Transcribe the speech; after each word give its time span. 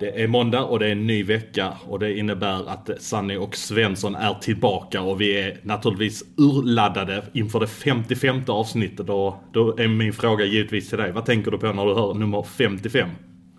Det 0.00 0.22
är 0.22 0.28
måndag 0.28 0.64
och 0.64 0.78
det 0.78 0.86
är 0.86 0.92
en 0.92 1.06
ny 1.06 1.22
vecka 1.22 1.72
och 1.88 1.98
det 1.98 2.18
innebär 2.18 2.68
att 2.70 2.90
Sanny 2.98 3.36
och 3.36 3.56
Svensson 3.56 4.14
är 4.14 4.34
tillbaka 4.34 5.02
och 5.02 5.20
vi 5.20 5.40
är 5.40 5.60
naturligtvis 5.62 6.24
urladdade 6.36 7.24
inför 7.32 7.60
det 7.60 7.66
55 7.66 8.42
avsnittet 8.48 9.08
och 9.08 9.34
då 9.52 9.76
är 9.76 9.88
min 9.88 10.12
fråga 10.12 10.44
givetvis 10.44 10.88
till 10.88 10.98
dig. 10.98 11.12
Vad 11.12 11.24
tänker 11.24 11.50
du 11.50 11.58
på 11.58 11.72
när 11.72 11.86
du 11.86 11.94
hör 11.94 12.14
nummer 12.14 12.42
55? 12.42 13.08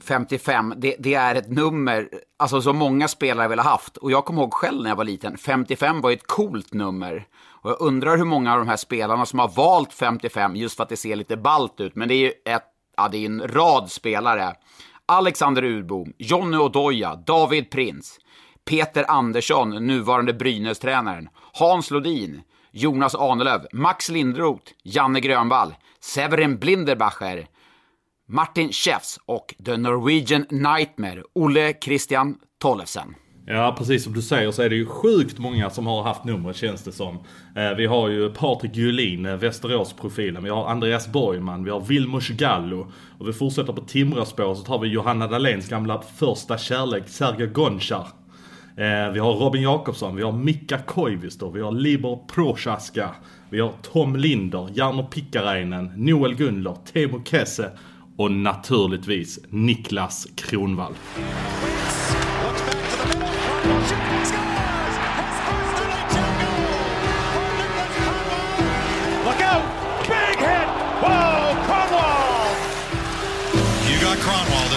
55, 0.04 0.74
det, 0.78 0.96
det, 1.00 1.14
är 1.14 1.36
ett 1.36 1.50
nummer 1.50 2.10
alltså, 2.38 2.62
som 2.62 2.78
många 2.78 3.08
spelare 3.08 3.48
vill 3.48 3.60
ha 3.60 3.70
haft. 3.70 3.98
Och 3.98 4.12
jag 4.12 4.26
kommer 4.26 4.42
ihåg 4.42 4.54
själv 4.54 4.82
när 4.82 4.90
jag 4.90 4.96
var 4.96 5.04
liten, 5.04 5.38
55 5.38 6.02
var 6.02 6.12
ett 6.12 6.28
coolt 6.28 6.74
nummer. 6.74 7.26
Och 7.62 7.70
jag 7.70 7.82
undrar 7.82 8.18
hur 8.18 8.26
många 8.26 8.54
av 8.54 8.60
de 8.60 8.68
här 8.68 8.78
spelarna 8.78 9.26
som 9.26 9.40
har 9.40 9.48
valt 9.48 9.94
55 9.94 10.56
just 10.56 10.76
för 10.76 10.84
att 10.84 10.90
det 10.90 10.98
ser 10.98 11.16
lite 11.16 11.38
balt 11.38 11.80
ut. 11.80 11.96
Men 11.96 12.08
det 12.08 12.14
är 12.14 12.20
ju 12.20 12.32
ett, 12.46 12.64
ja, 12.98 13.10
det 13.12 13.18
är 13.18 13.26
en 13.26 13.48
rad 13.48 13.92
spelare. 13.92 14.56
Alexander 15.10 15.64
Urbom, 15.64 16.14
Jonny 16.18 16.58
Odoja, 16.58 17.16
David 17.16 17.70
Prins, 17.72 18.20
Peter 18.66 19.06
Andersson, 19.08 19.70
nuvarande 19.70 20.34
Brynäs-tränaren, 20.34 21.30
Hans 21.54 21.92
Lodin, 21.92 22.42
Jonas 22.72 23.16
Ahnelöv, 23.16 23.66
Max 23.74 24.10
Lindroth, 24.10 24.72
Janne 24.84 25.20
Grönvall, 25.20 25.76
Severin 26.00 26.60
Blinderbacher, 26.60 27.48
Martin 28.28 28.72
Schäfs 28.72 29.20
och 29.26 29.56
The 29.66 29.78
Norwegian 29.78 30.46
Nightmare, 30.50 31.24
Olle 31.34 31.74
Christian 31.74 32.38
Tollefsen. 32.58 33.16
Ja, 33.52 33.76
precis 33.78 34.04
som 34.04 34.14
du 34.14 34.22
säger 34.22 34.52
så 34.52 34.62
är 34.62 34.70
det 34.70 34.76
ju 34.76 34.86
sjukt 34.86 35.40
många 35.40 35.70
som 35.70 35.88
har 35.88 36.04
haft 36.04 36.24
numret 36.24 36.56
känns 36.56 36.84
det 36.84 36.92
som. 36.92 37.20
Eh, 37.56 37.72
vi 37.78 37.86
har 37.86 38.10
ju 38.10 38.30
Patrik 38.30 38.76
Julin, 38.76 39.26
eh, 39.26 39.36
Västeråsprofilen. 39.36 40.44
Vi 40.44 40.50
har 40.50 40.68
Andreas 40.68 41.08
Borgman, 41.08 41.64
vi 41.64 41.72
har 41.72 41.80
Vilmos 41.80 42.28
Gallo. 42.28 42.92
Och 43.18 43.28
vi 43.28 43.34
fortsätter 43.34 43.74
på 43.74 43.82
Timråspår 43.82 44.56
så 44.56 44.64
tar 44.64 44.80
vi 44.80 44.88
Johanna 44.88 45.28
Dahléns 45.28 45.70
gamla 45.70 46.02
första 46.02 46.58
kärlek, 46.58 47.04
Sergej 47.08 47.48
Gonchar. 47.48 48.08
Eh, 48.78 49.12
vi 49.14 49.20
har 49.20 49.34
Robin 49.34 49.62
Jakobsson, 49.62 50.16
vi 50.16 50.24
har 50.24 50.32
Mika 50.32 50.78
Koivisto, 50.78 51.52
vi 51.52 51.62
har 51.62 51.72
Libor 51.72 52.20
Prochaska. 52.28 53.10
Vi 53.50 53.60
har 53.60 53.72
Tom 53.82 54.16
Linder, 54.16 54.70
Jarno 54.74 55.04
Pikkarainen, 55.04 55.92
Noel 55.96 56.36
Gunler, 56.36 56.76
Teemu 56.94 57.22
Kesse 57.26 57.72
och 58.18 58.32
naturligtvis 58.32 59.40
Niklas 59.50 60.28
Kronvall. 60.36 60.94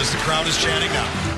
As 0.03 0.11
the 0.11 0.17
crowd 0.17 0.47
is 0.47 0.57
chanting 0.57 0.91
now. 0.91 1.32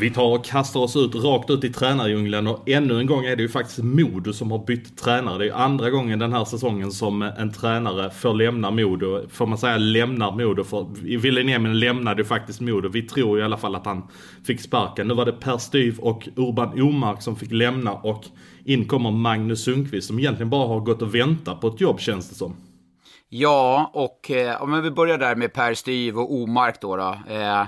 Vi 0.00 0.10
tar 0.10 0.34
och 0.34 0.44
kastar 0.44 0.80
oss 0.80 0.96
ut 0.96 1.14
rakt 1.14 1.50
ut 1.50 1.64
i 1.64 1.72
tränardjungeln 1.72 2.46
och 2.46 2.68
ännu 2.68 2.98
en 2.98 3.06
gång 3.06 3.24
är 3.24 3.36
det 3.36 3.42
ju 3.42 3.48
faktiskt 3.48 3.78
Modo 3.78 4.32
som 4.32 4.50
har 4.50 4.58
bytt 4.58 4.98
tränare. 4.98 5.38
Det 5.38 5.48
är 5.48 5.52
andra 5.52 5.90
gången 5.90 6.18
den 6.18 6.32
här 6.32 6.44
säsongen 6.44 6.92
som 6.92 7.22
en 7.22 7.52
tränare 7.52 8.10
får 8.10 8.34
lämna 8.34 8.70
Modo. 8.70 9.28
Får 9.28 9.46
man 9.46 9.58
säga 9.58 9.76
lämnar 9.76 10.32
Modo 10.32 10.64
för 10.64 10.86
Wilhelminen 11.18 11.80
lämnade 11.80 12.22
ju 12.22 12.28
faktiskt 12.28 12.60
Modo. 12.60 12.88
Vi 12.88 13.02
tror 13.02 13.40
i 13.40 13.42
alla 13.42 13.56
fall 13.56 13.74
att 13.74 13.86
han 13.86 14.02
fick 14.46 14.60
sparken. 14.60 15.08
Nu 15.08 15.14
var 15.14 15.24
det 15.24 15.32
Per 15.32 15.58
Styv 15.58 15.98
och 15.98 16.28
Urban 16.36 16.82
Omark 16.82 17.22
som 17.22 17.36
fick 17.36 17.52
lämna 17.52 17.92
och 17.92 18.24
in 18.64 18.84
kommer 18.84 19.10
Magnus 19.10 19.64
Sundqvist 19.64 20.06
som 20.06 20.18
egentligen 20.18 20.50
bara 20.50 20.68
har 20.68 20.80
gått 20.80 21.02
och 21.02 21.14
väntat 21.14 21.60
på 21.60 21.68
ett 21.68 21.80
jobb 21.80 22.00
känns 22.00 22.28
det 22.28 22.34
som. 22.34 22.56
Ja, 23.28 23.90
och 23.94 24.30
eh, 24.30 24.62
om 24.62 24.82
vi 24.82 24.90
börjar 24.90 25.18
där 25.18 25.36
med 25.36 25.52
Per 25.52 25.74
Styv 25.74 26.18
och 26.18 26.34
Omark 26.34 26.80
då. 26.80 26.96
då 26.96 27.16
eh, 27.28 27.64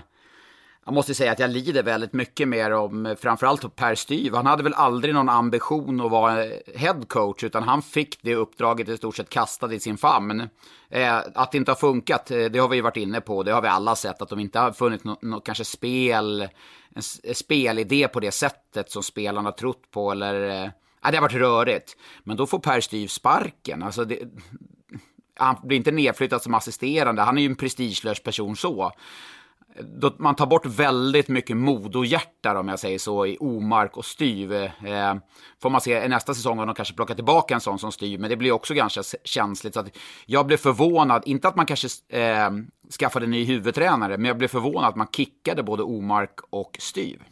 jag 0.84 0.94
måste 0.94 1.14
säga 1.14 1.32
att 1.32 1.38
jag 1.38 1.50
lider 1.50 1.82
väldigt 1.82 2.12
mycket 2.12 2.48
mer 2.48 2.70
om 2.70 3.16
framförallt 3.20 3.76
Per 3.76 3.94
Styv. 3.94 4.34
Han 4.34 4.46
hade 4.46 4.62
väl 4.62 4.74
aldrig 4.74 5.14
någon 5.14 5.28
ambition 5.28 6.00
att 6.00 6.10
vara 6.10 6.46
head 6.74 7.00
coach, 7.08 7.44
utan 7.44 7.62
han 7.62 7.82
fick 7.82 8.22
det 8.22 8.34
uppdraget 8.34 8.88
i 8.88 8.96
stort 8.96 9.16
sett 9.16 9.30
kastat 9.30 9.72
i 9.72 9.80
sin 9.80 9.98
famn. 9.98 10.48
Eh, 10.88 11.16
att 11.34 11.52
det 11.52 11.58
inte 11.58 11.70
har 11.70 11.76
funkat, 11.76 12.30
eh, 12.30 12.44
det 12.44 12.58
har 12.58 12.68
vi 12.68 12.76
ju 12.76 12.82
varit 12.82 12.96
inne 12.96 13.20
på, 13.20 13.42
det 13.42 13.52
har 13.52 13.62
vi 13.62 13.68
alla 13.68 13.96
sett, 13.96 14.22
att 14.22 14.28
de 14.28 14.41
inte 14.41 14.58
har 14.58 14.72
funnit 14.72 15.04
något, 15.04 15.22
något 15.22 15.46
kanske 15.46 15.64
spel, 15.64 16.48
en 16.94 17.34
spelidé 17.34 18.08
på 18.08 18.20
det 18.20 18.32
sättet 18.32 18.91
som 18.91 19.02
spelarna 19.02 19.52
trott 19.52 19.91
på, 19.91 20.10
eller 20.10 20.64
eh, 20.64 20.70
det 21.10 21.16
har 21.16 21.22
varit 21.22 21.32
rörigt. 21.32 21.97
Men 22.24 22.36
då 22.36 22.47
får 22.47 22.58
Per 22.58 22.80
Styv 22.80 23.08
sparken. 23.08 23.82
Alltså 23.82 24.04
det, 24.04 24.18
han 25.34 25.56
blir 25.62 25.76
inte 25.76 25.91
nedflyttad 25.91 26.42
som 26.42 26.54
assisterande, 26.54 27.22
han 27.22 27.38
är 27.38 27.42
ju 27.42 27.48
en 27.48 27.56
prestigelös 27.56 28.22
person 28.22 28.56
så 28.56 28.92
då 29.78 30.12
man 30.19 30.34
tar 30.34 30.47
bort 30.47 30.66
väldigt 30.66 31.28
mycket 31.28 31.56
Modohjärtar 31.56 32.54
om 32.54 32.69
jag 32.69 32.78
säger 32.78 32.98
så 32.98 33.26
i 33.26 33.36
Omark 33.41 33.97
och 33.97 34.04
Styv. 34.04 34.53
Eh, 34.53 35.14
får 35.62 35.70
man 35.70 35.81
se 35.81 36.04
i 36.04 36.08
nästa 36.08 36.34
säsong 36.34 36.58
om 36.58 36.66
de 36.66 36.75
kanske 36.75 36.94
plockar 36.94 37.14
tillbaka 37.14 37.54
en 37.54 37.60
sån 37.60 37.78
som 37.78 37.92
Styv, 37.92 38.20
men 38.20 38.30
det 38.30 38.36
blir 38.36 38.53
också 38.53 38.75
ganska 38.75 39.03
känsligt. 39.25 39.75
Så 39.75 39.80
att 39.80 39.97
jag 40.26 40.47
blev 40.47 40.56
förvånad, 40.56 41.22
inte 41.26 41.48
att 41.48 41.56
man 41.56 41.66
kanske 41.66 41.88
eh, 42.09 42.50
skaffade 42.98 43.26
en 43.26 43.30
ny 43.30 43.44
huvudtränare, 43.44 44.16
men 44.19 44.25
jag 44.25 44.38
blev 44.38 44.48
förvånad 44.48 44.88
att 44.88 44.97
man 44.97 45.09
kickade 45.12 45.62
både 45.62 45.82
Omark 45.82 46.41
och 46.50 46.76
Styv. 46.80 47.22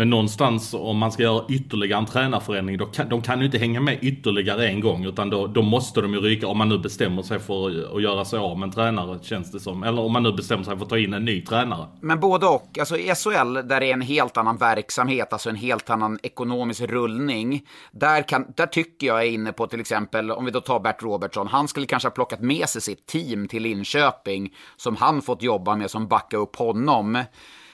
Men 0.00 0.10
någonstans 0.10 0.74
om 0.74 0.98
man 0.98 1.12
ska 1.12 1.22
göra 1.22 1.44
ytterligare 1.48 2.00
en 2.00 2.06
tränarförändring, 2.06 2.78
då 2.78 2.86
kan, 2.86 3.08
de 3.08 3.22
kan 3.22 3.38
ju 3.38 3.46
inte 3.46 3.58
hänga 3.58 3.80
med 3.80 3.98
ytterligare 4.02 4.68
en 4.68 4.80
gång. 4.80 5.04
Utan 5.04 5.30
då, 5.30 5.46
då 5.46 5.62
måste 5.62 6.00
de 6.00 6.14
ju 6.14 6.20
ryka, 6.20 6.46
om 6.46 6.58
man 6.58 6.68
nu 6.68 6.78
bestämmer 6.78 7.22
sig 7.22 7.38
för 7.38 7.66
att 7.96 8.02
göra 8.02 8.24
sig 8.24 8.38
av 8.38 8.58
med 8.58 8.66
en 8.66 8.72
tränare, 8.72 9.18
känns 9.22 9.52
det 9.52 9.60
som. 9.60 9.82
Eller 9.82 10.02
om 10.02 10.12
man 10.12 10.22
nu 10.22 10.32
bestämmer 10.32 10.64
sig 10.64 10.76
för 10.76 10.84
att 10.84 10.88
ta 10.88 10.98
in 10.98 11.14
en 11.14 11.24
ny 11.24 11.44
tränare. 11.44 11.86
Men 12.00 12.20
både 12.20 12.46
och. 12.46 12.78
Alltså 12.78 12.96
i 12.96 13.14
SHL, 13.14 13.54
där 13.54 13.80
det 13.80 13.86
är 13.86 13.92
en 13.92 14.00
helt 14.00 14.36
annan 14.36 14.56
verksamhet, 14.56 15.32
alltså 15.32 15.50
en 15.50 15.56
helt 15.56 15.90
annan 15.90 16.18
ekonomisk 16.22 16.80
rullning. 16.80 17.66
Där, 17.92 18.28
kan, 18.28 18.52
där 18.56 18.66
tycker 18.66 19.06
jag 19.06 19.22
är 19.22 19.30
inne 19.30 19.52
på 19.52 19.66
till 19.66 19.80
exempel, 19.80 20.30
om 20.30 20.44
vi 20.44 20.50
då 20.50 20.60
tar 20.60 20.80
Bert 20.80 21.02
Robertson, 21.02 21.46
han 21.46 21.68
skulle 21.68 21.86
kanske 21.86 22.08
ha 22.08 22.14
plockat 22.14 22.40
med 22.40 22.68
sig 22.68 22.82
sitt 22.82 23.06
team 23.06 23.48
till 23.48 23.62
Linköping, 23.62 24.54
som 24.76 24.96
han 24.96 25.22
fått 25.22 25.42
jobba 25.42 25.76
med, 25.76 25.90
som 25.90 26.08
backar 26.08 26.38
upp 26.38 26.56
honom. 26.56 27.24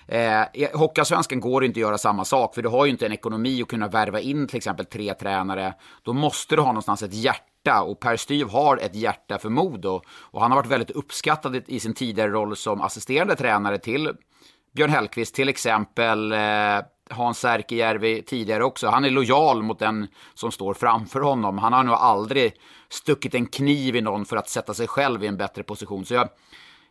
Eh, 0.08 0.42
eh 0.42 0.70
Hockeyallsvenskan 0.74 1.40
går 1.40 1.64
inte 1.64 1.78
att 1.78 1.82
göra 1.82 1.98
samma 1.98 2.24
sak, 2.24 2.54
för 2.54 2.62
du 2.62 2.68
har 2.68 2.84
ju 2.84 2.90
inte 2.90 3.06
en 3.06 3.12
ekonomi 3.12 3.62
att 3.62 3.68
kunna 3.68 3.88
värva 3.88 4.20
in 4.20 4.48
till 4.48 4.56
exempel 4.56 4.86
tre 4.86 5.14
tränare. 5.14 5.74
Då 6.02 6.12
måste 6.12 6.56
du 6.56 6.62
ha 6.62 6.68
någonstans 6.68 7.02
ett 7.02 7.14
hjärta 7.14 7.82
och 7.82 8.00
Per 8.00 8.16
Styv 8.16 8.48
har 8.48 8.76
ett 8.76 8.94
hjärta 8.94 9.38
för 9.38 9.48
Modo. 9.48 10.02
Och 10.18 10.40
han 10.40 10.50
har 10.50 10.58
varit 10.58 10.70
väldigt 10.70 10.90
uppskattad 10.90 11.62
i 11.66 11.80
sin 11.80 11.94
tidigare 11.94 12.30
roll 12.30 12.56
som 12.56 12.80
assisterande 12.80 13.36
tränare 13.36 13.78
till 13.78 14.12
Björn 14.76 14.90
Hellkvist, 14.90 15.34
till 15.34 15.48
exempel 15.48 16.32
eh, 16.32 16.38
Hans 17.10 17.38
Särkijärvi 17.38 18.22
tidigare 18.22 18.64
också. 18.64 18.88
Han 18.88 19.04
är 19.04 19.10
lojal 19.10 19.62
mot 19.62 19.78
den 19.78 20.08
som 20.34 20.52
står 20.52 20.74
framför 20.74 21.20
honom. 21.20 21.58
Han 21.58 21.72
har 21.72 21.84
nog 21.84 21.94
aldrig 21.94 22.52
stuckit 22.88 23.34
en 23.34 23.46
kniv 23.46 23.96
i 23.96 24.00
någon 24.00 24.24
för 24.24 24.36
att 24.36 24.48
sätta 24.48 24.74
sig 24.74 24.86
själv 24.86 25.24
i 25.24 25.26
en 25.26 25.36
bättre 25.36 25.62
position. 25.62 26.04
Så 26.04 26.14
jag, 26.14 26.28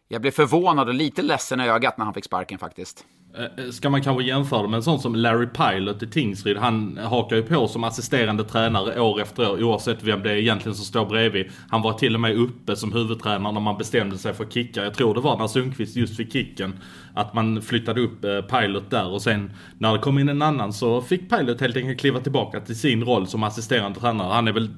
jag 0.08 0.22
blev 0.22 0.32
förvånad 0.32 0.88
och 0.88 0.94
lite 0.94 1.22
ledsen 1.22 1.62
i 1.62 1.68
ögat 1.68 1.98
när 1.98 2.06
han 2.06 2.14
fick 2.14 2.26
sparken 2.26 2.60
faktiskt. 2.60 3.06
Eh, 3.38 3.66
eh, 3.66 3.72
ska 3.72 3.90
man 3.90 4.02
kanske 4.02 4.24
jämföra 4.24 4.68
med 4.68 4.78
en 4.78 4.84
sån 4.84 5.00
som 5.00 5.16
Larry 5.16 5.48
Pilot 5.48 6.04
i 6.04 6.08
Tingsryd. 6.08 6.58
Han 6.58 6.98
hakar 6.98 7.36
ju 7.36 7.44
på 7.44 7.68
som 7.68 7.84
assisterande 7.84 8.44
tränare 8.44 9.02
år 9.02 9.22
efter 9.22 9.52
år 9.52 9.64
oavsett 9.64 10.04
vem 10.04 10.24
det 10.24 10.32
är 10.32 10.36
egentligen 10.36 10.76
som 10.76 10.86
står 10.86 11.06
bredvid. 11.06 11.52
Han 11.70 11.82
var 11.82 11.94
till 11.94 12.16
och 12.16 12.22
med 12.22 12.36
uppe 12.38 12.76
som 12.76 12.94
huvudtränare 12.94 13.54
när 13.54 13.62
man 13.62 13.78
bestämde 13.78 14.18
sig 14.18 14.34
för 14.34 14.44
att 14.44 14.54
kicka. 14.54 14.84
Jag 14.84 14.94
tror 14.94 15.14
det 15.14 15.22
var 15.22 15.38
när 15.38 15.48
Sundqvist 15.48 15.96
just 15.96 16.18
fick 16.18 16.34
kicken. 16.34 16.80
Att 17.14 17.34
man 17.34 17.62
flyttade 17.62 18.02
upp 18.02 18.26
eh, 18.26 18.42
Pilot 18.42 18.90
där 18.90 19.08
och 19.08 19.22
sen 19.22 19.52
när 19.78 19.94
det 19.94 20.00
kom 20.00 20.20
in 20.20 20.30
en 20.30 20.42
annan 20.42 20.74
så 20.74 21.02
fick 21.02 21.30
Pilot 21.30 21.62
helt 21.62 21.78
enkelt 21.78 22.00
kliva 22.00 22.20
tillbaka 22.20 22.60
till 22.60 22.80
sin 22.80 23.04
roll 23.04 23.28
som 23.28 23.44
assisterande 23.44 24.00
tränare. 24.00 24.34
Han 24.34 24.48
är 24.48 24.52
väl 24.52 24.70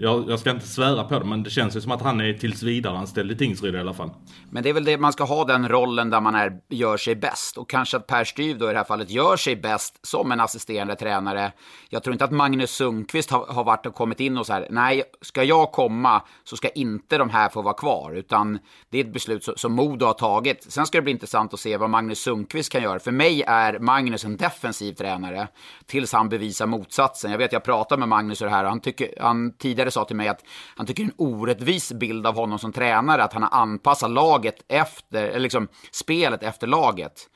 jag, 0.00 0.30
jag 0.30 0.38
ska 0.38 0.50
inte 0.50 0.66
svära 0.66 1.04
på 1.04 1.18
det, 1.18 1.24
men 1.24 1.42
det 1.42 1.50
känns 1.50 1.76
ju 1.76 1.80
som 1.80 1.92
att 1.92 2.02
han 2.02 2.20
är 2.20 2.32
tills 2.32 2.62
vidare 2.62 2.98
anställd 2.98 3.32
i 3.32 3.36
Tingsryd 3.36 3.74
i 3.74 3.78
alla 3.78 3.94
fall. 3.94 4.10
Men 4.50 4.62
det 4.62 4.68
är 4.68 4.72
väl 4.72 4.84
det 4.84 4.98
man 4.98 5.12
ska 5.12 5.24
ha 5.24 5.44
den 5.44 5.68
rollen 5.68 6.10
där 6.10 6.20
man 6.20 6.34
är, 6.34 6.52
gör 6.68 6.96
sig 6.96 7.14
bäst. 7.14 7.58
Och 7.58 7.70
kanske 7.70 7.96
att 7.96 8.06
Per 8.06 8.24
Styv 8.24 8.58
då 8.58 8.70
i 8.70 8.72
det 8.72 8.78
här 8.78 8.84
fallet 8.84 9.10
gör 9.10 9.36
sig 9.36 9.56
bäst 9.56 10.06
som 10.06 10.32
en 10.32 10.40
assisterande 10.40 10.96
tränare. 10.96 11.52
Jag 11.88 12.02
tror 12.02 12.12
inte 12.12 12.24
att 12.24 12.30
Magnus 12.30 12.70
Sundqvist 12.70 13.30
har, 13.30 13.46
har 13.46 13.64
varit 13.64 13.86
och 13.86 13.94
kommit 13.94 14.20
in 14.20 14.38
och 14.38 14.46
så 14.46 14.52
här, 14.52 14.66
nej, 14.70 15.02
ska 15.20 15.42
jag 15.42 15.72
komma 15.72 16.22
så 16.44 16.56
ska 16.56 16.68
inte 16.68 17.18
de 17.18 17.30
här 17.30 17.48
få 17.48 17.62
vara 17.62 17.74
kvar. 17.74 18.12
Utan 18.12 18.58
det 18.90 18.98
är 18.98 19.04
ett 19.04 19.12
beslut 19.12 19.44
som, 19.44 19.54
som 19.56 19.72
Modo 19.72 20.06
har 20.06 20.14
tagit. 20.14 20.72
Sen 20.72 20.86
ska 20.86 20.98
det 20.98 21.02
bli 21.02 21.12
intressant 21.12 21.54
att 21.54 21.60
se 21.60 21.76
vad 21.76 21.90
Magnus 21.90 22.18
Sundqvist 22.18 22.72
kan 22.72 22.82
göra. 22.82 22.98
För 22.98 23.12
mig 23.12 23.42
är 23.42 23.78
Magnus 23.78 24.24
en 24.24 24.36
defensiv 24.36 24.92
tränare 24.92 25.48
tills 25.86 26.12
han 26.12 26.28
bevisar 26.28 26.66
motsatsen. 26.66 27.30
Jag 27.30 27.38
vet, 27.38 27.52
jag 27.52 27.64
pratar 27.64 27.96
med 27.96 28.08
Magnus 28.08 28.40
och 28.40 28.46
det 28.46 28.54
här. 28.54 28.64
Han, 28.64 28.80
tycker, 28.80 29.14
han 29.20 29.52
tidigare 29.52 29.87
sa 29.90 30.04
till 30.04 30.16
mig 30.16 30.28
att 30.28 30.44
han 30.76 30.86
tycker 30.86 31.02
en 31.02 31.12
orättvis 31.16 31.92
bild 31.92 32.26
av 32.26 32.34
honom 32.34 32.58
som 32.58 32.72
tränare, 32.72 33.24
att 33.24 33.32
han 33.32 33.42
har 33.42 33.60
anpassat 33.60 34.10
laget 34.10 34.64
efter, 34.68 35.24
eller 35.24 35.40
liksom 35.40 35.68
spelet 35.92 36.42
efter 36.42 36.66
laget. 36.66 37.28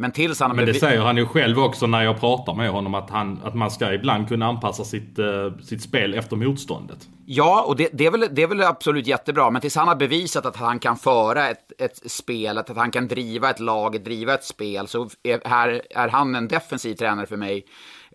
Men 0.00 0.12
tills 0.12 0.40
han 0.40 0.56
Men 0.56 0.66
det 0.66 0.74
säger 0.74 1.00
han 1.00 1.16
ju 1.16 1.26
själv 1.26 1.58
också 1.58 1.86
när 1.86 2.02
jag 2.02 2.20
pratar 2.20 2.54
med 2.54 2.70
honom 2.70 2.94
att, 2.94 3.10
han, 3.10 3.40
att 3.44 3.54
man 3.54 3.70
ska 3.70 3.94
ibland 3.94 4.28
kunna 4.28 4.46
anpassa 4.46 4.84
sitt, 4.84 5.18
eh, 5.18 5.26
sitt 5.62 5.82
spel 5.82 6.14
efter 6.14 6.36
motståndet. 6.36 7.08
Ja, 7.26 7.62
och 7.62 7.76
det, 7.76 7.88
det, 7.92 8.06
är 8.06 8.10
väl, 8.10 8.28
det 8.30 8.42
är 8.42 8.46
väl 8.46 8.62
absolut 8.62 9.06
jättebra, 9.06 9.50
men 9.50 9.60
tills 9.60 9.76
han 9.76 9.88
har 9.88 9.94
bevisat 9.94 10.46
att 10.46 10.56
han 10.56 10.78
kan 10.78 10.96
föra 10.96 11.48
ett, 11.48 11.72
ett 11.78 12.10
spel, 12.10 12.58
att 12.58 12.76
han 12.76 12.90
kan 12.90 13.08
driva 13.08 13.50
ett 13.50 13.60
lag, 13.60 14.04
driva 14.04 14.34
ett 14.34 14.44
spel, 14.44 14.88
så 14.88 15.08
är, 15.22 15.40
här, 15.48 15.82
är 15.90 16.08
han 16.08 16.34
en 16.34 16.48
defensiv 16.48 16.94
tränare 16.94 17.26
för 17.26 17.36
mig. 17.36 17.64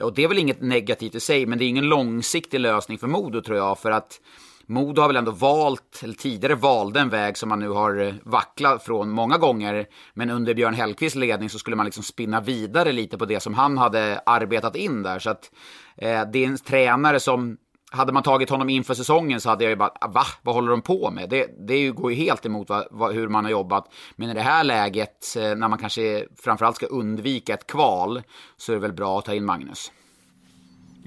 Och 0.01 0.13
det 0.13 0.23
är 0.23 0.27
väl 0.27 0.37
inget 0.37 0.61
negativt 0.61 1.15
i 1.15 1.19
sig, 1.19 1.45
men 1.45 1.57
det 1.57 1.65
är 1.65 1.69
ingen 1.69 1.89
långsiktig 1.89 2.59
lösning 2.59 2.97
för 2.97 3.07
Modo 3.07 3.41
tror 3.41 3.57
jag, 3.57 3.79
för 3.79 3.91
att 3.91 4.19
Modo 4.67 5.01
har 5.01 5.09
väl 5.09 5.15
ändå 5.15 5.31
valt, 5.31 6.01
eller 6.03 6.13
tidigare 6.13 6.55
valde 6.55 6.99
en 6.99 7.09
väg 7.09 7.37
som 7.37 7.49
man 7.49 7.59
nu 7.59 7.69
har 7.69 8.01
eh, 8.01 8.13
vacklat 8.23 8.83
från 8.83 9.09
många 9.09 9.37
gånger. 9.37 9.85
Men 10.13 10.29
under 10.29 10.53
Björn 10.53 10.73
Hellkvists 10.73 11.15
ledning 11.15 11.49
så 11.49 11.59
skulle 11.59 11.75
man 11.75 11.85
liksom 11.85 12.03
spinna 12.03 12.41
vidare 12.41 12.91
lite 12.91 13.17
på 13.17 13.25
det 13.25 13.39
som 13.39 13.53
han 13.53 13.77
hade 13.77 14.21
arbetat 14.25 14.75
in 14.75 15.03
där. 15.03 15.19
Så 15.19 15.29
att 15.29 15.51
eh, 15.97 16.21
det 16.33 16.43
är 16.43 16.47
en 16.47 16.57
tränare 16.57 17.19
som 17.19 17.57
hade 17.91 18.13
man 18.13 18.23
tagit 18.23 18.49
honom 18.49 18.69
inför 18.69 18.93
säsongen 18.93 19.41
så 19.41 19.49
hade 19.49 19.63
jag 19.63 19.69
ju 19.69 19.75
bara, 19.75 19.91
ah, 20.01 20.07
va? 20.07 20.23
Vad 20.41 20.55
håller 20.55 20.71
de 20.71 20.81
på 20.81 21.11
med? 21.11 21.29
Det, 21.29 21.67
det 21.67 21.89
går 21.89 22.11
ju 22.11 22.17
helt 22.17 22.45
emot 22.45 22.69
vad, 22.69 22.87
vad, 22.91 23.13
hur 23.13 23.27
man 23.27 23.43
har 23.43 23.51
jobbat. 23.51 23.93
Men 24.15 24.29
i 24.29 24.33
det 24.33 24.41
här 24.41 24.63
läget, 24.63 25.35
eh, 25.37 25.55
när 25.55 25.67
man 25.67 25.79
kanske 25.79 26.25
framförallt 26.43 26.75
ska 26.75 26.85
undvika 26.85 27.53
ett 27.53 27.67
kval, 27.67 28.21
så 28.57 28.71
är 28.71 28.75
det 28.75 28.81
väl 28.81 28.93
bra 28.93 29.19
att 29.19 29.25
ta 29.25 29.33
in 29.33 29.45
Magnus. 29.45 29.91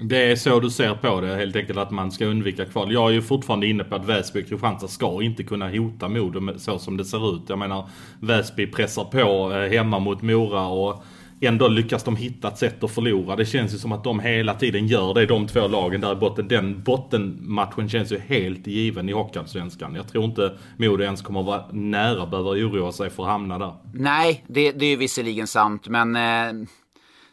Det 0.01 0.31
är 0.31 0.35
så 0.35 0.59
du 0.59 0.69
ser 0.69 0.95
på 0.95 1.21
det, 1.21 1.35
helt 1.35 1.55
enkelt 1.55 1.79
att 1.79 1.91
man 1.91 2.11
ska 2.11 2.25
undvika 2.25 2.65
kval. 2.65 2.93
Jag 2.93 3.09
är 3.09 3.13
ju 3.13 3.21
fortfarande 3.21 3.67
inne 3.67 3.83
på 3.83 3.95
att 3.95 4.05
Väsby 4.05 4.43
och 4.43 4.47
Kristianstad 4.47 4.87
ska 4.87 5.23
inte 5.23 5.43
kunna 5.43 5.69
hota 5.69 6.07
Modo 6.07 6.59
så 6.59 6.79
som 6.79 6.97
det 6.97 7.05
ser 7.05 7.35
ut. 7.35 7.41
Jag 7.47 7.59
menar, 7.59 7.89
Väsby 8.19 8.67
pressar 8.67 9.03
på 9.03 9.53
eh, 9.53 9.71
hemma 9.71 9.99
mot 9.99 10.21
Mora 10.21 10.67
och 10.67 11.03
ändå 11.41 11.67
lyckas 11.67 12.03
de 12.03 12.15
hitta 12.15 12.47
ett 12.47 12.57
sätt 12.57 12.83
att 12.83 12.91
förlora. 12.91 13.35
Det 13.35 13.45
känns 13.45 13.73
ju 13.73 13.77
som 13.77 13.91
att 13.91 14.03
de 14.03 14.19
hela 14.19 14.53
tiden 14.53 14.87
gör 14.87 15.13
det, 15.13 15.25
de 15.25 15.47
två 15.47 15.67
lagen 15.67 16.01
där 16.01 16.11
i 16.11 16.15
botten. 16.15 16.47
Den 16.47 16.83
bottenmatchen 16.83 17.89
känns 17.89 18.11
ju 18.11 18.19
helt 18.19 18.67
given 18.67 19.09
i 19.09 19.11
Hockeyallsvenskan. 19.11 19.95
Jag 19.95 20.07
tror 20.07 20.25
inte 20.25 20.57
Modo 20.77 21.03
ens 21.03 21.21
kommer 21.21 21.43
vara 21.43 21.65
nära 21.71 22.25
behöva 22.25 22.49
oroa 22.49 22.91
sig 22.91 23.09
för 23.09 23.23
att 23.23 23.29
hamna 23.29 23.59
där. 23.59 23.73
Nej, 23.93 24.43
det, 24.47 24.71
det 24.71 24.85
är 24.85 24.89
ju 24.89 24.95
visserligen 24.95 25.47
sant, 25.47 25.87
men 25.87 26.15
eh, 26.15 26.67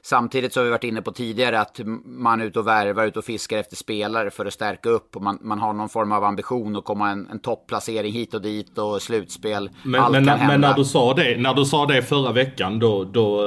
samtidigt 0.07 0.53
så 0.53 0.61
har 0.61 0.65
vi 0.65 0.71
varit 0.71 0.85
inne 0.85 1.03
på 1.03 1.13
tidigare 1.13 1.61
att 1.61 1.81
man 2.05 2.41
är 2.41 2.45
ute 2.45 2.59
och 2.59 2.67
värvar, 2.67 3.07
ute 3.07 3.19
och 3.19 3.25
fiskar 3.25 3.59
efter 3.59 3.77
spelare 3.77 4.31
för 4.31 4.47
att 4.47 4.53
stärka 4.53 4.89
upp 4.89 5.17
och 5.17 5.23
man, 5.23 5.39
man 5.43 5.59
har 5.59 5.73
någon 5.73 5.89
form 5.89 6.13
av 6.13 6.25
ambition 6.25 6.77
att 6.77 6.85
komma 6.85 7.11
en, 7.11 7.29
en 7.31 7.39
topplacering 7.39 8.13
hit 8.13 8.35
och 8.35 8.43
dit 8.43 8.79
och 8.79 9.03
slutspel. 9.03 9.71
Men, 9.83 10.01
Allt 10.01 10.13
men, 10.13 10.27
kan 10.27 10.39
men 10.39 10.51
hända. 10.51 10.69
när, 10.69 10.77
du 10.77 10.85
sa 10.85 11.15
det, 11.15 11.41
när 11.41 11.55
du 11.55 11.65
sa 11.65 11.87
det 11.87 12.03
förra 12.03 12.33
veckan 12.33 12.79
då, 12.79 13.05
då, 13.05 13.43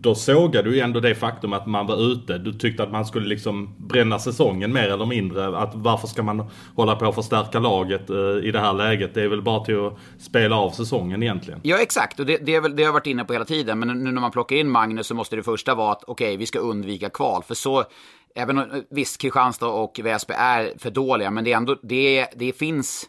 då 0.00 0.14
sågade 0.14 0.70
du 0.70 0.80
ändå 0.80 1.00
det 1.00 1.14
faktum 1.14 1.52
att 1.52 1.66
man 1.66 1.86
var 1.86 2.12
ute. 2.12 2.38
Du 2.38 2.52
tyckte 2.52 2.82
att 2.82 2.92
man 2.92 3.06
skulle 3.06 3.26
liksom 3.26 3.74
bränna 3.78 4.18
säsongen 4.18 4.72
mer 4.72 4.88
eller 4.88 5.06
mindre. 5.06 5.58
Att 5.58 5.74
varför 5.74 6.06
ska 6.06 6.22
man 6.22 6.46
hålla 6.76 6.96
på 6.96 7.08
att 7.08 7.14
förstärka 7.14 7.58
laget 7.58 8.10
eh, 8.10 8.16
i 8.16 8.50
det 8.52 8.60
här 8.60 8.72
läget? 8.72 9.14
Det 9.14 9.22
är 9.22 9.28
väl 9.28 9.42
bara 9.42 9.64
till 9.64 9.86
att 9.86 9.98
spela 10.18 10.56
av 10.56 10.70
säsongen 10.70 11.22
egentligen. 11.22 11.60
Ja, 11.62 11.78
exakt. 11.82 12.20
Och 12.20 12.26
det, 12.26 12.38
det, 12.46 12.54
är 12.54 12.60
väl, 12.60 12.76
det 12.76 12.82
har 12.82 12.88
jag 12.88 12.92
varit 12.92 13.06
inne 13.06 13.24
på 13.24 13.32
hela 13.32 13.44
tiden. 13.44 13.78
Men 13.78 13.88
nu 13.88 14.12
när 14.12 14.20
man 14.20 14.30
plockar 14.30 14.56
in 14.56 14.70
Magnus 14.70 15.06
så 15.06 15.14
måste 15.14 15.36
det 15.36 15.42
första 15.42 15.74
vara 15.74 15.92
att 15.92 16.01
okej, 16.06 16.36
vi 16.36 16.46
ska 16.46 16.58
undvika 16.58 17.10
kval. 17.10 17.42
För 17.42 17.54
så, 17.54 17.84
även 18.34 18.58
om 18.58 18.84
visst, 18.90 19.20
Kristianstad 19.20 19.66
och 19.66 20.00
Väsby 20.02 20.34
är 20.36 20.72
för 20.78 20.90
dåliga, 20.90 21.30
men 21.30 21.44
det, 21.44 21.52
är 21.52 21.56
ändå, 21.56 21.76
det, 21.82 22.26
det 22.36 22.52
finns... 22.52 23.08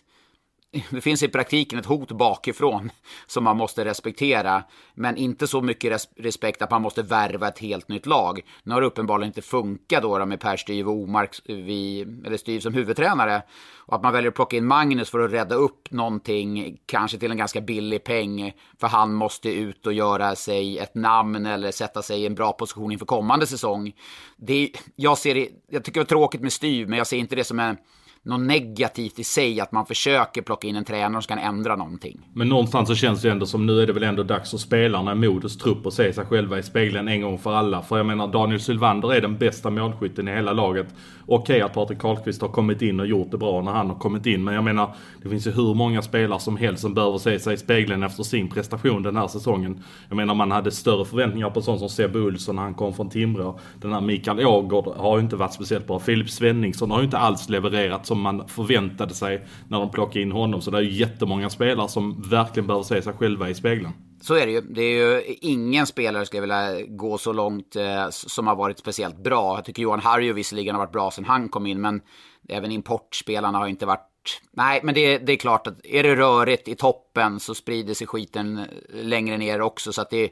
Det 0.90 1.02
finns 1.02 1.24
i 1.24 1.28
praktiken 1.28 1.80
ett 1.80 1.86
hot 1.86 2.12
bakifrån 2.12 2.92
som 3.28 3.44
man 3.44 3.58
måste 3.58 3.86
respektera. 3.86 4.64
Men 4.94 5.18
inte 5.18 5.48
så 5.48 5.62
mycket 5.62 5.92
res 5.92 6.10
respekt 6.18 6.62
att 6.62 6.72
man 6.72 6.82
måste 6.82 7.02
värva 7.02 7.48
ett 7.48 7.60
helt 7.60 7.88
nytt 7.88 8.06
lag. 8.06 8.42
Nu 8.64 8.74
har 8.74 8.82
det 8.82 8.88
uppenbarligen 8.88 9.30
inte 9.30 9.42
funkat 9.42 10.04
då, 10.04 10.18
då 10.18 10.26
med 10.26 10.40
Per 10.40 10.58
Styv 10.58 10.88
och 10.88 10.94
Omark, 10.94 11.40
eller 11.48 12.38
Styv 12.38 12.60
som 12.60 12.74
huvudtränare. 12.74 13.42
Och 13.78 13.96
att 13.96 14.04
man 14.04 14.14
väljer 14.14 14.30
att 14.30 14.36
plocka 14.36 14.58
in 14.58 14.66
Magnus 14.66 15.10
för 15.10 15.20
att 15.20 15.32
rädda 15.32 15.56
upp 15.56 15.92
någonting, 15.92 16.78
kanske 16.86 17.18
till 17.18 17.32
en 17.32 17.38
ganska 17.38 17.62
billig 17.62 18.04
peng. 18.04 18.54
För 18.80 18.88
han 18.88 19.14
måste 19.14 19.50
ut 19.50 19.88
och 19.88 19.94
göra 19.94 20.36
sig 20.36 20.78
ett 20.78 20.96
namn 20.96 21.46
eller 21.46 21.72
sätta 21.72 22.02
sig 22.02 22.22
i 22.22 22.26
en 22.26 22.36
bra 22.36 22.54
position 22.54 22.92
inför 22.92 23.06
kommande 23.06 23.48
säsong. 23.48 23.94
Det, 24.38 24.72
jag, 24.96 25.18
ser 25.18 25.36
det, 25.36 25.50
jag 25.70 25.84
tycker 25.84 26.00
det 26.00 26.04
är 26.04 26.08
tråkigt 26.08 26.42
med 26.42 26.54
Styv, 26.54 26.90
men 26.90 26.98
jag 26.98 27.08
ser 27.08 27.18
inte 27.18 27.36
det 27.36 27.44
som 27.44 27.60
en 27.60 27.78
något 28.26 28.40
negativt 28.40 29.20
i 29.20 29.24
sig 29.24 29.62
att 29.62 29.72
man 29.72 29.86
försöker 29.86 30.42
plocka 30.42 30.68
in 30.68 30.76
en 30.76 30.86
tränare 30.86 31.22
som 31.22 31.36
kan 31.36 31.46
ändra 31.46 31.76
någonting. 31.76 32.30
Men 32.34 32.50
någonstans 32.50 32.88
så 32.90 32.96
känns 32.96 33.22
det 33.22 33.32
ändå 33.32 33.46
som 33.46 33.66
nu 33.66 33.82
är 33.82 33.88
det 33.88 33.94
väl 33.94 34.04
ändå 34.04 34.24
dags 34.24 34.52
för 34.52 34.58
spelarna 34.58 35.12
i 35.12 35.16
Modos 35.16 35.58
trupp 35.58 35.86
att 35.86 35.94
se 35.94 36.14
sig 36.14 36.26
själva 36.26 36.60
i 36.60 36.64
spegeln 36.64 37.08
en 37.08 37.22
gång 37.22 37.40
för 37.40 37.54
alla. 37.54 37.82
För 37.82 37.98
jag 37.98 38.06
menar 38.06 38.28
Daniel 38.28 38.60
Sylvander 38.60 39.14
är 39.14 39.22
den 39.22 39.38
bästa 39.38 39.70
målskytten 39.70 40.28
i 40.28 40.32
hela 40.32 40.54
laget. 40.54 40.88
Okej 41.26 41.62
att 41.62 41.74
Patrik 41.74 42.00
Karlqvist 42.00 42.42
har 42.42 42.50
kommit 42.50 42.82
in 42.82 43.00
och 43.00 43.08
gjort 43.08 43.32
det 43.32 43.38
bra 43.38 43.62
när 43.62 43.72
han 43.72 43.90
har 43.90 43.96
kommit 43.96 44.26
in. 44.26 44.44
Men 44.44 44.54
jag 44.54 44.64
menar 44.64 44.96
det 45.24 45.30
finns 45.30 45.48
ju 45.48 45.52
hur 45.52 45.74
många 45.74 46.02
spelare 46.02 46.40
som 46.40 46.58
helst 46.58 46.82
som 46.82 46.94
behöver 46.94 47.18
se 47.18 47.40
sig 47.40 47.54
i 47.54 47.58
spegeln 47.58 48.04
efter 48.04 48.24
sin 48.24 48.50
prestation 48.50 49.04
den 49.04 49.16
här 49.16 49.28
säsongen. 49.28 49.84
Jag 50.10 50.16
menar 50.16 50.36
man 50.36 50.52
hade 50.52 50.72
större 50.72 51.06
förväntningar 51.06 51.50
på 51.50 51.62
sånt 51.62 51.80
som 51.80 51.90
Sebbe 51.90 52.20
Olsson 52.20 52.56
när 52.56 52.64
han 52.64 52.74
kom 52.74 52.94
från 52.94 53.10
Timrå. 53.10 53.60
Den 53.82 53.94
här 53.94 54.02
Mikael 54.02 54.46
Ågård 54.46 54.88
har 54.98 55.18
ju 55.18 55.24
inte 55.24 55.36
varit 55.36 55.54
speciellt 55.54 55.88
bra. 55.88 56.00
Filip 56.00 56.30
Svenningsson 56.30 56.92
har 56.92 56.98
ju 56.98 57.06
inte 57.06 57.18
alls 57.18 57.50
levererat 57.50 58.08
som 58.14 58.22
man 58.22 58.48
förväntade 58.48 59.14
sig 59.14 59.46
när 59.68 59.80
de 59.80 59.92
plockade 59.92 60.22
in 60.22 60.32
honom. 60.32 60.62
Så 60.62 60.72
det 60.72 60.78
är 60.78 60.82
ju 60.82 60.92
jättemånga 60.92 61.50
spelare 61.50 61.90
som 61.90 62.22
verkligen 62.22 62.68
behöver 62.68 62.84
se 62.84 63.02
sig 63.02 63.14
själva 63.14 63.50
i 63.50 63.54
spegeln. 63.54 63.94
Så 64.22 64.36
är 64.36 64.46
det 64.46 64.52
ju. 64.52 64.62
Det 64.62 64.82
är 64.82 65.06
ju 65.06 65.36
ingen 65.42 65.86
spelare, 65.86 66.26
skulle 66.26 66.38
jag 66.38 66.72
vilja 66.72 66.86
gå 66.88 67.18
så 67.18 67.34
långt, 67.34 67.76
eh, 67.76 68.10
som 68.10 68.48
har 68.48 68.56
varit 68.56 68.80
speciellt 68.80 69.24
bra. 69.24 69.58
Jag 69.58 69.66
tycker 69.66 69.84
Johan 69.84 70.00
Harju 70.00 70.34
visserligen 70.34 70.76
har 70.76 70.80
varit 70.80 70.92
bra 70.92 71.12
sen 71.12 71.26
han 71.26 71.50
kom 71.50 71.66
in, 71.66 71.82
men 71.82 72.02
även 72.50 72.72
importspelarna 72.72 73.58
har 73.58 73.68
inte 73.68 73.86
varit... 73.86 74.42
Nej, 74.52 74.80
men 74.84 74.96
det, 74.96 75.18
det 75.18 75.32
är 75.32 75.38
klart 75.38 75.68
att 75.68 75.86
är 75.86 76.04
det 76.04 76.16
rörigt 76.16 76.68
i 76.68 76.76
toppen 76.76 77.40
så 77.40 77.56
sprider 77.56 77.94
sig 77.94 78.08
skiten 78.08 78.58
eh, 78.58 78.66
längre 78.92 79.38
ner 79.38 79.62
också. 79.62 79.94
Så 79.94 80.02
att 80.02 80.10
det, 80.10 80.30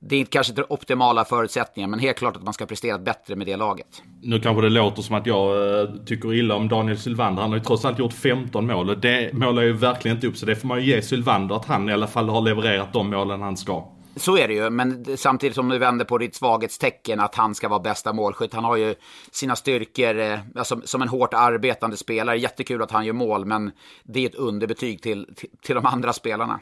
det 0.00 0.16
är 0.16 0.24
kanske 0.24 0.52
inte 0.52 0.64
optimala 0.68 1.24
förutsättningar, 1.24 1.88
men 1.88 1.98
helt 1.98 2.18
klart 2.18 2.36
att 2.36 2.42
man 2.42 2.54
ska 2.54 2.66
prestera 2.66 2.98
bättre 2.98 3.36
med 3.36 3.46
det 3.46 3.56
laget. 3.56 4.02
Nu 4.22 4.40
kanske 4.40 4.62
det 4.62 4.68
låter 4.68 5.02
som 5.02 5.16
att 5.16 5.26
jag 5.26 5.80
eh, 5.80 5.88
tycker 6.06 6.34
illa 6.34 6.54
om 6.54 6.68
Daniel 6.68 6.98
Sylvander. 6.98 7.42
Han 7.42 7.50
har 7.50 7.58
ju 7.58 7.64
trots 7.64 7.84
allt 7.84 7.98
gjort 7.98 8.12
15 8.12 8.66
mål 8.66 8.90
och 8.90 8.98
det 8.98 9.32
målar 9.32 9.62
ju 9.62 9.72
verkligen 9.72 10.16
inte 10.16 10.26
upp. 10.26 10.36
Så 10.36 10.46
det 10.46 10.56
får 10.56 10.68
man 10.68 10.80
ju 10.80 10.94
ge 10.94 11.02
Sylvander 11.02 11.56
att 11.56 11.64
han 11.64 11.88
i 11.88 11.92
alla 11.92 12.06
fall 12.06 12.28
har 12.28 12.40
levererat 12.40 12.92
de 12.92 13.10
målen 13.10 13.42
han 13.42 13.56
ska. 13.56 13.88
Så 14.16 14.38
är 14.38 14.48
det 14.48 14.54
ju, 14.54 14.70
men 14.70 15.16
samtidigt 15.16 15.54
som 15.54 15.68
du 15.68 15.78
vänder 15.78 16.04
på 16.04 16.18
ditt 16.18 16.34
svaghetstecken 16.34 17.20
att 17.20 17.34
han 17.34 17.54
ska 17.54 17.68
vara 17.68 17.80
bästa 17.80 18.12
målskytt. 18.12 18.54
Han 18.54 18.64
har 18.64 18.76
ju 18.76 18.94
sina 19.30 19.56
styrkor 19.56 20.40
alltså, 20.56 20.80
som 20.84 21.02
en 21.02 21.08
hårt 21.08 21.34
arbetande 21.34 21.96
spelare. 21.96 22.38
Jättekul 22.38 22.82
att 22.82 22.90
han 22.90 23.06
gör 23.06 23.12
mål, 23.12 23.44
men 23.44 23.70
det 24.02 24.24
är 24.24 24.28
ett 24.28 24.34
underbetyg 24.34 25.02
till, 25.02 25.34
till, 25.36 25.48
till 25.62 25.74
de 25.74 25.86
andra 25.86 26.12
spelarna. 26.12 26.60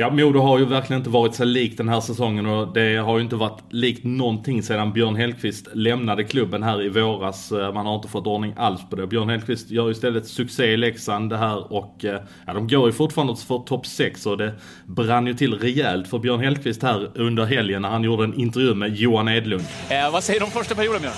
Ja, 0.00 0.10
Modo 0.10 0.40
har 0.40 0.58
ju 0.58 0.64
verkligen 0.64 1.00
inte 1.00 1.10
varit 1.10 1.34
sig 1.34 1.46
likt 1.46 1.78
den 1.78 1.88
här 1.88 2.00
säsongen 2.00 2.46
och 2.46 2.72
det 2.74 2.96
har 2.96 3.16
ju 3.18 3.24
inte 3.24 3.36
varit 3.36 3.62
likt 3.70 4.04
någonting 4.04 4.62
sedan 4.62 4.92
Björn 4.92 5.16
Hellkvist 5.16 5.68
lämnade 5.72 6.24
klubben 6.24 6.62
här 6.62 6.82
i 6.82 6.88
våras. 6.88 7.52
Eh, 7.52 7.72
Man 7.72 7.86
har 7.86 7.94
inte 7.94 8.08
fått 8.08 8.26
ordning 8.26 8.54
alls 8.56 8.80
på 8.90 8.96
det. 8.96 9.06
Björn 9.06 9.28
Hellkvist 9.28 9.70
gör 9.70 9.90
istället 9.90 10.26
succé 10.26 10.64
i 10.64 10.76
Leksand 10.76 11.30
det 11.30 11.36
här 11.36 11.72
och 11.72 12.04
eh, 12.04 12.20
ja, 12.46 12.52
de 12.54 12.68
går 12.68 12.86
ju 12.86 12.92
fortfarande 12.92 13.36
för 13.36 13.58
topp 13.58 13.86
6 13.86 14.26
och 14.26 14.38
det 14.38 14.52
brann 14.86 15.26
ju 15.26 15.34
till 15.34 15.54
rejält 15.58 16.08
för 16.08 16.18
Björn 16.18 16.40
Hellkvist 16.40 16.82
här 16.82 17.10
under 17.14 17.44
helgen 17.44 17.82
när 17.82 17.88
han 17.88 18.04
gjorde 18.04 18.24
en 18.24 18.34
intervju 18.40 18.74
med 18.74 18.96
Johan 18.96 19.28
Edlund. 19.28 19.64
Eh, 19.88 20.12
vad 20.12 20.24
säger 20.24 20.40
du 20.40 20.46
om 20.46 20.52
första 20.52 20.74
perioden, 20.74 21.00
Björn? 21.00 21.14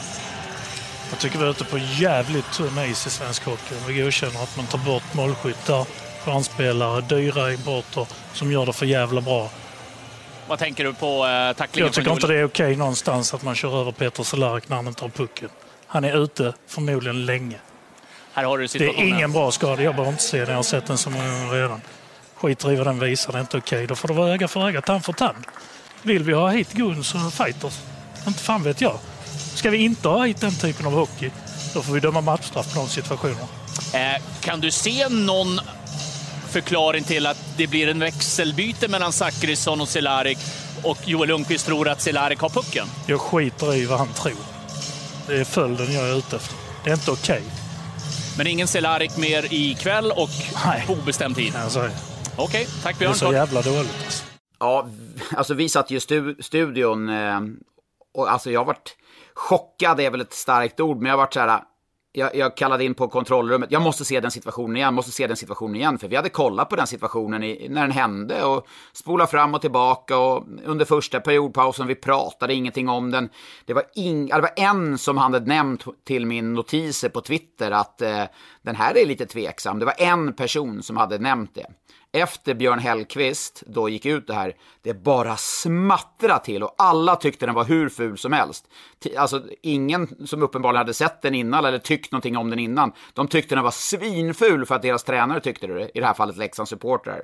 Jag 1.10 1.18
tycker 1.18 1.38
vi 1.38 1.44
är 1.44 1.50
ute 1.50 1.64
på 1.64 1.78
jävligt 2.00 2.52
tunn 2.52 2.78
is 2.90 3.06
i 3.06 3.10
svensk 3.10 3.44
hockey. 3.44 3.74
Vi 3.88 4.02
godkänner 4.02 4.42
att 4.42 4.56
man 4.56 4.66
tar 4.66 4.78
bort 4.86 5.14
målskyttar, 5.14 5.86
stjärnspelare, 6.24 7.00
dyra 7.00 7.52
importer 7.52 8.06
som 8.32 8.52
gör 8.52 8.66
det 8.66 8.72
för 8.72 8.86
jävla 8.86 9.20
bra. 9.20 9.50
Vad 10.48 10.58
tänker 10.58 10.84
du 10.84 10.92
på 10.92 11.26
eh, 11.26 11.56
tacklingen 11.56 11.86
Jag 11.86 11.94
tycker 11.94 12.12
inte 12.12 12.26
det 12.26 12.36
är 12.36 12.44
okej 12.44 12.76
någonstans 12.76 13.34
att 13.34 13.42
man 13.42 13.54
kör 13.54 13.80
över 13.80 13.92
Peter 13.92 14.22
Cehlarik 14.22 14.68
när 14.68 14.76
han 14.76 14.86
inte 14.86 15.04
har 15.04 15.08
pucken. 15.08 15.48
Han 15.86 16.04
är 16.04 16.22
ute 16.24 16.52
förmodligen 16.66 17.26
länge. 17.26 17.56
Här 18.32 18.44
har 18.44 18.58
du 18.58 18.66
Det 18.66 18.84
är 18.84 19.02
ingen 19.02 19.32
bra 19.32 19.50
skada. 19.50 19.82
Jag 19.82 19.94
behöver 19.94 20.12
inte 20.12 20.22
se 20.22 20.38
den. 20.38 20.48
Jag 20.48 20.56
har 20.56 20.62
sett 20.62 20.86
den 20.86 20.98
så 20.98 21.10
många 21.10 21.28
gånger 21.28 21.52
redan. 21.52 21.80
Skiter 22.34 22.72
i 22.72 22.76
vad 22.76 22.86
den 22.86 22.98
visar. 22.98 23.32
Det 23.32 23.38
är 23.38 23.40
inte 23.40 23.58
okej. 23.58 23.86
Då 23.86 23.94
får 23.94 24.08
det 24.08 24.14
vara 24.14 24.32
öga 24.32 24.48
för 24.48 24.68
öga, 24.68 24.80
tand 24.80 25.04
för 25.04 25.12
tand. 25.12 25.44
Vill 26.02 26.22
vi 26.22 26.32
ha 26.32 26.50
hit 26.50 26.72
Gun 26.72 27.04
så 27.04 27.18
fighters. 27.30 27.78
Inte 28.26 28.40
fan 28.40 28.62
vet 28.62 28.80
jag. 28.80 28.98
Ska 29.54 29.70
vi 29.70 29.78
inte 29.78 30.08
ha 30.08 30.24
hit 30.24 30.40
den 30.40 30.54
typen 30.54 30.86
av 30.86 30.92
hockey, 30.92 31.30
då 31.74 31.82
får 31.82 31.92
vi 31.92 32.00
döma 32.00 32.20
matchstraff 32.20 32.74
på 32.74 32.80
de 32.80 32.88
situationerna. 32.88 33.46
Eh, 33.94 34.22
kan 34.40 34.60
du 34.60 34.70
se 34.70 35.08
någon 35.08 35.60
förklaring 36.50 37.04
till 37.04 37.26
att 37.26 37.38
det 37.56 37.66
blir 37.66 37.88
en 37.88 37.98
växelbyte 37.98 38.88
mellan 38.88 39.12
Zachrisson 39.12 39.80
och 39.80 39.88
Cehlárik 39.88 40.38
och 40.84 41.08
Joel 41.08 41.28
Lundqvist 41.28 41.66
tror 41.66 41.88
att 41.88 42.00
Cehlárik 42.00 42.38
har 42.38 42.48
pucken? 42.48 42.86
Jag 43.06 43.20
skiter 43.20 43.74
i 43.74 43.86
vad 43.86 43.98
han 43.98 44.08
tror. 44.08 44.36
Det 45.26 45.36
är 45.40 45.44
följden 45.44 45.92
jag 45.92 46.08
är 46.08 46.18
ute 46.18 46.36
efter. 46.36 46.56
Det 46.84 46.90
är 46.90 46.94
inte 46.94 47.10
okej. 47.10 47.42
Men 48.38 48.46
ingen 48.46 48.68
Cehlárik 48.68 49.16
mer 49.16 49.46
ikväll 49.54 50.12
och 50.12 50.30
Nej. 50.66 50.84
på 50.86 50.92
obestämd 50.92 51.36
tid? 51.36 51.56
Alltså, 51.56 51.90
Okej, 52.36 52.68
tack 52.82 52.98
det 52.98 53.04
är 53.04 53.08
Björn. 53.08 53.14
så 53.14 53.32
jävla 53.32 53.62
dåligt. 53.62 53.94
Alltså. 54.04 54.24
Ja, 54.58 54.86
alltså 55.36 55.54
vi 55.54 55.68
satt 55.68 55.90
ju 55.90 55.96
i 55.96 56.00
stu 56.00 56.34
studion 56.40 57.08
eh, 57.08 57.40
och 58.14 58.32
alltså 58.32 58.50
jag 58.50 58.64
varit 58.64 58.96
chockad 59.34 60.00
är 60.00 60.10
väl 60.10 60.20
ett 60.20 60.32
starkt 60.32 60.80
ord, 60.80 60.96
men 61.02 61.10
jag 61.10 61.16
varit 61.16 61.34
så 61.34 61.40
här. 61.40 61.60
Jag, 62.12 62.34
jag 62.34 62.56
kallade 62.56 62.84
in 62.84 62.94
på 62.94 63.08
kontrollrummet. 63.08 63.72
Jag 63.72 63.82
måste 63.82 64.04
se 64.04 64.20
den 64.20 64.30
situationen 64.30 64.76
igen, 64.76 64.94
måste 64.94 65.12
se 65.12 65.26
den 65.26 65.36
situationen 65.36 65.76
igen. 65.76 65.98
För 65.98 66.08
vi 66.08 66.16
hade 66.16 66.28
kollat 66.28 66.68
på 66.68 66.76
den 66.76 66.86
situationen 66.86 67.42
i, 67.42 67.68
när 67.70 67.82
den 67.82 67.90
hände 67.90 68.44
och 68.44 68.66
spola 68.92 69.26
fram 69.26 69.54
och 69.54 69.60
tillbaka. 69.60 70.18
Och 70.18 70.46
under 70.64 70.84
första 70.84 71.20
periodpausen, 71.20 71.86
vi 71.86 71.94
pratade 71.94 72.54
ingenting 72.54 72.88
om 72.88 73.10
den. 73.10 73.28
Det 73.64 73.74
var, 73.74 73.84
ing, 73.94 74.26
det 74.26 74.40
var 74.40 74.52
en 74.56 74.98
som 74.98 75.18
hade 75.18 75.40
nämnt 75.40 75.84
till 76.04 76.26
min 76.26 76.54
notiser 76.54 77.08
på 77.08 77.20
Twitter 77.20 77.70
att 77.70 78.02
eh, 78.02 78.24
den 78.62 78.76
här 78.76 78.98
är 78.98 79.06
lite 79.06 79.26
tveksam. 79.26 79.78
Det 79.78 79.84
var 79.84 79.94
en 79.98 80.32
person 80.32 80.82
som 80.82 80.96
hade 80.96 81.18
nämnt 81.18 81.54
det 81.54 81.66
efter 82.12 82.54
Björn 82.54 82.78
Hellkvist 82.78 83.62
då 83.66 83.88
gick 83.88 84.06
ut 84.06 84.26
det 84.26 84.34
här, 84.34 84.56
det 84.82 84.94
bara 84.94 85.36
smattra 85.36 86.38
till 86.38 86.62
och 86.62 86.74
alla 86.78 87.16
tyckte 87.16 87.46
den 87.46 87.54
var 87.54 87.64
hur 87.64 87.88
ful 87.88 88.18
som 88.18 88.32
helst. 88.32 88.64
Alltså 89.16 89.42
ingen 89.62 90.26
som 90.26 90.42
uppenbarligen 90.42 90.78
hade 90.78 90.94
sett 90.94 91.22
den 91.22 91.34
innan 91.34 91.64
eller 91.64 91.78
tyckt 91.78 92.12
någonting 92.12 92.36
om 92.36 92.50
den 92.50 92.58
innan, 92.58 92.92
de 93.12 93.28
tyckte 93.28 93.54
den 93.54 93.64
var 93.64 93.70
svinful 93.70 94.66
för 94.66 94.74
att 94.74 94.82
deras 94.82 95.04
tränare 95.04 95.40
tyckte 95.40 95.66
det, 95.66 95.90
i 95.94 96.00
det 96.00 96.06
här 96.06 96.14
fallet 96.14 96.36
Leksands 96.36 96.70
supportrar. 96.70 97.22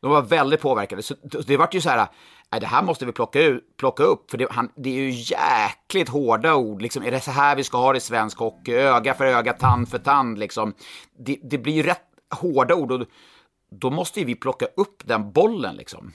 De 0.00 0.10
var 0.10 0.22
väldigt 0.22 0.60
påverkade, 0.60 1.02
så 1.02 1.14
det 1.22 1.46
det 1.46 1.56
vart 1.56 1.74
ju 1.74 1.80
så 1.80 1.90
här, 1.90 2.06
nej, 2.50 2.60
det 2.60 2.66
här 2.66 2.82
måste 2.82 3.06
vi 3.06 3.12
plocka, 3.12 3.42
ut, 3.42 3.76
plocka 3.76 4.02
upp, 4.02 4.30
för 4.30 4.38
det, 4.38 4.46
han, 4.50 4.68
det 4.76 4.90
är 4.90 5.00
ju 5.00 5.10
jäkligt 5.10 6.08
hårda 6.08 6.54
ord, 6.54 6.82
liksom, 6.82 7.02
är 7.02 7.10
det 7.10 7.20
så 7.20 7.30
här 7.30 7.56
vi 7.56 7.64
ska 7.64 7.78
ha 7.78 7.92
det 7.92 7.96
i 7.96 8.00
svensk 8.00 8.38
hockey, 8.38 8.72
öga 8.72 9.14
för 9.14 9.24
öga, 9.26 9.52
tand 9.52 9.88
för 9.88 9.98
tand, 9.98 10.38
liksom. 10.38 10.74
Det, 11.18 11.38
det 11.42 11.58
blir 11.58 11.72
ju 11.72 11.82
rätt 11.82 12.02
hårda 12.30 12.74
ord 12.74 12.92
och 12.92 13.06
då 13.70 13.90
måste 13.90 14.20
ju 14.20 14.26
vi 14.26 14.34
plocka 14.34 14.66
upp 14.76 15.02
den 15.06 15.32
bollen 15.32 15.76
liksom. 15.76 16.12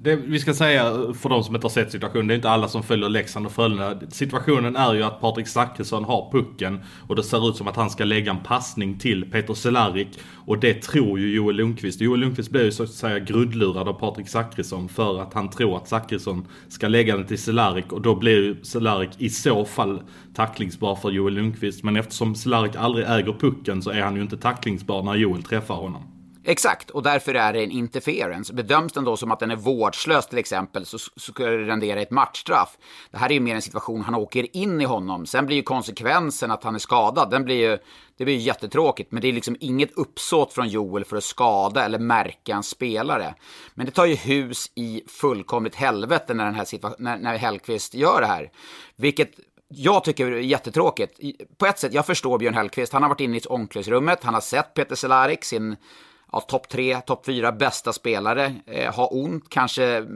Det, 0.00 0.16
vi 0.16 0.38
ska 0.38 0.54
säga 0.54 0.92
för 1.14 1.28
de 1.28 1.44
som 1.44 1.54
inte 1.54 1.64
har 1.64 1.70
sett 1.70 1.92
situationen, 1.92 2.26
det 2.26 2.34
är 2.34 2.36
inte 2.36 2.50
alla 2.50 2.68
som 2.68 2.82
följer 2.82 3.08
Leksand 3.08 3.46
och 3.46 3.52
Frölunda. 3.52 4.00
Situationen 4.10 4.76
är 4.76 4.94
ju 4.94 5.02
att 5.02 5.20
Patrik 5.20 5.48
Zackrisson 5.48 6.04
har 6.04 6.30
pucken 6.32 6.80
och 7.08 7.16
det 7.16 7.22
ser 7.22 7.48
ut 7.48 7.56
som 7.56 7.68
att 7.68 7.76
han 7.76 7.90
ska 7.90 8.04
lägga 8.04 8.30
en 8.30 8.42
passning 8.42 8.98
till 8.98 9.30
Peter 9.30 9.54
Cehlárik. 9.54 10.08
Och 10.44 10.58
det 10.58 10.82
tror 10.82 11.18
ju 11.18 11.34
Joel 11.34 11.56
Lundqvist. 11.56 12.00
Joel 12.00 12.20
Lundqvist 12.20 12.50
blir 12.50 12.64
ju 12.64 12.72
så 12.72 12.82
att 12.82 12.90
säga 12.90 13.18
grundlurad 13.18 13.88
av 13.88 13.92
Patrik 13.92 14.28
Zackrisson 14.28 14.88
för 14.88 15.20
att 15.22 15.34
han 15.34 15.50
tror 15.50 15.76
att 15.76 15.88
Zackrisson 15.88 16.46
ska 16.68 16.88
lägga 16.88 17.16
den 17.16 17.26
till 17.26 17.38
Cehlárik 17.38 17.92
och 17.92 18.02
då 18.02 18.14
blir 18.14 18.44
ju 18.44 18.56
Cehlárik 18.62 19.10
i 19.18 19.30
så 19.30 19.64
fall 19.64 20.02
tacklingsbar 20.34 20.96
för 20.96 21.10
Joel 21.10 21.34
Lundqvist. 21.34 21.82
Men 21.84 21.96
eftersom 21.96 22.34
Cehlárik 22.34 22.76
aldrig 22.76 23.06
äger 23.08 23.32
pucken 23.32 23.82
så 23.82 23.90
är 23.90 24.00
han 24.00 24.16
ju 24.16 24.22
inte 24.22 24.36
tacklingsbar 24.36 25.02
när 25.02 25.14
Joel 25.14 25.42
träffar 25.42 25.74
honom. 25.74 26.21
Exakt, 26.44 26.90
och 26.90 27.02
därför 27.02 27.34
är 27.34 27.52
det 27.52 27.62
en 27.62 27.70
interference. 27.70 28.52
Bedöms 28.52 28.92
den 28.92 29.04
då 29.04 29.16
som 29.16 29.30
att 29.30 29.40
den 29.40 29.50
är 29.50 29.56
vårdslös 29.56 30.26
till 30.26 30.38
exempel 30.38 30.86
så 30.86 30.98
skulle 30.98 31.50
det 31.50 31.66
rendera 31.66 32.00
ett 32.00 32.10
matchstraff. 32.10 32.78
Det 33.10 33.18
här 33.18 33.30
är 33.30 33.34
ju 33.34 33.40
mer 33.40 33.54
en 33.54 33.62
situation 33.62 34.02
han 34.02 34.14
åker 34.14 34.56
in 34.56 34.80
i 34.80 34.84
honom. 34.84 35.26
Sen 35.26 35.46
blir 35.46 35.56
ju 35.56 35.62
konsekvensen 35.62 36.50
att 36.50 36.64
han 36.64 36.74
är 36.74 36.78
skadad. 36.78 37.30
Den 37.30 37.44
blir 37.44 37.70
ju, 37.70 37.78
det 38.16 38.24
blir 38.24 38.34
ju 38.34 38.40
jättetråkigt, 38.40 39.12
men 39.12 39.22
det 39.22 39.28
är 39.28 39.32
liksom 39.32 39.56
inget 39.60 39.92
uppsåt 39.92 40.52
från 40.52 40.68
Joel 40.68 41.04
för 41.04 41.16
att 41.16 41.24
skada 41.24 41.84
eller 41.84 41.98
märka 41.98 42.54
en 42.54 42.62
spelare. 42.62 43.34
Men 43.74 43.86
det 43.86 43.92
tar 43.92 44.06
ju 44.06 44.14
hus 44.14 44.72
i 44.74 45.02
fullkomligt 45.08 45.74
helvete 45.74 46.34
när, 46.34 46.44
den 46.44 46.54
här 46.54 46.66
när, 46.98 47.18
när 47.18 47.36
Hellqvist 47.36 47.94
gör 47.94 48.20
det 48.20 48.26
här. 48.26 48.50
Vilket 48.96 49.30
jag 49.68 50.04
tycker 50.04 50.30
det 50.30 50.36
är 50.36 50.40
jättetråkigt. 50.40 51.20
På 51.58 51.66
ett 51.66 51.78
sätt, 51.78 51.94
jag 51.94 52.06
förstår 52.06 52.38
Björn 52.38 52.54
Hellkvist. 52.54 52.92
Han 52.92 53.02
har 53.02 53.08
varit 53.08 53.20
inne 53.20 53.36
i 53.36 53.40
omklädningsrummet, 53.40 54.24
han 54.24 54.34
har 54.34 54.40
sett 54.40 54.74
Peter 54.74 54.94
Cehlárik, 54.94 55.44
sin 55.44 55.76
ja, 56.32 56.40
topp 56.40 56.68
tre, 56.68 57.00
topp 57.00 57.26
fyra 57.26 57.52
bästa 57.52 57.92
spelare, 57.92 58.54
eh, 58.66 58.94
ha 58.94 59.06
ont, 59.06 59.48
kanske 59.48 60.06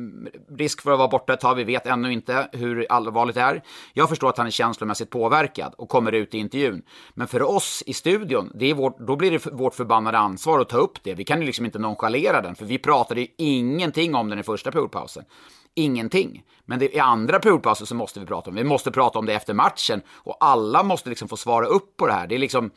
risk 0.58 0.82
för 0.82 0.92
att 0.92 0.98
vara 0.98 1.08
borta 1.08 1.32
ett 1.34 1.40
tag, 1.40 1.54
vi 1.54 1.64
vet 1.64 1.86
ännu 1.86 2.12
inte 2.12 2.48
hur 2.52 2.86
allvarligt 2.88 3.34
det 3.34 3.40
är. 3.40 3.62
Jag 3.92 4.08
förstår 4.08 4.28
att 4.28 4.38
han 4.38 4.46
är 4.46 4.50
känslomässigt 4.50 5.10
påverkad 5.10 5.74
och 5.78 5.88
kommer 5.88 6.12
ut 6.12 6.34
i 6.34 6.38
intervjun. 6.38 6.82
Men 7.14 7.26
för 7.26 7.42
oss 7.42 7.82
i 7.86 7.92
studion, 7.92 8.52
det 8.54 8.70
är 8.70 8.74
vårt, 8.74 8.98
då 8.98 9.16
blir 9.16 9.30
det 9.30 9.46
vårt 9.46 9.74
förbannade 9.74 10.18
ansvar 10.18 10.60
att 10.60 10.68
ta 10.68 10.76
upp 10.76 10.98
det. 11.02 11.14
Vi 11.14 11.24
kan 11.24 11.40
ju 11.40 11.46
liksom 11.46 11.64
inte 11.64 11.78
nonchalera 11.78 12.42
den, 12.42 12.54
för 12.54 12.64
vi 12.64 12.78
pratade 12.78 13.20
ju 13.20 13.26
ingenting 13.36 14.14
om 14.14 14.30
den 14.30 14.38
i 14.38 14.42
första 14.42 14.70
periodpausen. 14.70 15.24
Ingenting. 15.78 16.42
Men 16.64 16.78
det, 16.78 16.94
i 16.94 16.98
andra 16.98 17.38
periodpausen 17.38 17.86
så 17.86 17.94
måste 17.94 18.20
vi 18.20 18.26
prata 18.26 18.50
om 18.50 18.56
det. 18.56 18.62
Vi 18.62 18.68
måste 18.68 18.90
prata 18.90 19.18
om 19.18 19.26
det 19.26 19.34
efter 19.34 19.54
matchen. 19.54 20.02
Och 20.14 20.36
alla 20.40 20.82
måste 20.82 21.08
liksom 21.08 21.28
få 21.28 21.36
svara 21.36 21.66
upp 21.66 21.96
på 21.96 22.06
det 22.06 22.12
här. 22.12 22.26
Det 22.26 22.34
är 22.34 22.38
liksom... 22.38 22.70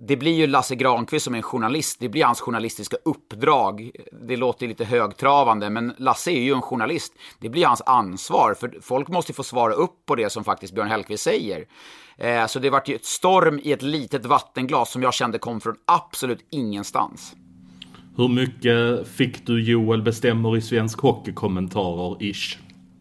Det 0.00 0.16
blir 0.16 0.32
ju 0.32 0.46
Lasse 0.46 0.74
Granqvist 0.74 1.24
som 1.24 1.34
är 1.34 1.38
en 1.38 1.42
journalist. 1.42 1.96
Det 2.00 2.08
blir 2.08 2.24
hans 2.24 2.40
journalistiska 2.40 2.96
uppdrag. 3.04 3.90
Det 4.28 4.36
låter 4.36 4.68
lite 4.68 4.84
högtravande, 4.84 5.70
men 5.70 5.94
Lasse 5.96 6.30
är 6.30 6.40
ju 6.40 6.52
en 6.52 6.62
journalist. 6.62 7.12
Det 7.40 7.48
blir 7.48 7.66
hans 7.66 7.82
ansvar, 7.86 8.54
för 8.54 8.78
folk 8.82 9.08
måste 9.08 9.32
få 9.32 9.42
svara 9.42 9.72
upp 9.72 10.06
på 10.06 10.14
det 10.14 10.30
som 10.30 10.44
faktiskt 10.44 10.74
Björn 10.74 10.88
Hellkvist 10.88 11.22
säger. 11.22 11.64
Eh, 12.16 12.46
så 12.46 12.58
det 12.58 12.70
vart 12.70 12.88
ju 12.88 12.94
ett 12.94 13.04
storm 13.04 13.60
i 13.62 13.72
ett 13.72 13.82
litet 13.82 14.26
vattenglas 14.26 14.92
som 14.92 15.02
jag 15.02 15.14
kände 15.14 15.38
kom 15.38 15.60
från 15.60 15.76
absolut 15.84 16.46
ingenstans. 16.50 17.34
Hur 18.16 18.28
mycket 18.28 19.08
fick 19.08 19.46
du 19.46 19.62
Joel 19.64 20.02
bestämmer 20.02 20.56
i 20.56 20.60
svensk 20.60 20.98
hockey-kommentarer 20.98 22.22
ish? 22.22 22.58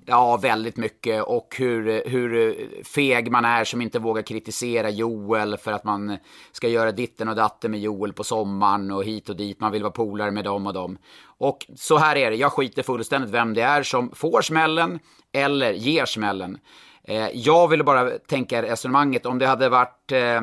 Ja, 0.09 0.37
väldigt 0.37 0.77
mycket. 0.77 1.23
Och 1.23 1.55
hur, 1.57 2.09
hur 2.09 2.83
feg 2.83 3.31
man 3.31 3.45
är 3.45 3.63
som 3.63 3.81
inte 3.81 3.99
vågar 3.99 4.21
kritisera 4.21 4.89
Joel 4.89 5.57
för 5.57 5.71
att 5.71 5.83
man 5.83 6.17
ska 6.51 6.67
göra 6.67 6.91
ditten 6.91 7.29
och 7.29 7.35
datten 7.35 7.71
med 7.71 7.79
Joel 7.79 8.13
på 8.13 8.23
sommaren 8.23 8.91
och 8.91 9.03
hit 9.03 9.29
och 9.29 9.35
dit. 9.35 9.59
Man 9.59 9.71
vill 9.71 9.83
vara 9.83 9.91
polare 9.91 10.31
med 10.31 10.43
dem 10.43 10.67
och 10.67 10.73
dem. 10.73 10.97
Och 11.37 11.65
så 11.75 11.97
här 11.97 12.15
är 12.15 12.31
det. 12.31 12.37
Jag 12.37 12.51
skiter 12.51 12.83
fullständigt 12.83 13.31
vem 13.31 13.53
det 13.53 13.61
är 13.61 13.83
som 13.83 14.11
får 14.15 14.41
smällen 14.41 14.99
eller 15.31 15.73
ger 15.73 16.05
smällen. 16.05 16.57
Eh, 17.03 17.29
jag 17.33 17.67
ville 17.67 17.83
bara 17.83 18.09
tänka 18.09 18.61
resonemanget 18.61 19.25
om 19.25 19.39
det 19.39 19.47
hade 19.47 19.69
varit 19.69 20.11
eh, 20.11 20.41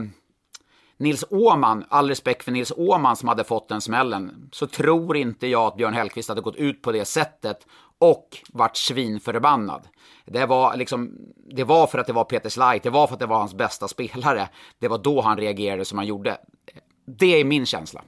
Nils 0.96 1.24
Åman, 1.30 1.84
all 1.88 2.08
respekt 2.08 2.44
för 2.44 2.52
Nils 2.52 2.72
Åman 2.76 3.16
som 3.16 3.28
hade 3.28 3.44
fått 3.44 3.68
den 3.68 3.80
smällen, 3.80 4.48
så 4.52 4.66
tror 4.66 5.16
inte 5.16 5.46
jag 5.46 5.66
att 5.66 5.76
Björn 5.76 5.94
Hellkvist 5.94 6.28
hade 6.28 6.40
gått 6.40 6.56
ut 6.56 6.82
på 6.82 6.92
det 6.92 7.04
sättet 7.04 7.66
och 8.10 8.28
vart 8.52 8.76
svinförbannad. 8.76 9.82
Det 10.26 10.46
var, 10.46 10.76
liksom, 10.76 11.12
det 11.56 11.64
var 11.64 11.86
för 11.86 11.98
att 11.98 12.06
det 12.06 12.12
var 12.12 12.24
Peter 12.24 12.48
Slajt, 12.48 12.82
det 12.82 12.90
var 12.90 13.06
för 13.06 13.14
att 13.14 13.20
det 13.20 13.26
var 13.26 13.38
hans 13.38 13.54
bästa 13.54 13.88
spelare. 13.88 14.48
Det 14.78 14.88
var 14.88 14.98
då 14.98 15.20
han 15.20 15.38
reagerade 15.38 15.84
som 15.84 15.98
han 15.98 16.06
gjorde. 16.06 16.36
Det 17.18 17.40
är 17.40 17.44
min 17.44 17.66
känsla. 17.66 18.02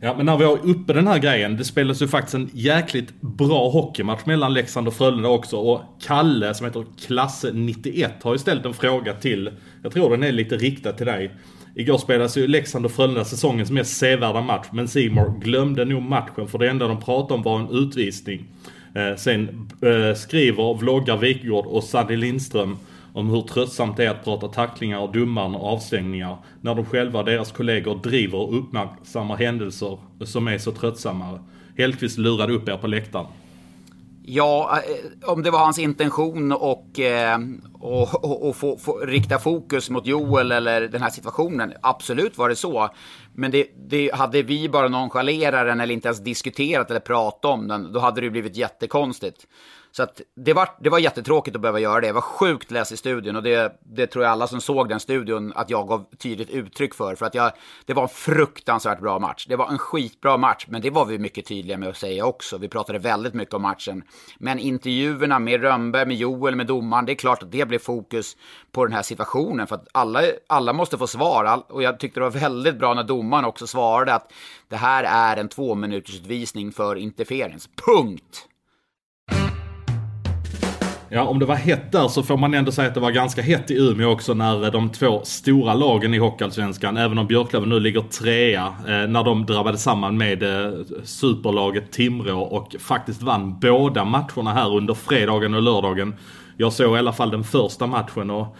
Ja, 0.00 0.14
men 0.16 0.26
när 0.26 0.36
vi 0.36 0.44
har 0.44 0.66
uppe 0.66 0.92
den 0.92 1.06
här 1.06 1.18
grejen, 1.18 1.56
det 1.56 1.64
spelades 1.64 2.02
ju 2.02 2.08
faktiskt 2.08 2.34
en 2.34 2.50
jäkligt 2.52 3.20
bra 3.20 3.68
hockeymatch 3.70 4.26
mellan 4.26 4.54
Leksand 4.54 4.88
och 4.88 4.94
Frölunda 4.94 5.28
också. 5.28 5.56
Och 5.56 5.80
Kalle, 6.02 6.54
som 6.54 6.66
heter 6.66 6.84
Klasse91, 7.06 8.10
har 8.22 8.32
ju 8.32 8.38
ställt 8.38 8.66
en 8.66 8.74
fråga 8.74 9.14
till, 9.14 9.50
jag 9.82 9.92
tror 9.92 10.10
den 10.10 10.22
är 10.22 10.32
lite 10.32 10.56
riktad 10.56 10.92
till 10.92 11.06
dig. 11.06 11.34
Igår 11.74 11.98
spelades 11.98 12.36
ju 12.36 12.46
Leksand 12.46 12.84
och 12.84 12.92
Frölunda 12.92 13.24
säsongens 13.24 13.70
mest 13.70 13.96
sevärda 13.96 14.40
match, 14.40 14.66
men 14.72 14.88
Simor 14.88 15.40
glömde 15.40 15.84
nog 15.84 16.02
matchen 16.02 16.48
för 16.48 16.58
det 16.58 16.70
enda 16.70 16.88
de 16.88 17.00
pratade 17.00 17.34
om 17.34 17.42
var 17.42 17.60
en 17.60 17.70
utvisning. 17.70 18.46
Eh, 18.96 19.16
sen 19.16 19.68
eh, 19.82 20.14
skriver 20.14 20.74
vloggar 20.74 21.16
Wikegård 21.16 21.66
och 21.66 21.84
Sanny 21.84 22.16
Lindström 22.16 22.76
om 23.12 23.30
hur 23.30 23.42
tröttsamt 23.42 23.96
det 23.96 24.04
är 24.04 24.10
att 24.10 24.24
prata 24.24 24.48
tacklingar 24.48 24.98
och 24.98 25.12
domaren 25.12 25.54
och 25.54 25.72
avstängningar 25.72 26.36
när 26.60 26.74
de 26.74 26.84
själva 26.84 27.18
och 27.18 27.24
deras 27.24 27.52
kollegor 27.52 28.00
driver 28.02 28.38
och 28.38 28.58
uppmärksammar 28.58 29.36
händelser 29.36 29.98
som 30.24 30.48
är 30.48 30.58
så 30.58 30.72
tröttsamma. 30.72 31.40
Hellkvist 31.78 32.18
lurade 32.18 32.52
upp 32.52 32.68
er 32.68 32.76
på 32.76 32.86
läktaren. 32.86 33.26
Ja, 34.28 34.80
eh, 34.86 35.30
om 35.30 35.42
det 35.42 35.50
var 35.50 35.58
hans 35.58 35.78
intention 35.78 36.52
och, 36.52 37.00
eh, 37.00 37.38
och, 37.80 38.24
och, 38.24 38.48
och 38.48 38.56
få, 38.56 38.78
få, 38.78 38.98
rikta 38.98 39.38
fokus 39.38 39.90
mot 39.90 40.06
Joel 40.06 40.52
eller 40.52 40.80
den 40.80 41.02
här 41.02 41.10
situationen. 41.10 41.72
Absolut 41.82 42.38
var 42.38 42.48
det 42.48 42.56
så. 42.56 42.88
Men 43.34 43.50
det, 43.50 43.66
det, 43.88 44.14
hade 44.14 44.42
vi 44.42 44.68
bara 44.68 44.88
nonchalerat 44.88 45.66
den 45.66 45.80
eller 45.80 45.94
inte 45.94 46.08
ens 46.08 46.24
diskuterat 46.24 46.90
eller 46.90 47.00
pratat 47.00 47.44
om 47.44 47.68
den, 47.68 47.92
då 47.92 48.00
hade 48.00 48.20
det 48.20 48.30
blivit 48.30 48.56
jättekonstigt. 48.56 49.46
Så 49.96 50.02
att 50.02 50.20
det, 50.34 50.52
var, 50.52 50.68
det 50.80 50.90
var 50.90 50.98
jättetråkigt 50.98 51.56
att 51.56 51.62
behöva 51.62 51.80
göra 51.80 52.00
det. 52.00 52.06
Jag 52.06 52.14
var 52.14 52.20
sjukt 52.20 52.70
less 52.70 52.92
i 52.92 52.96
studion 52.96 53.36
och 53.36 53.42
det, 53.42 53.78
det 53.80 54.06
tror 54.06 54.24
jag 54.24 54.32
alla 54.32 54.46
som 54.46 54.60
såg 54.60 54.88
den 54.88 55.00
studion 55.00 55.52
att 55.56 55.70
jag 55.70 55.88
gav 55.88 56.04
tydligt 56.18 56.50
uttryck 56.50 56.94
för. 56.94 57.14
För 57.14 57.26
att 57.26 57.34
jag, 57.34 57.52
det 57.84 57.94
var 57.94 58.02
en 58.02 58.08
fruktansvärt 58.08 59.00
bra 59.00 59.18
match. 59.18 59.46
Det 59.48 59.56
var 59.56 59.68
en 59.68 59.78
skitbra 59.78 60.36
match, 60.36 60.66
men 60.68 60.82
det 60.82 60.90
var 60.90 61.04
vi 61.04 61.18
mycket 61.18 61.46
tydliga 61.46 61.78
med 61.78 61.88
att 61.88 61.96
säga 61.96 62.26
också. 62.26 62.58
Vi 62.58 62.68
pratade 62.68 62.98
väldigt 62.98 63.34
mycket 63.34 63.54
om 63.54 63.62
matchen. 63.62 64.02
Men 64.38 64.58
intervjuerna 64.58 65.38
med 65.38 65.60
Rönnberg, 65.60 66.06
med 66.06 66.16
Joel, 66.16 66.56
med 66.56 66.66
domaren, 66.66 67.06
det 67.06 67.12
är 67.12 67.16
klart 67.16 67.42
att 67.42 67.52
det 67.52 67.68
blev 67.68 67.78
fokus 67.78 68.36
på 68.72 68.84
den 68.84 68.94
här 68.94 69.02
situationen. 69.02 69.66
För 69.66 69.74
att 69.74 69.88
alla, 69.92 70.22
alla 70.46 70.72
måste 70.72 70.98
få 70.98 71.06
svar. 71.06 71.62
Och 71.68 71.82
jag 71.82 72.00
tyckte 72.00 72.20
det 72.20 72.24
var 72.24 72.30
väldigt 72.30 72.78
bra 72.78 72.94
när 72.94 73.04
domaren 73.04 73.44
också 73.44 73.66
svarade 73.66 74.14
att 74.14 74.32
det 74.68 74.76
här 74.76 75.04
är 75.04 75.40
en 75.40 75.48
tvåminutersutvisning 75.48 76.72
för 76.72 76.96
interferens. 76.96 77.68
Punkt! 77.86 78.48
Ja, 81.08 81.24
om 81.24 81.38
det 81.38 81.46
var 81.46 81.54
hett 81.54 81.92
där 81.92 82.08
så 82.08 82.22
får 82.22 82.36
man 82.36 82.54
ändå 82.54 82.72
säga 82.72 82.88
att 82.88 82.94
det 82.94 83.00
var 83.00 83.10
ganska 83.10 83.42
hett 83.42 83.70
i 83.70 83.74
Umeå 83.74 84.10
också 84.10 84.34
när 84.34 84.64
eh, 84.64 84.70
de 84.70 84.90
två 84.90 85.20
stora 85.24 85.74
lagen 85.74 86.14
i 86.14 86.18
Hockeyallsvenskan, 86.18 86.96
även 86.96 87.18
om 87.18 87.26
Björklöven 87.26 87.68
nu 87.68 87.80
ligger 87.80 88.00
trea, 88.00 88.66
eh, 88.66 89.08
när 89.08 89.24
de 89.24 89.46
drabbade 89.46 89.78
samman 89.78 90.18
med 90.18 90.42
eh, 90.42 90.72
superlaget 91.04 91.92
Timrå 91.92 92.40
och 92.40 92.76
faktiskt 92.80 93.22
vann 93.22 93.58
båda 93.60 94.04
matcherna 94.04 94.52
här 94.52 94.76
under 94.76 94.94
fredagen 94.94 95.54
och 95.54 95.62
lördagen. 95.62 96.14
Jag 96.56 96.72
såg 96.72 96.96
i 96.96 96.98
alla 96.98 97.12
fall 97.12 97.30
den 97.30 97.44
första 97.44 97.86
matchen 97.86 98.30
och 98.30 98.56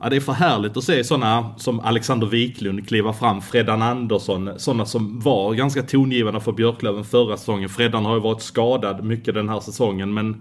Ja, 0.00 0.08
det 0.08 0.16
är 0.16 0.20
för 0.20 0.32
härligt 0.32 0.76
att 0.76 0.84
se 0.84 1.04
sådana 1.04 1.54
som 1.56 1.80
Alexander 1.80 2.26
Wiklund 2.26 2.88
kliva 2.88 3.12
fram, 3.12 3.40
Freddan 3.40 3.82
Andersson, 3.82 4.50
sådana 4.56 4.86
som 4.86 5.20
var 5.20 5.54
ganska 5.54 5.82
tongivande 5.82 6.40
för 6.40 6.52
Björklöven 6.52 7.04
förra 7.04 7.36
säsongen. 7.36 7.68
Freddan 7.68 8.04
har 8.04 8.14
ju 8.14 8.20
varit 8.20 8.42
skadad 8.42 9.04
mycket 9.04 9.34
den 9.34 9.48
här 9.48 9.60
säsongen 9.60 10.14
men 10.14 10.40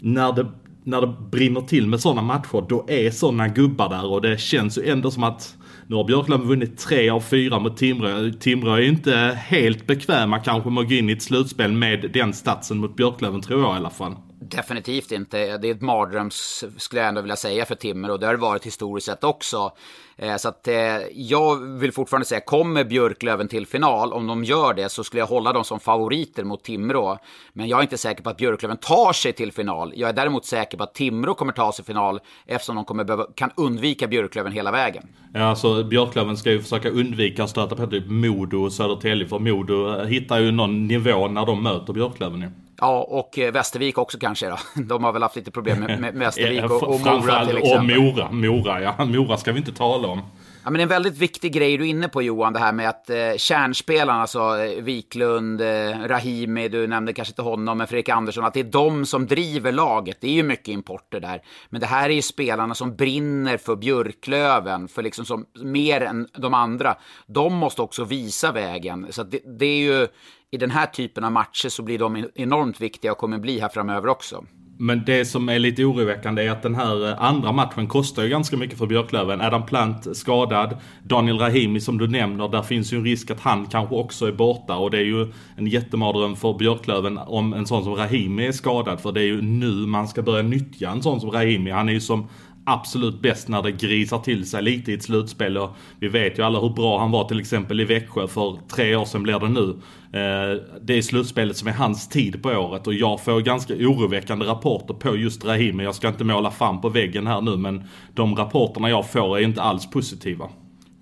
när 0.00 0.32
det 0.32 0.46
när 0.90 1.00
det 1.00 1.14
brinner 1.30 1.60
till 1.60 1.86
med 1.86 2.00
sådana 2.00 2.22
matcher, 2.22 2.66
då 2.68 2.84
är 2.88 3.10
sådana 3.10 3.48
gubbar 3.48 3.88
där 3.88 4.06
och 4.06 4.22
det 4.22 4.40
känns 4.40 4.78
ju 4.78 4.88
ändå 4.88 5.10
som 5.10 5.24
att 5.24 5.56
nu 5.86 5.96
har 5.96 6.04
Björklöven 6.04 6.48
vunnit 6.48 6.78
tre 6.78 7.10
av 7.10 7.20
fyra 7.20 7.58
mot 7.58 7.76
Timrå. 7.76 8.30
Timrå 8.40 8.72
är 8.72 8.78
ju 8.78 8.88
inte 8.88 9.38
helt 9.40 9.86
bekväma 9.86 10.38
kanske 10.38 10.70
med 10.70 10.82
att 10.82 10.88
gå 10.88 10.94
in 10.94 11.10
i 11.10 11.12
ett 11.12 11.22
slutspel 11.22 11.72
med 11.72 12.10
den 12.12 12.32
statsen 12.32 12.78
mot 12.78 12.96
Björklöven 12.96 13.40
tror 13.40 13.60
jag 13.62 13.74
i 13.74 13.76
alla 13.76 13.90
fall. 13.90 14.16
Definitivt 14.56 15.12
inte. 15.12 15.58
Det 15.58 15.68
är 15.68 15.74
ett 15.74 15.80
mardröms, 15.80 16.64
skulle 16.76 17.00
jag 17.00 17.08
ändå 17.08 17.20
vilja 17.20 17.36
säga, 17.36 17.66
för 17.66 17.74
Timrå. 17.74 18.16
Det 18.16 18.26
har 18.26 18.34
det 18.34 18.40
varit 18.40 18.66
historiskt 18.66 19.06
sett 19.06 19.24
också. 19.24 19.72
Eh, 20.16 20.36
så 20.36 20.48
att 20.48 20.68
eh, 20.68 20.74
jag 21.14 21.56
vill 21.78 21.92
fortfarande 21.92 22.26
säga, 22.26 22.40
kommer 22.40 22.84
Björklöven 22.84 23.48
till 23.48 23.66
final, 23.66 24.12
om 24.12 24.26
de 24.26 24.44
gör 24.44 24.74
det 24.74 24.88
så 24.88 25.04
skulle 25.04 25.20
jag 25.20 25.26
hålla 25.26 25.52
dem 25.52 25.64
som 25.64 25.80
favoriter 25.80 26.44
mot 26.44 26.64
Timrå. 26.64 27.18
Men 27.52 27.68
jag 27.68 27.78
är 27.78 27.82
inte 27.82 27.98
säker 27.98 28.22
på 28.22 28.30
att 28.30 28.36
Björklöven 28.36 28.76
tar 28.76 29.12
sig 29.12 29.32
till 29.32 29.52
final. 29.52 29.92
Jag 29.96 30.08
är 30.08 30.12
däremot 30.12 30.46
säker 30.46 30.78
på 30.78 30.84
att 30.84 30.94
Timrå 30.94 31.34
kommer 31.34 31.52
ta 31.52 31.72
sig 31.72 31.84
till 31.84 31.94
final 31.94 32.20
eftersom 32.46 32.76
de 32.76 32.84
kommer 32.84 33.04
behöva, 33.04 33.26
kan 33.34 33.50
undvika 33.56 34.06
Björklöven 34.06 34.52
hela 34.52 34.70
vägen. 34.70 35.08
Ja, 35.34 35.40
alltså 35.44 35.84
Björklöven 35.84 36.36
ska 36.36 36.50
ju 36.50 36.62
försöka 36.62 36.90
undvika 36.90 37.44
att 37.44 37.50
stöta 37.50 37.76
på 37.76 37.86
typ 37.86 38.04
Modo 38.06 38.64
och 38.64 38.72
Södertälje, 38.72 39.28
för 39.28 39.38
Modo 39.38 39.94
eh, 39.94 40.06
hittar 40.06 40.38
ju 40.38 40.50
någon 40.50 40.86
nivå 40.86 41.28
när 41.28 41.46
de 41.46 41.62
möter 41.62 41.92
Björklöven 41.92 42.40
ju. 42.40 42.46
Ja, 42.46 42.50
och 42.88 43.38
eh, 43.38 43.52
Västervik 43.52 43.98
också 43.98 44.18
kanske 44.18 44.48
då. 44.48 44.58
De 44.82 45.04
har 45.04 45.12
väl 45.12 45.22
haft 45.22 45.36
lite 45.36 45.50
problem 45.50 45.80
med, 45.80 46.00
med 46.00 46.14
Västervik 46.18 46.64
och, 46.64 46.82
och 46.82 47.00
Mora 47.00 47.46
till 47.46 47.58
exempel. 47.58 47.98
Och 47.98 48.04
Mora, 48.04 48.30
Mora 48.30 48.80
ja. 48.82 49.04
Mora 49.04 49.36
ska 49.36 49.52
vi 49.52 49.58
inte 49.58 49.72
tala 49.72 50.08
om. 50.08 50.22
Ja, 50.64 50.70
men 50.70 50.80
en 50.80 50.88
väldigt 50.88 51.18
viktig 51.18 51.52
grej 51.52 51.76
du 51.76 51.84
är 51.84 51.88
inne 51.88 52.08
på 52.08 52.22
Johan, 52.22 52.52
det 52.52 52.58
här 52.58 52.72
med 52.72 52.88
att 52.88 53.10
eh, 53.10 53.36
kärnspelarna, 53.36 54.20
alltså 54.20 54.58
eh, 54.58 54.82
Wiklund, 54.82 55.60
eh, 55.60 55.98
Rahimi, 56.06 56.68
du 56.68 56.86
nämnde 56.86 57.12
kanske 57.12 57.32
inte 57.32 57.42
honom, 57.42 57.78
men 57.78 57.86
Fredrik 57.86 58.08
Andersson, 58.08 58.44
att 58.44 58.54
det 58.54 58.60
är 58.60 58.64
de 58.64 59.06
som 59.06 59.26
driver 59.26 59.72
laget. 59.72 60.18
Det 60.20 60.26
är 60.26 60.32
ju 60.32 60.42
mycket 60.42 60.68
importer 60.68 61.20
där. 61.20 61.42
Men 61.70 61.80
det 61.80 61.86
här 61.86 62.10
är 62.10 62.14
ju 62.14 62.22
spelarna 62.22 62.74
som 62.74 62.96
brinner 62.96 63.56
för 63.56 63.76
Björklöven, 63.76 64.88
för 64.88 65.02
liksom 65.02 65.24
som, 65.24 65.46
mer 65.62 66.00
än 66.00 66.28
de 66.36 66.54
andra. 66.54 66.96
De 67.26 67.54
måste 67.54 67.82
också 67.82 68.04
visa 68.04 68.52
vägen. 68.52 69.06
Så 69.10 69.22
det, 69.22 69.58
det 69.58 69.66
är 69.66 69.78
ju, 69.78 70.08
i 70.52 70.56
den 70.56 70.70
här 70.70 70.86
typen 70.86 71.24
av 71.24 71.32
matcher 71.32 71.68
så 71.68 71.82
blir 71.82 71.98
de 71.98 72.26
enormt 72.34 72.80
viktiga 72.80 73.12
och 73.12 73.18
kommer 73.18 73.38
bli 73.38 73.60
här 73.60 73.68
framöver 73.68 74.08
också. 74.08 74.44
Men 74.82 75.04
det 75.06 75.24
som 75.24 75.48
är 75.48 75.58
lite 75.58 75.84
oroväckande 75.84 76.46
är 76.46 76.50
att 76.50 76.62
den 76.62 76.74
här 76.74 77.08
eh, 77.08 77.22
andra 77.22 77.52
matchen 77.52 77.86
kostar 77.86 78.22
ju 78.22 78.28
ganska 78.28 78.56
mycket 78.56 78.78
för 78.78 78.86
Björklöven. 78.86 79.40
Adam 79.40 79.66
Plant 79.66 80.16
skadad, 80.16 80.76
Daniel 81.02 81.38
Rahimi 81.38 81.80
som 81.80 81.98
du 81.98 82.08
nämner, 82.08 82.48
där 82.48 82.62
finns 82.62 82.92
ju 82.92 82.96
en 82.96 83.04
risk 83.04 83.30
att 83.30 83.40
han 83.40 83.66
kanske 83.66 83.94
också 83.94 84.26
är 84.26 84.32
borta. 84.32 84.76
Och 84.76 84.90
det 84.90 84.98
är 84.98 85.04
ju 85.04 85.32
en 85.56 85.66
jättemardröm 85.66 86.36
för 86.36 86.54
Björklöven 86.54 87.18
om 87.18 87.52
en 87.52 87.66
sån 87.66 87.84
som 87.84 87.94
Rahimi 87.94 88.46
är 88.46 88.52
skadad. 88.52 89.00
För 89.00 89.12
det 89.12 89.20
är 89.20 89.24
ju 89.24 89.42
nu 89.42 89.70
man 89.70 90.08
ska 90.08 90.22
börja 90.22 90.42
nyttja 90.42 90.90
en 90.90 91.02
sån 91.02 91.20
som 91.20 91.30
Rahimi. 91.30 91.70
Han 91.70 91.88
är 91.88 91.92
ju 91.92 92.00
som 92.00 92.28
absolut 92.72 93.20
bäst 93.20 93.48
när 93.48 93.62
det 93.62 93.72
grisar 93.72 94.18
till 94.18 94.50
sig 94.50 94.62
lite 94.62 94.90
i 94.90 94.94
ett 94.94 95.02
slutspel. 95.02 95.58
Och 95.58 95.70
vi 96.00 96.08
vet 96.08 96.38
ju 96.38 96.42
alla 96.42 96.60
hur 96.60 96.70
bra 96.70 96.98
han 96.98 97.10
var 97.10 97.24
till 97.24 97.40
exempel 97.40 97.80
i 97.80 97.84
Växjö 97.84 98.26
för 98.26 98.58
tre 98.74 98.96
år 98.96 99.04
sedan 99.04 99.22
blir 99.22 99.38
det 99.38 99.48
nu. 99.48 99.68
Eh, 100.12 100.62
det 100.82 100.98
är 100.98 101.02
slutspelet 101.02 101.56
som 101.56 101.68
är 101.68 101.72
hans 101.72 102.08
tid 102.08 102.42
på 102.42 102.48
året 102.48 102.86
och 102.86 102.94
jag 102.94 103.20
får 103.20 103.40
ganska 103.40 103.74
oroväckande 103.74 104.46
rapporter 104.46 104.94
på 104.94 105.16
just 105.16 105.44
Rahimi. 105.44 105.84
Jag 105.84 105.94
ska 105.94 106.08
inte 106.08 106.24
måla 106.24 106.50
fram 106.50 106.80
på 106.80 106.88
väggen 106.88 107.26
här 107.26 107.40
nu 107.40 107.56
men 107.56 107.84
de 108.14 108.36
rapporterna 108.36 108.90
jag 108.90 109.10
får 109.10 109.38
är 109.38 109.42
inte 109.42 109.62
alls 109.62 109.90
positiva. 109.90 110.48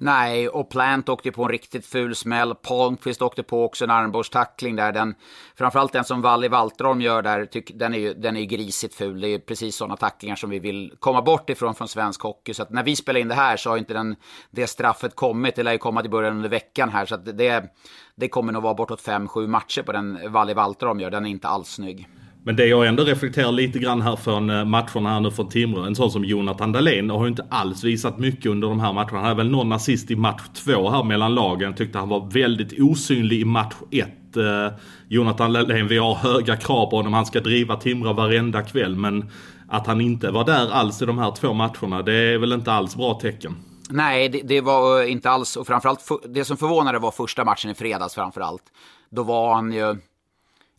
Nej, 0.00 0.48
och 0.48 0.70
Plant 0.70 1.08
åkte 1.08 1.32
på 1.32 1.42
en 1.42 1.48
riktigt 1.48 1.87
ful 1.87 2.14
smäll. 2.14 2.54
Palmqvist 2.54 3.22
åkte 3.22 3.42
på 3.42 3.64
också 3.64 3.84
en 3.84 3.90
armbågstackling 3.90 4.76
där. 4.76 4.92
Den, 4.92 5.14
framförallt 5.56 5.92
den 5.92 6.04
som 6.04 6.22
Valli 6.22 6.48
Walterholm 6.48 7.00
gör 7.00 7.22
där, 7.22 7.46
tyck, 7.46 7.70
den, 7.74 7.94
är 7.94 7.98
ju, 7.98 8.14
den 8.14 8.37
är 8.37 8.40
ju 8.40 8.46
grisigt 8.46 8.94
ful. 8.94 9.20
Det 9.20 9.28
är 9.28 9.38
precis 9.38 9.76
sådana 9.76 9.96
tacklingar 9.96 10.37
som 10.37 10.50
vi 10.50 10.58
vill 10.58 10.94
komma 10.98 11.22
bort 11.22 11.50
ifrån 11.50 11.74
från 11.74 11.88
svensk 11.88 12.22
hockey. 12.22 12.54
Så 12.54 12.62
att 12.62 12.70
när 12.70 12.82
vi 12.82 12.96
spelar 12.96 13.20
in 13.20 13.28
det 13.28 13.34
här 13.34 13.56
så 13.56 13.70
har 13.70 13.76
inte 13.76 13.94
den, 13.94 14.16
det 14.50 14.66
straffet 14.66 15.14
kommit. 15.14 15.56
Det 15.56 15.62
lär 15.62 15.72
ju 15.72 15.78
komma 15.78 16.00
till 16.00 16.11
början 16.11 16.37
under 16.37 16.48
veckan 16.48 16.88
här. 16.88 17.06
Så 17.06 17.14
att 17.14 17.38
det, 17.38 17.74
det 18.14 18.28
kommer 18.28 18.52
nog 18.52 18.62
vara 18.62 18.74
bortåt 18.74 19.02
5-7 19.02 19.46
matcher 19.46 19.82
på 19.82 19.92
den 19.92 20.32
Valli 20.32 20.54
Walterholm 20.54 21.00
gör. 21.00 21.11
Den 21.11 21.26
är 21.26 21.30
inte 21.30 21.48
alls 21.48 21.68
snygg. 21.68 22.08
Men 22.48 22.56
det 22.56 22.66
jag 22.66 22.87
ändå 22.87 23.04
reflekterar 23.04 23.52
lite 23.52 23.78
grann 23.78 24.02
här 24.02 24.16
från 24.16 24.50
eh, 24.50 24.64
matcherna 24.64 25.11
här 25.11 25.20
nu 25.20 25.30
från 25.30 25.48
Timrå. 25.48 25.82
En 25.82 25.94
sån 25.94 26.11
som 26.11 26.24
Jonathan 26.24 26.72
Dahlén 26.72 27.11
har 27.11 27.22
ju 27.22 27.28
inte 27.28 27.46
alls 27.50 27.84
visat 27.84 28.18
mycket 28.18 28.46
under 28.46 28.68
de 28.68 28.80
här 28.80 28.92
matcherna. 28.92 29.16
Han 29.18 29.24
hade 29.24 29.34
väl 29.34 29.50
någon 29.50 29.72
assist 29.72 30.11
i 30.11 30.16
match 30.16 30.42
två 30.54 30.90
här 30.90 31.04
mellan 31.04 31.34
lagen. 31.34 31.74
Tyckte 31.74 31.98
han 31.98 32.08
var 32.08 32.30
väldigt 32.30 32.80
osynlig 32.80 33.40
i 33.40 33.44
match 33.44 33.74
ett. 33.90 34.37
Eh, 34.37 34.78
Jonathan 35.08 35.52
Dahlén, 35.52 35.88
vi 35.88 35.98
har 35.98 36.14
höga 36.14 36.56
krav 36.56 36.90
på 36.90 36.96
honom. 36.96 37.12
Han 37.12 37.26
ska 37.26 37.40
driva 37.40 37.76
Timrå 37.76 38.12
varenda 38.12 38.62
kväll. 38.62 38.96
Men 38.96 39.30
att 39.68 39.87
han 39.87 40.00
inte 40.00 40.30
var 40.30 40.44
där 40.44 40.70
alls 40.72 41.02
i 41.02 41.06
de 41.06 41.18
här 41.18 41.30
två 41.30 41.52
matcherna, 41.52 42.02
det 42.02 42.14
är 42.14 42.38
väl 42.38 42.52
inte 42.52 42.72
alls 42.72 42.96
bra 42.96 43.14
tecken. 43.14 43.56
Nej, 43.90 44.28
det, 44.28 44.40
det 44.44 44.61
var 44.61 45.02
eh, 45.02 45.12
inte 45.12 45.30
alls. 45.30 45.56
Och 45.56 45.66
framförallt, 45.66 46.00
det 46.28 46.44
som 46.44 46.56
förvånade 46.56 46.98
var 46.98 47.11
första 47.11 47.44
matchen 47.44 47.70
i 47.70 47.74
fredags 47.74 48.14
framförallt. 48.14 48.62
Då 49.11 49.22
var 49.22 49.54
han 49.54 49.72
ju 49.72 49.96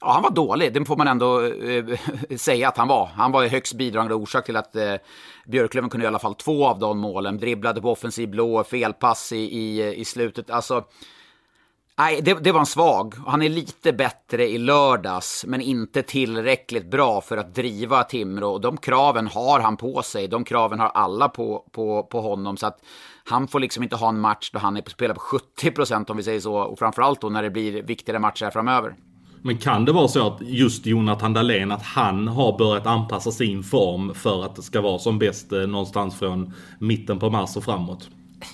Ja, 0.02 0.12
han 0.12 0.24
var 0.24 0.32
dålig, 0.32 0.74
det 0.74 0.86
får 0.86 0.98
man 0.98 1.08
ändå 1.08 1.42
eh, 1.46 1.86
säga 2.38 2.68
att 2.68 2.78
han 2.78 2.88
var. 2.88 3.06
Han 3.06 3.32
var 3.32 3.48
högst 3.48 3.74
bidragande 3.74 4.16
orsak 4.16 4.46
till 4.46 4.56
att 4.56 4.76
eh, 4.76 4.94
Björklöven 5.48 5.90
kunde 5.90 6.04
i 6.04 6.08
alla 6.08 6.20
fall 6.20 6.36
två 6.36 6.68
av 6.68 6.80
de 6.80 7.00
målen. 7.00 7.38
Dribblade 7.38 7.82
på 7.82 7.92
offensiv 7.92 8.30
blå, 8.30 8.64
felpass 8.64 9.32
i, 9.32 9.38
i, 9.38 9.96
i 9.96 10.06
slutet. 10.06 10.50
Alltså, 10.50 10.84
nej, 11.98 12.22
det, 12.22 12.34
det 12.34 12.52
var 12.52 12.60
en 12.60 12.66
svag. 12.66 13.16
Han 13.28 13.42
är 13.42 13.50
lite 13.50 13.94
bättre 13.94 14.48
i 14.48 14.58
lördags, 14.58 15.46
men 15.48 15.62
inte 15.62 16.02
tillräckligt 16.02 16.92
bra 16.92 17.22
för 17.22 17.38
att 17.38 17.56
driva 17.56 18.04
Timrå. 18.04 18.58
De 18.58 18.78
kraven 18.78 19.28
har 19.28 19.60
han 19.60 19.78
på 19.78 20.02
sig. 20.02 20.28
De 20.28 20.44
kraven 20.44 20.80
har 20.80 20.90
alla 20.90 21.30
på, 21.30 21.66
på, 21.72 22.04
på 22.04 22.22
honom. 22.22 22.58
Så 22.58 22.68
att 22.68 22.80
han 23.26 23.48
får 23.48 23.60
liksom 23.60 23.84
inte 23.84 23.96
ha 23.96 24.10
en 24.10 24.20
match 24.20 24.52
då 24.54 24.60
han 24.60 24.78
är 24.78 24.82
på 24.82 24.90
spelar 24.90 25.16
på 25.16 25.22
70 25.22 25.72
procent 25.72 26.10
om 26.10 26.18
vi 26.18 26.24
säger 26.24 26.40
så. 26.40 26.56
Och 26.56 26.80
framförallt 26.80 27.22
då 27.22 27.30
när 27.30 27.44
det 27.44 27.50
blir 27.50 27.84
viktigare 27.84 28.20
matcher 28.20 28.50
framöver. 28.50 28.96
Men 29.42 29.58
kan 29.58 29.86
det 29.86 29.92
vara 29.92 30.08
så 30.08 30.28
att 30.28 30.42
just 30.42 30.86
Jonathan 30.86 31.34
Dahlén, 31.34 31.72
att 31.72 31.84
han 31.84 32.28
har 32.28 32.58
börjat 32.58 32.86
anpassa 32.86 33.32
sin 33.32 33.64
form 33.64 34.14
för 34.14 34.46
att 34.46 34.56
det 34.56 34.62
ska 34.62 34.82
vara 34.82 35.00
som 35.00 35.20
bäst 35.20 35.52
eh, 35.52 35.60
någonstans 35.60 36.16
från 36.16 36.54
mitten 36.80 37.20
på 37.20 37.30
mars 37.30 37.58
och 37.58 37.64
framåt? 37.64 38.10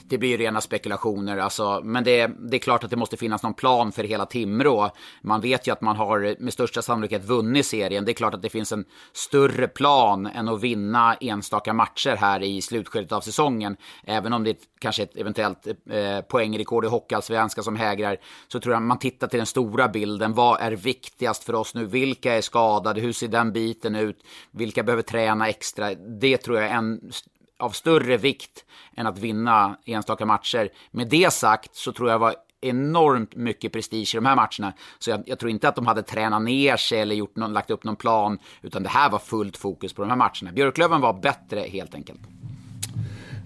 Det 0.08 0.18
blir 0.18 0.30
ju 0.30 0.38
rena 0.38 0.62
spekulationer. 0.62 1.38
Alltså, 1.38 1.82
men 1.84 2.04
det, 2.04 2.28
det, 2.40 2.58
är 2.58 2.60
klart 2.60 2.84
att 2.84 2.90
det 2.90 2.96
måste 2.96 3.18
finnas 3.18 3.44
någon 3.44 3.54
plan 3.54 3.92
för 3.92 4.04
hela 4.04 4.26
Timrå. 4.26 4.92
Man 5.22 5.42
vet 5.42 5.68
ju 5.68 5.72
att 5.72 5.82
man 5.82 5.96
har 5.96 6.36
med 6.40 6.54
största 6.54 6.82
sannolikhet 6.82 7.26
vunnit 7.26 7.66
serien. 7.66 8.06
Det 8.06 8.12
är 8.12 8.14
klart 8.14 8.34
att 8.34 8.42
det 8.42 8.50
finns 8.50 8.72
en 8.72 8.86
större 9.14 9.68
plan 9.68 10.26
än 10.26 10.50
att 10.50 10.62
vinna 10.62 11.14
enstaka 11.14 11.74
matcher 11.74 12.16
här 12.16 12.44
i 12.44 12.62
slutskedet 12.62 13.12
av 13.12 13.22
säsongen. 13.22 13.78
Även 14.04 14.34
om 14.34 14.44
det 14.44 14.50
är 14.50 14.58
kanske 14.80 15.04
ett 15.04 15.16
eventuellt 15.16 15.68
eh, 15.68 16.22
poängrekord 16.22 16.86
i 16.86 16.88
hockeyallsvenskan 16.88 17.64
som 17.64 17.76
hägrar, 17.76 18.18
så 18.48 18.60
tror 18.60 18.74
jag 18.74 18.82
man 18.82 19.00
tittar 19.00 19.28
till 19.28 19.38
den 19.40 19.46
stora 19.46 19.88
bilden. 19.88 20.34
Vad 20.34 20.62
är 20.62 20.72
viktigast 20.72 21.44
för 21.44 21.56
oss 21.56 21.76
nu? 21.76 21.86
Vilka 21.86 22.34
är 22.34 22.42
skadade? 22.42 23.02
Hur 23.02 23.14
ser 23.14 23.28
den 23.28 23.52
biten 23.52 23.96
ut? 23.96 24.18
Vilka 24.52 24.84
behöver 24.84 25.04
träna 25.04 25.50
extra? 25.50 25.96
Det 25.96 26.38
tror 26.38 26.58
jag 26.58 26.70
är 26.70 26.76
en 26.76 27.12
av 27.60 27.70
större 27.70 28.18
vikt 28.18 28.66
än 28.96 29.08
att 29.08 29.20
vinna 29.20 29.78
enstaka 29.86 30.26
matcher. 30.26 30.70
Med 30.92 31.08
det 31.08 31.34
sagt 31.34 31.76
så 31.76 31.92
tror 31.92 32.10
jag 32.10 32.20
var 32.20 32.36
enormt 32.62 33.36
mycket 33.36 33.74
prestige 33.74 34.16
i 34.16 34.18
de 34.18 34.26
här 34.26 34.36
matcherna. 34.36 34.74
Så 35.00 35.10
jag, 35.10 35.24
jag 35.26 35.40
tror 35.40 35.52
inte 35.52 35.68
att 35.70 35.76
de 35.76 35.88
hade 35.88 36.04
tränat 36.04 36.42
ner 36.42 36.78
sig 36.78 37.00
eller 37.00 37.16
gjort 37.16 37.36
någon, 37.36 37.54
lagt 37.54 37.72
upp 37.72 37.84
någon 37.84 37.96
plan, 37.96 38.40
utan 38.62 38.84
det 38.84 38.90
här 38.90 39.10
var 39.10 39.20
fullt 39.20 39.58
fokus 39.58 39.94
på 39.94 40.02
de 40.02 40.10
här 40.10 40.18
matcherna. 40.18 40.52
Björklöven 40.54 41.02
var 41.02 41.14
bättre 41.14 41.60
helt 41.60 41.96
enkelt. 41.96 42.20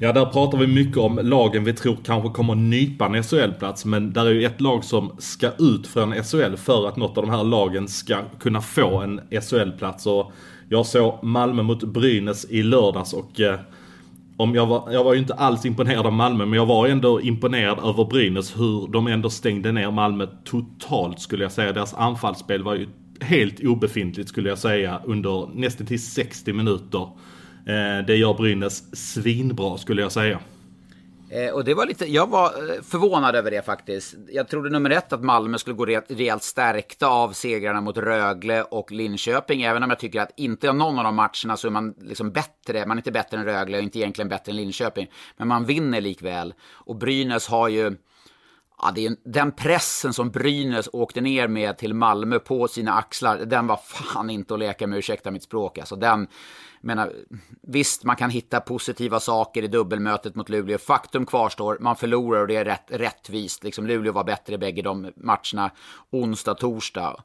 Ja, 0.02 0.14
där 0.14 0.26
pratar 0.26 0.58
vi 0.58 0.68
mycket 0.68 0.98
om 0.98 1.20
lagen 1.24 1.64
vi 1.64 1.74
tror 1.74 1.98
kanske 2.06 2.30
kommer 2.30 2.56
nypa 2.56 3.06
en 3.06 3.24
SHL-plats. 3.24 3.86
Men 3.86 4.14
där 4.14 4.26
är 4.26 4.32
ju 4.32 4.46
ett 4.46 4.62
lag 4.62 4.84
som 4.84 5.16
ska 5.20 5.52
ut 5.60 5.88
från 5.88 6.24
SHL 6.24 6.56
för 6.56 6.88
att 6.88 6.98
något 6.98 7.18
av 7.18 7.26
de 7.26 7.32
här 7.32 7.44
lagen 7.44 7.88
ska 7.88 8.18
kunna 8.40 8.62
få 8.62 8.98
en 9.02 9.22
SHL-plats. 9.42 10.06
Och 10.06 10.32
jag 10.70 10.86
såg 10.86 11.24
Malmö 11.24 11.64
mot 11.64 11.84
Brynäs 11.84 12.46
i 12.46 12.64
lördags 12.64 13.14
och 13.14 13.40
eh, 13.40 13.60
om 14.40 14.56
jag, 14.56 14.66
var, 14.66 14.92
jag 14.92 15.04
var 15.04 15.14
ju 15.14 15.20
inte 15.20 15.34
alls 15.34 15.66
imponerad 15.66 16.06
av 16.06 16.14
Malmö, 16.14 16.46
men 16.46 16.58
jag 16.58 16.66
var 16.66 16.88
ändå 16.88 17.22
imponerad 17.22 17.80
över 17.80 18.06
Brynäs 18.06 18.60
hur 18.60 18.88
de 18.92 19.08
ändå 19.08 19.30
stängde 19.30 19.72
ner 19.72 19.92
Malmö 19.92 20.28
totalt 20.46 21.20
skulle 21.20 21.44
jag 21.44 21.52
säga. 21.52 21.74
Deras 21.74 21.94
anfallsspel 21.94 22.64
var 22.64 22.76
ju 22.76 22.88
helt 23.22 23.64
obefintligt 23.64 24.30
skulle 24.30 24.50
jag 24.50 24.58
säga 24.58 25.02
under 25.06 25.50
nästan 25.56 25.88
till 25.88 26.04
60 26.04 26.54
minuter. 26.54 27.02
Eh, 27.66 28.06
det 28.08 28.16
gör 28.16 28.34
Brynäs 28.34 28.96
svinbra 29.14 29.78
skulle 29.78 30.02
jag 30.02 30.12
säga. 30.12 30.40
Eh, 31.32 31.54
och 31.54 31.64
det 31.64 31.74
var 31.74 31.86
lite, 31.86 32.06
jag 32.06 32.30
var 32.30 32.46
eh, 32.46 32.82
förvånad 32.82 33.36
över 33.36 33.52
det 33.52 33.66
faktiskt. 33.66 34.16
Jag 34.30 34.48
trodde 34.48 34.70
nummer 34.70 34.90
ett 34.90 35.14
att 35.14 35.24
Malmö 35.24 35.58
skulle 35.58 35.76
gå 35.76 35.86
re 35.86 36.02
rejält 36.08 36.44
stärkta 36.44 37.08
av 37.08 37.32
segrarna 37.32 37.82
mot 37.82 37.98
Rögle 37.98 38.64
och 38.64 38.92
Linköping. 38.92 39.62
Även 39.62 39.84
om 39.84 39.90
jag 39.90 40.00
tycker 40.00 40.22
att 40.22 40.32
inte 40.36 40.68
i 40.68 40.74
någon 40.74 40.98
av 40.98 41.04
de 41.04 41.16
matcherna 41.16 41.58
så 41.58 41.68
är 41.68 41.72
man 41.72 41.94
liksom 42.02 42.32
bättre. 42.32 42.86
Man 42.86 42.98
är 42.98 43.00
inte 43.00 43.12
bättre 43.12 43.38
än 43.38 43.46
Rögle 43.46 43.78
och 43.78 43.84
inte 43.84 44.00
egentligen 44.00 44.30
bättre 44.30 44.52
än 44.52 44.56
Linköping. 44.56 45.08
Men 45.38 45.48
man 45.48 45.66
vinner 45.66 46.02
likväl. 46.02 46.54
Och 46.72 46.96
Brynäs 46.96 47.48
har 47.48 47.68
ju 47.68 47.96
Ja, 48.82 48.92
det 48.96 49.06
är 49.06 49.16
den 49.26 49.52
pressen 49.52 50.14
som 50.14 50.30
Brynäs 50.30 50.90
åkte 50.94 51.22
ner 51.22 51.48
med 51.48 51.78
till 51.78 51.94
Malmö 51.94 52.40
på 52.40 52.68
sina 52.68 52.94
axlar, 52.94 53.38
den 53.38 53.68
var 53.68 53.78
fan 53.78 54.30
inte 54.30 54.54
att 54.54 54.60
leka 54.60 54.88
med, 54.88 55.00
ursäkta 55.00 55.32
mitt 55.32 55.44
språk. 55.44 55.78
Alltså 55.78 55.96
den, 55.96 56.28
menar, 56.82 57.14
visst, 57.62 58.04
man 58.04 58.16
kan 58.16 58.30
hitta 58.30 58.60
positiva 58.60 59.20
saker 59.20 59.64
i 59.64 59.68
dubbelmötet 59.68 60.36
mot 60.36 60.50
Luleå. 60.50 60.78
Faktum 60.78 61.26
kvarstår, 61.26 61.78
man 61.80 61.96
förlorar 61.96 62.42
och 62.42 62.48
det 62.48 62.56
är 62.56 62.66
rätt, 62.66 62.86
rättvist. 62.88 63.64
Liksom, 63.64 63.88
Luleå 63.88 64.14
var 64.14 64.24
bättre 64.24 64.54
i 64.54 64.58
bägge 64.58 64.82
de 64.82 65.12
matcherna, 65.16 65.72
onsdag, 66.12 66.54
torsdag. 66.54 67.24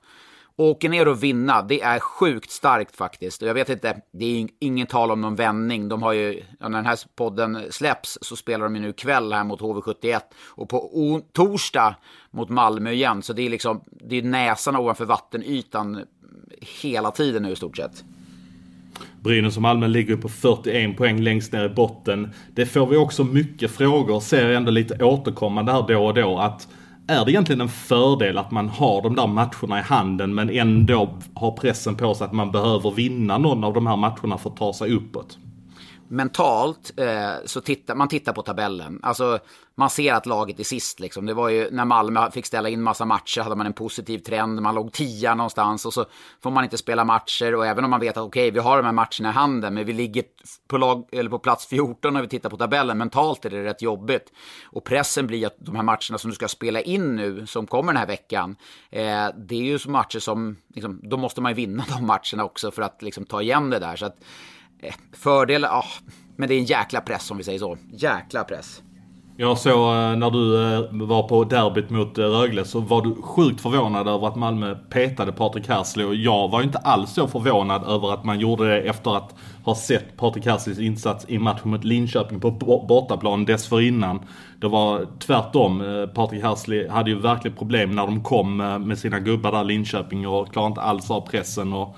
Åker 0.57 0.89
ner 0.89 1.09
och 1.09 1.23
vinna, 1.23 1.63
det 1.63 1.81
är 1.81 1.99
sjukt 1.99 2.51
starkt 2.51 2.97
faktiskt. 2.97 3.43
Och 3.43 3.49
jag 3.49 3.55
vet 3.55 3.69
inte, 3.69 4.01
det 4.13 4.25
är 4.25 4.49
ingen 4.59 4.87
tal 4.87 5.11
om 5.11 5.21
någon 5.21 5.37
vändning. 5.37 5.89
De 5.89 6.03
har 6.03 6.13
ju, 6.13 6.43
när 6.61 6.71
den 6.71 6.87
här 6.87 6.99
podden 7.17 7.63
släpps 7.71 8.19
så 8.23 8.37
spelar 8.37 8.65
de 8.65 8.77
ju 8.77 8.83
nu 8.83 8.93
kväll 8.93 9.33
här 9.33 9.45
mot 9.45 9.61
HV71 9.61 10.21
och 10.47 10.69
på 10.69 11.21
torsdag 11.33 11.97
mot 12.31 12.49
Malmö 12.49 12.91
igen. 12.91 13.23
Så 13.23 13.33
det 13.33 13.43
är 13.43 13.51
liksom, 13.51 13.85
det 13.91 14.17
är 14.17 14.23
näsan 14.23 14.77
ovanför 14.77 15.05
vattenytan 15.05 16.05
hela 16.61 17.11
tiden 17.11 17.43
nu 17.43 17.51
i 17.51 17.57
stort 17.57 17.77
sett. 17.77 18.05
Brynäs 19.21 19.57
och 19.57 19.63
Malmö 19.63 19.87
ligger 19.87 20.17
på 20.17 20.29
41 20.29 20.97
poäng 20.97 21.21
längst 21.21 21.53
ner 21.53 21.65
i 21.65 21.69
botten. 21.69 22.31
Det 22.55 22.67
får 22.67 22.87
vi 22.87 22.97
också 22.97 23.25
mycket 23.25 23.71
frågor, 23.71 24.21
ser 24.21 24.47
jag 24.47 24.55
ändå 24.55 24.71
lite 24.71 25.05
återkommande 25.05 25.73
här 25.73 25.85
då 25.89 26.07
och 26.07 26.15
då. 26.15 26.39
att 26.39 26.69
är 27.07 27.25
det 27.25 27.33
egentligen 27.33 27.61
en 27.61 27.69
fördel 27.69 28.39
att 28.39 28.51
man 28.51 28.69
har 28.69 29.03
de 29.03 29.17
där 29.17 29.27
matcherna 29.27 29.79
i 29.79 29.83
handen 29.83 30.35
men 30.35 30.51
ändå 30.51 31.19
har 31.35 31.51
pressen 31.51 31.95
på 31.95 32.15
sig 32.15 32.25
att 32.25 32.33
man 32.33 32.51
behöver 32.51 32.91
vinna 32.91 33.39
någon 33.39 33.65
av 33.65 33.75
de 33.75 33.87
här 33.87 33.97
matcherna 33.97 34.39
för 34.39 34.51
att 34.51 34.57
ta 34.57 34.73
sig 34.73 34.93
uppåt? 34.93 35.39
Mentalt 36.15 36.93
eh, 36.97 37.35
så 37.45 37.61
tittar 37.61 37.95
man 37.95 38.09
tittar 38.09 38.33
på 38.33 38.43
tabellen. 38.43 39.01
Alltså 39.03 39.39
man 39.77 39.91
ser 39.91 40.15
att 40.15 40.27
laget 40.27 40.61
är 40.61 40.65
sist 40.65 41.01
liksom. 41.01 41.27
Det 41.27 41.35
var 41.35 41.49
ju 41.49 41.71
när 41.71 41.85
Malmö 41.85 42.31
fick 42.31 42.47
ställa 42.47 42.69
in 42.69 42.83
massa 42.83 43.05
matcher 43.05 43.41
hade 43.41 43.57
man 43.57 43.67
en 43.67 43.73
positiv 43.73 44.19
trend. 44.19 44.63
Man 44.63 44.75
låg 44.75 44.93
tia 44.93 45.35
någonstans 45.35 45.87
och 45.87 45.95
så 45.95 46.05
får 46.43 46.51
man 46.51 46.65
inte 46.65 46.79
spela 46.79 47.05
matcher 47.05 47.55
och 47.55 47.67
även 47.67 47.85
om 47.85 47.91
man 47.91 48.01
vet 48.01 48.17
att 48.17 48.23
okej, 48.23 48.49
okay, 48.49 48.51
vi 48.51 48.59
har 48.59 48.77
de 48.77 48.85
här 48.85 48.93
matcherna 48.93 49.29
i 49.29 49.33
handen, 49.33 49.75
men 49.75 49.87
vi 49.87 49.93
ligger 49.93 50.25
på 50.69 50.79
lag 50.79 51.09
eller 51.13 51.31
på 51.31 51.39
plats 51.39 51.67
14 51.67 52.15
när 52.15 52.23
vi 52.23 52.29
tittar 52.29 52.51
på 52.51 52.57
tabellen. 52.57 52.99
Mentalt 52.99 53.45
är 53.45 53.51
det 53.51 53.65
rätt 53.65 53.83
jobbigt 53.83 54.33
och 54.65 54.85
pressen 54.85 55.27
blir 55.27 55.47
att 55.47 55.57
de 55.59 55.77
här 55.77 55.83
matcherna 55.83 56.19
som 56.19 56.31
du 56.31 56.35
ska 56.35 56.49
spela 56.49 56.81
in 56.81 57.17
nu 57.17 57.47
som 57.47 57.67
kommer 57.67 57.93
den 57.93 58.01
här 58.01 58.07
veckan. 58.07 58.57
Eh, 58.91 59.29
det 59.37 59.55
är 59.55 59.65
ju 59.65 59.79
så 59.79 59.91
matcher 59.91 60.19
som 60.19 60.57
liksom, 60.75 61.01
då 61.03 61.17
måste 61.17 61.41
man 61.41 61.53
ju 61.53 61.57
vinna 61.57 61.85
de 61.89 62.07
matcherna 62.07 62.45
också 62.45 62.71
för 62.71 62.83
att 62.83 63.03
liksom 63.03 63.25
ta 63.25 63.43
igen 63.43 63.71
det 63.71 63.79
där 63.79 63.97
så 63.97 64.07
att 64.07 64.17
Eh, 64.85 64.95
fördel, 65.13 65.63
ja, 65.63 65.85
men 66.37 66.49
det 66.49 66.55
är 66.55 66.59
en 66.59 66.65
jäkla 66.65 67.01
press 67.01 67.31
om 67.31 67.37
vi 67.37 67.45
säger 67.45 67.59
så. 67.59 67.79
Jäkla 67.93 68.45
press. 68.45 68.83
Jag 69.37 69.59
såg 69.59 69.95
eh, 69.95 70.17
när 70.17 70.31
du 70.31 70.75
eh, 70.75 71.07
var 71.07 71.29
på 71.29 71.45
derbyt 71.45 71.91
mot 71.91 72.19
eh, 72.19 72.25
Rögle 72.25 72.65
så 72.65 72.81
var 72.81 73.03
du 73.03 73.15
sjukt 73.23 73.61
förvånad 73.61 74.09
över 74.09 74.29
att 74.29 74.37
Malmö 74.37 74.75
petade 74.75 75.33
Patrik 75.33 75.69
Hersley 75.69 76.07
och 76.07 76.15
jag 76.15 76.49
var 76.49 76.63
inte 76.63 76.79
alls 76.79 77.11
så 77.11 77.29
förvånad 77.29 77.85
över 77.85 78.15
att 78.15 78.25
man 78.25 78.41
gjorde 78.41 78.69
det 78.69 78.81
efter 78.81 79.17
att 79.17 79.35
ha 79.65 79.75
sett 79.75 80.17
Patrik 80.17 80.47
Hersleys 80.47 80.79
insats 80.79 81.25
i 81.29 81.39
matchen 81.39 81.71
mot 81.71 81.85
Linköping 81.85 82.41
på 82.41 82.51
bortaplan 82.89 83.45
dessförinnan. 83.45 84.21
Det 84.61 84.69
var 84.69 85.07
tvärtom. 85.19 85.83
Patrik 86.15 86.43
Hersley 86.43 86.89
hade 86.89 87.11
ju 87.11 87.21
verkligen 87.21 87.57
problem 87.57 87.91
när 87.91 88.07
de 88.07 88.23
kom 88.23 88.57
med 88.57 88.99
sina 88.99 89.21
gubbar 89.21 89.53
där 89.53 89.65
Linköping 89.65 90.29
och 90.29 90.53
klarade 90.53 90.69
inte 90.69 90.81
alls 90.81 91.11
av 91.11 91.21
pressen 91.21 91.73
och 91.73 91.97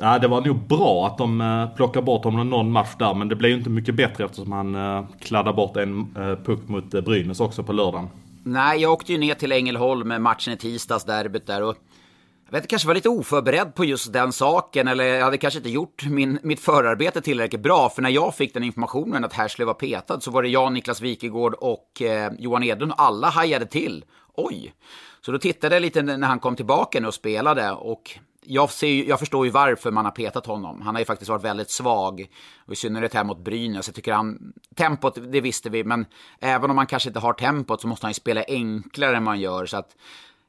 Ja, 0.00 0.18
det 0.18 0.28
var 0.28 0.40
nog 0.40 0.56
bra 0.56 1.06
att 1.06 1.18
de 1.18 1.40
eh, 1.40 1.76
plockade 1.76 2.04
bort 2.04 2.24
honom 2.24 2.50
någon 2.50 2.72
match 2.72 2.94
där, 2.98 3.14
men 3.14 3.28
det 3.28 3.36
blev 3.36 3.50
ju 3.50 3.58
inte 3.58 3.70
mycket 3.70 3.94
bättre 3.94 4.24
eftersom 4.24 4.52
han 4.52 4.74
eh, 4.74 5.04
kladdade 5.20 5.56
bort 5.56 5.76
en 5.76 6.00
eh, 6.16 6.44
puck 6.44 6.68
mot 6.68 6.90
Brynäs 6.90 7.40
också 7.40 7.62
på 7.62 7.72
lördagen. 7.72 8.08
Nej, 8.44 8.80
jag 8.80 8.92
åkte 8.92 9.12
ju 9.12 9.18
ner 9.18 9.34
till 9.34 9.52
Ängelholm 9.52 10.08
med 10.08 10.20
matchen 10.20 10.52
i 10.52 10.56
tisdags, 10.56 11.04
derbyt 11.04 11.46
där 11.46 11.62
och 11.62 11.76
jag 12.50 12.52
vet, 12.52 12.68
kanske 12.68 12.88
var 12.88 12.94
lite 12.94 13.08
oförberedd 13.08 13.74
på 13.74 13.84
just 13.84 14.12
den 14.12 14.32
saken, 14.32 14.88
eller 14.88 15.04
jag 15.04 15.24
hade 15.24 15.38
kanske 15.38 15.58
inte 15.58 15.70
gjort 15.70 16.06
min, 16.06 16.38
mitt 16.42 16.60
förarbete 16.60 17.20
tillräckligt 17.20 17.62
bra, 17.62 17.88
för 17.88 18.02
när 18.02 18.10
jag 18.10 18.34
fick 18.34 18.54
den 18.54 18.64
informationen 18.64 19.24
att 19.24 19.32
Hersley 19.32 19.66
var 19.66 19.74
petad 19.74 20.20
så 20.20 20.30
var 20.30 20.42
det 20.42 20.48
jag, 20.48 20.72
Niklas 20.72 21.00
Wikegård 21.00 21.54
och 21.54 22.02
eh, 22.02 22.32
Johan 22.38 22.62
Edlund, 22.62 22.92
alla 22.96 23.28
hajade 23.28 23.66
till. 23.66 24.04
Oj! 24.34 24.74
Så 25.20 25.32
då 25.32 25.38
tittade 25.38 25.74
jag 25.74 25.82
lite 25.82 26.02
när 26.02 26.28
han 26.28 26.38
kom 26.38 26.56
tillbaka 26.56 27.00
nu 27.00 27.06
och 27.06 27.14
spelade 27.14 27.70
och 27.70 28.18
jag, 28.48 28.70
ser, 28.70 29.04
jag 29.04 29.18
förstår 29.18 29.46
ju 29.46 29.52
varför 29.52 29.90
man 29.90 30.04
har 30.04 30.12
petat 30.12 30.46
honom. 30.46 30.82
Han 30.82 30.94
har 30.94 31.00
ju 31.00 31.04
faktiskt 31.04 31.28
varit 31.28 31.44
väldigt 31.44 31.70
svag. 31.70 32.26
Och 32.66 32.72
I 32.72 32.76
synnerhet 32.76 33.14
här 33.14 33.24
mot 33.24 33.38
Brynäs. 33.38 33.88
Jag 33.88 33.94
tycker 33.94 34.12
han... 34.12 34.52
Tempot, 34.76 35.18
det 35.32 35.40
visste 35.40 35.70
vi. 35.70 35.84
Men 35.84 36.06
även 36.40 36.70
om 36.70 36.78
han 36.78 36.86
kanske 36.86 37.08
inte 37.08 37.20
har 37.20 37.32
tempot 37.32 37.80
så 37.80 37.88
måste 37.88 38.06
han 38.06 38.10
ju 38.10 38.14
spela 38.14 38.44
enklare 38.48 39.16
än 39.16 39.24
man 39.24 39.40
gör. 39.40 39.66
Så 39.66 39.76
att... 39.76 39.96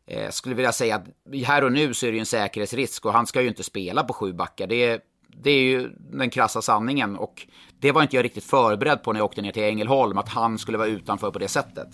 Eh, 0.07 0.29
skulle 0.29 0.55
vilja 0.55 0.71
säga 0.71 0.95
att 0.95 1.05
här 1.45 1.63
och 1.63 1.71
nu 1.71 1.93
så 1.93 2.05
är 2.05 2.11
det 2.11 2.15
ju 2.15 2.19
en 2.19 2.25
säkerhetsrisk. 2.25 3.05
Och 3.05 3.13
han 3.13 3.27
ska 3.27 3.41
ju 3.41 3.47
inte 3.47 3.63
spela 3.63 4.03
på 4.03 4.13
sju 4.13 4.33
backar. 4.33 4.67
Det 4.67 5.05
det 5.43 5.51
är 5.51 5.61
ju 5.61 5.89
den 5.97 6.29
krassa 6.29 6.61
sanningen. 6.61 7.15
Och 7.15 7.47
det 7.79 7.91
var 7.91 8.01
inte 8.01 8.15
jag 8.15 8.25
riktigt 8.25 8.43
förberedd 8.43 9.03
på 9.03 9.13
när 9.13 9.19
jag 9.19 9.25
åkte 9.25 9.41
ner 9.41 9.51
till 9.51 9.63
Ängelholm. 9.63 10.17
Att 10.17 10.29
han 10.29 10.57
skulle 10.57 10.77
vara 10.77 10.87
utanför 10.87 11.31
på 11.31 11.39
det 11.39 11.47
sättet. 11.47 11.87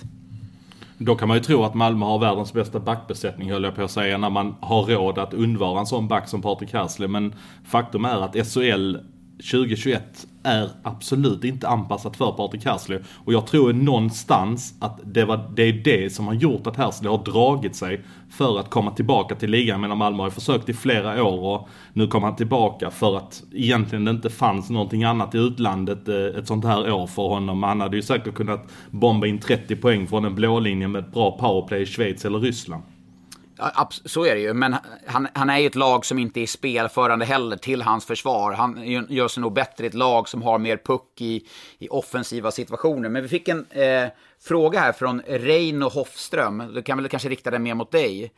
Då 0.97 1.15
kan 1.15 1.27
man 1.27 1.37
ju 1.37 1.43
tro 1.43 1.63
att 1.63 1.73
Malmö 1.73 2.05
har 2.05 2.19
världens 2.19 2.53
bästa 2.53 2.79
backbesättning 2.79 3.51
höll 3.51 3.63
jag 3.63 3.75
på 3.75 3.83
att 3.83 3.91
säga 3.91 4.17
när 4.17 4.29
man 4.29 4.55
har 4.59 4.83
råd 4.83 5.17
att 5.17 5.33
undvara 5.33 5.79
en 5.79 5.85
sån 5.85 6.07
back 6.07 6.27
som 6.27 6.41
Patrik 6.41 6.73
Hersley. 6.73 7.07
Men 7.07 7.33
faktum 7.65 8.05
är 8.05 8.21
att 8.21 8.47
SHL 8.47 8.95
2021 9.37 10.27
är 10.43 10.69
absolut 10.83 11.43
inte 11.43 11.67
anpassat 11.67 12.17
för 12.17 12.31
Patrik 12.31 12.65
Hersley. 12.65 12.99
Och 13.25 13.33
jag 13.33 13.47
tror 13.47 13.73
någonstans 13.73 14.75
att 14.79 14.99
det, 15.03 15.25
var, 15.25 15.51
det 15.55 15.63
är 15.63 15.73
det 15.73 16.13
som 16.13 16.27
har 16.27 16.33
gjort 16.33 16.67
att 16.67 16.77
Hersley 16.77 17.11
har 17.11 17.23
dragit 17.23 17.75
sig 17.75 18.03
för 18.29 18.59
att 18.59 18.69
komma 18.69 18.91
tillbaka 18.91 19.35
till 19.35 19.51
ligan. 19.51 19.81
Medan 19.81 19.97
Malmö 19.97 20.23
har 20.23 20.27
ju 20.27 20.31
försökt 20.31 20.69
i 20.69 20.73
flera 20.73 21.23
år 21.23 21.55
och 21.55 21.69
nu 21.93 22.07
kommer 22.07 22.27
han 22.27 22.35
tillbaka 22.35 22.91
för 22.91 23.17
att 23.17 23.43
egentligen 23.51 24.05
det 24.05 24.11
inte 24.11 24.29
fanns 24.29 24.69
någonting 24.69 25.03
annat 25.03 25.35
i 25.35 25.37
utlandet 25.37 26.07
eh, 26.07 26.15
ett 26.15 26.47
sånt 26.47 26.65
här 26.65 26.91
år 26.91 27.07
för 27.07 27.23
honom. 27.23 27.63
Han 27.63 27.81
hade 27.81 27.95
ju 27.95 28.01
säkert 28.01 28.33
kunnat 28.35 28.67
bomba 28.91 29.27
in 29.27 29.39
30 29.39 29.75
poäng 29.75 30.07
från 30.07 30.25
en 30.25 30.35
blå 30.35 30.59
linje 30.59 30.87
med 30.87 31.03
ett 31.03 31.13
bra 31.13 31.37
powerplay 31.37 31.81
i 31.81 31.85
Schweiz 31.85 32.25
eller 32.25 32.39
Ryssland. 32.39 32.83
Så 33.89 34.25
är 34.25 34.35
det 34.35 34.41
ju, 34.41 34.53
men 34.53 34.75
han, 35.07 35.27
han 35.33 35.49
är 35.49 35.57
ju 35.57 35.67
ett 35.67 35.75
lag 35.75 36.05
som 36.05 36.19
inte 36.19 36.39
är 36.39 36.47
spelförande 36.47 37.25
heller 37.25 37.57
till 37.57 37.81
hans 37.81 38.05
försvar. 38.05 38.51
Han 38.51 38.83
gör 39.09 39.27
sig 39.27 39.41
nog 39.41 39.53
bättre 39.53 39.83
i 39.83 39.87
ett 39.87 39.93
lag 39.93 40.29
som 40.29 40.41
har 40.41 40.59
mer 40.59 40.77
puck 40.77 41.21
i, 41.21 41.47
i 41.77 41.87
offensiva 41.89 42.51
situationer. 42.51 43.09
Men 43.09 43.23
vi 43.23 43.29
fick 43.29 43.47
en 43.47 43.65
eh, 43.69 44.07
fråga 44.39 44.79
här 44.79 44.91
från 44.91 45.21
Reino 45.27 45.89
Hoffström. 45.89 46.71
Du 46.73 46.81
kan 46.81 46.97
väl 46.97 47.09
kanske 47.09 47.29
rikta 47.29 47.51
den 47.51 47.63
mer 47.63 47.75
mot 47.75 47.91
dig. 47.91 48.33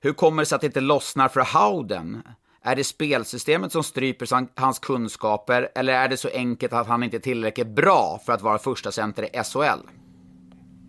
Hur 0.00 0.12
kommer 0.12 0.42
det 0.42 0.46
sig 0.46 0.56
att 0.56 0.60
det 0.60 0.66
inte 0.66 0.80
lossnar 0.80 1.28
för 1.28 1.40
Howden? 1.40 2.22
Är 2.62 2.76
det 2.76 2.84
spelsystemet 2.84 3.72
som 3.72 3.82
stryper 3.82 4.60
hans 4.60 4.78
kunskaper 4.78 5.68
eller 5.74 5.92
är 5.92 6.08
det 6.08 6.16
så 6.16 6.28
enkelt 6.28 6.72
att 6.72 6.86
han 6.86 7.02
inte 7.02 7.16
är 7.16 7.20
tillräckligt 7.20 7.68
bra 7.68 8.20
för 8.26 8.32
att 8.32 8.42
vara 8.42 8.58
första 8.58 8.92
center 8.92 9.36
i 9.36 9.42
SHL? 9.44 10.03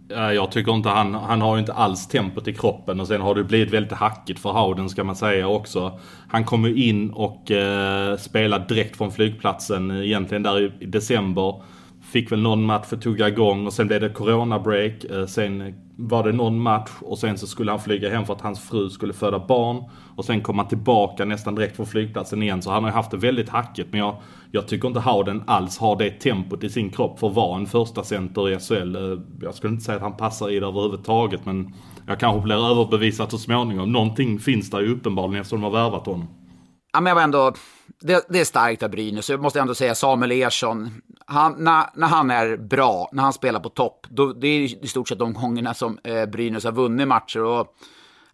Jag 0.08 0.52
tycker 0.52 0.72
inte 0.72 0.90
han, 0.90 1.14
han 1.14 1.42
har 1.42 1.56
ju 1.56 1.60
inte 1.60 1.74
alls 1.74 2.08
tempot 2.08 2.48
i 2.48 2.54
kroppen 2.54 3.00
och 3.00 3.08
sen 3.08 3.22
har 3.22 3.36
det 3.36 3.44
blivit 3.44 3.74
väldigt 3.74 3.92
hackigt 3.92 4.40
för 4.40 4.50
Howden 4.50 4.90
ska 4.90 5.04
man 5.04 5.16
säga 5.16 5.48
också. 5.48 6.00
Han 6.28 6.44
kom 6.44 6.66
ju 6.66 6.84
in 6.90 7.10
och 7.10 7.52
eh, 7.52 8.18
spelade 8.18 8.66
direkt 8.68 8.98
från 8.98 9.12
flygplatsen 9.12 9.92
eh, 9.92 10.06
egentligen 10.06 10.44
där 10.44 10.60
i, 10.60 10.72
i 10.80 10.86
december. 10.86 11.62
Fick 12.12 12.32
väl 12.32 12.42
någon 12.42 12.64
match 12.64 12.86
för 12.86 12.96
att 12.96 13.02
tugga 13.02 13.28
igång 13.28 13.68
och 13.68 13.74
sen 13.74 13.88
blev 13.88 14.02
det 14.02 14.10
coronabreak. 14.10 15.04
Eh, 15.04 15.26
sen 15.26 15.74
var 15.98 16.24
det 16.24 16.32
någon 16.32 16.62
match 16.62 16.92
och 17.02 17.18
sen 17.18 17.38
så 17.38 17.48
skulle 17.48 17.72
han 17.72 17.80
flyga 17.80 18.10
hem 18.10 18.26
för 18.26 18.34
att 18.34 18.42
hans 18.42 18.60
fru 18.60 18.90
skulle 18.90 19.14
föda 19.14 19.40
barn. 19.40 19.84
Och 20.16 20.26
sen 20.26 20.42
kom 20.42 20.58
han 20.58 20.68
tillbaka 20.68 21.26
nästan 21.26 21.56
direkt 21.56 21.76
från 21.76 21.86
flygplatsen 21.86 22.44
igen. 22.44 22.62
Så 22.62 22.72
han 22.72 22.84
har 22.84 22.92
ju 22.92 22.96
haft 22.96 23.12
det 23.12 23.18
väldigt 23.18 23.50
hackigt. 23.50 23.88
Men 23.92 24.00
jag, 24.00 24.16
jag 24.52 24.68
tycker 24.68 24.88
inte 24.88 25.00
Howden 25.00 25.44
alls 25.48 25.78
har 25.78 25.96
det 25.96 26.10
tempot 26.10 26.64
i 26.64 26.70
sin 26.70 26.90
kropp 26.90 27.20
för 27.20 27.28
att 27.28 27.36
vara 27.36 27.58
en 27.58 27.66
första 27.66 28.04
center 28.04 28.50
i 28.50 28.60
SHL. 28.60 28.96
Eh, 28.96 29.20
jag 29.42 29.56
skulle 29.56 29.74
inte 29.74 29.86
säga 29.86 29.96
att 29.96 30.04
han 30.04 30.18
passar 30.18 30.50
i 30.50 30.60
det 30.60 30.68
överhuvudtaget 30.68 31.46
men 31.46 31.74
jag 32.08 32.20
kanske 32.20 32.42
blir 32.42 32.72
överbevisad 32.72 33.32
så 33.32 33.38
småningom. 33.38 33.92
Någonting 33.92 34.40
finns 34.40 34.70
där 34.70 34.82
ju 34.82 34.94
uppenbarligen 34.94 35.42
eftersom 35.42 35.62
de 35.62 35.74
har 35.74 35.84
värvat 35.84 36.06
honom. 36.06 36.28
Ja, 36.96 37.02
men 37.02 37.12
jag 37.12 37.16
var 37.16 37.22
ändå, 37.22 37.54
det, 38.02 38.26
det 38.30 38.40
är 38.40 38.46
starkt 38.46 38.84
av 38.84 38.90
Brynäs. 38.90 39.30
Jag 39.30 39.42
måste 39.42 39.60
ändå 39.60 39.76
säga 39.76 39.96
Samuel 39.96 40.32
Ersson. 40.32 41.02
Han, 41.26 41.56
när, 41.64 41.86
när 41.96 42.08
han 42.08 42.32
är 42.32 42.58
bra, 42.58 43.10
när 43.12 43.24
han 43.24 43.34
spelar 43.34 43.60
på 43.60 43.70
topp, 43.70 44.08
då, 44.10 44.34
det 44.34 44.48
är 44.48 44.84
i 44.84 44.88
stort 44.88 45.08
sett 45.08 45.20
de 45.20 45.34
gångerna 45.34 45.74
som 45.74 46.00
eh, 46.04 46.26
Brynäs 46.26 46.64
har 46.64 46.72
vunnit 46.72 47.08
matcher. 47.08 47.44
Och, 47.44 47.68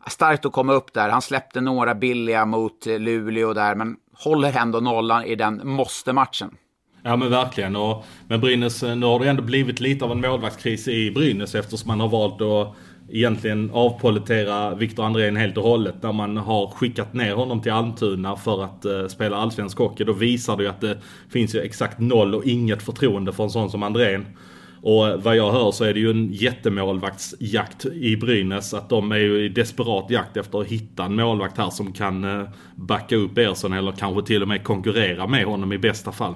starkt 0.07 0.45
att 0.45 0.51
komma 0.51 0.73
upp 0.73 0.93
där. 0.93 1.09
Han 1.09 1.21
släppte 1.21 1.61
några 1.61 1.95
billiga 1.95 2.45
mot 2.45 2.87
eh, 2.87 2.99
Luleå 2.99 3.53
där, 3.53 3.75
men 3.75 3.95
håller 4.13 4.57
ändå 4.57 4.79
nollan 4.79 5.25
i 5.25 5.35
den 5.35 5.61
måste-matchen. 5.63 6.55
Ja 7.03 7.15
men 7.15 7.29
verkligen. 7.31 7.75
Och, 7.75 8.05
men 8.27 8.41
Brynäs, 8.41 8.83
eh, 8.83 8.95
nu 8.95 9.05
har 9.05 9.19
det 9.19 9.29
ändå 9.29 9.43
blivit 9.43 9.79
lite 9.79 10.05
av 10.05 10.11
en 10.11 10.21
målvaktskris 10.21 10.87
i 10.87 11.11
Brynäs 11.11 11.55
eftersom 11.55 11.87
man 11.87 11.99
har 11.99 12.09
valt 12.09 12.41
att 12.41 12.75
egentligen 13.11 13.69
avpolitera 13.73 14.75
Viktor 14.75 15.05
Andrén 15.05 15.35
helt 15.35 15.57
och 15.57 15.63
hållet. 15.63 15.95
När 16.01 16.13
man 16.13 16.37
har 16.37 16.67
skickat 16.67 17.13
ner 17.13 17.33
honom 17.33 17.61
till 17.61 17.71
Almtuna 17.71 18.35
för 18.35 18.63
att 18.63 18.85
eh, 18.85 19.07
spela 19.07 19.37
allsvensk 19.37 19.77
hockey. 19.77 20.03
Då 20.03 20.13
visar 20.13 20.57
det 20.57 20.63
ju 20.63 20.69
att 20.69 20.81
det 20.81 20.97
finns 21.29 21.55
ju 21.55 21.59
exakt 21.59 21.99
noll 21.99 22.35
och 22.35 22.45
inget 22.45 22.83
förtroende 22.83 23.33
för 23.33 23.43
en 23.43 23.49
sån 23.49 23.69
som 23.69 23.83
Andrén. 23.83 24.25
Och 24.81 25.07
eh, 25.07 25.17
vad 25.17 25.35
jag 25.35 25.51
hör 25.51 25.71
så 25.71 25.83
är 25.83 25.93
det 25.93 25.99
ju 25.99 26.11
en 26.11 26.33
jättemålvaktsjakt 26.33 27.85
i 27.85 28.17
Brynäs. 28.17 28.73
Att 28.73 28.89
de 28.89 29.11
är 29.11 29.17
ju 29.17 29.45
i 29.45 29.49
desperat 29.49 30.09
jakt 30.09 30.37
efter 30.37 30.61
att 30.61 30.67
hitta 30.67 31.05
en 31.05 31.15
målvakt 31.15 31.57
här 31.57 31.69
som 31.69 31.93
kan 31.93 32.23
eh, 32.23 32.47
backa 32.75 33.15
upp 33.15 33.37
Ersson 33.37 33.73
eller 33.73 33.91
kanske 33.91 34.27
till 34.27 34.41
och 34.41 34.47
med 34.47 34.63
konkurrera 34.63 35.27
med 35.27 35.45
honom 35.45 35.73
i 35.73 35.77
bästa 35.77 36.11
fall. 36.11 36.35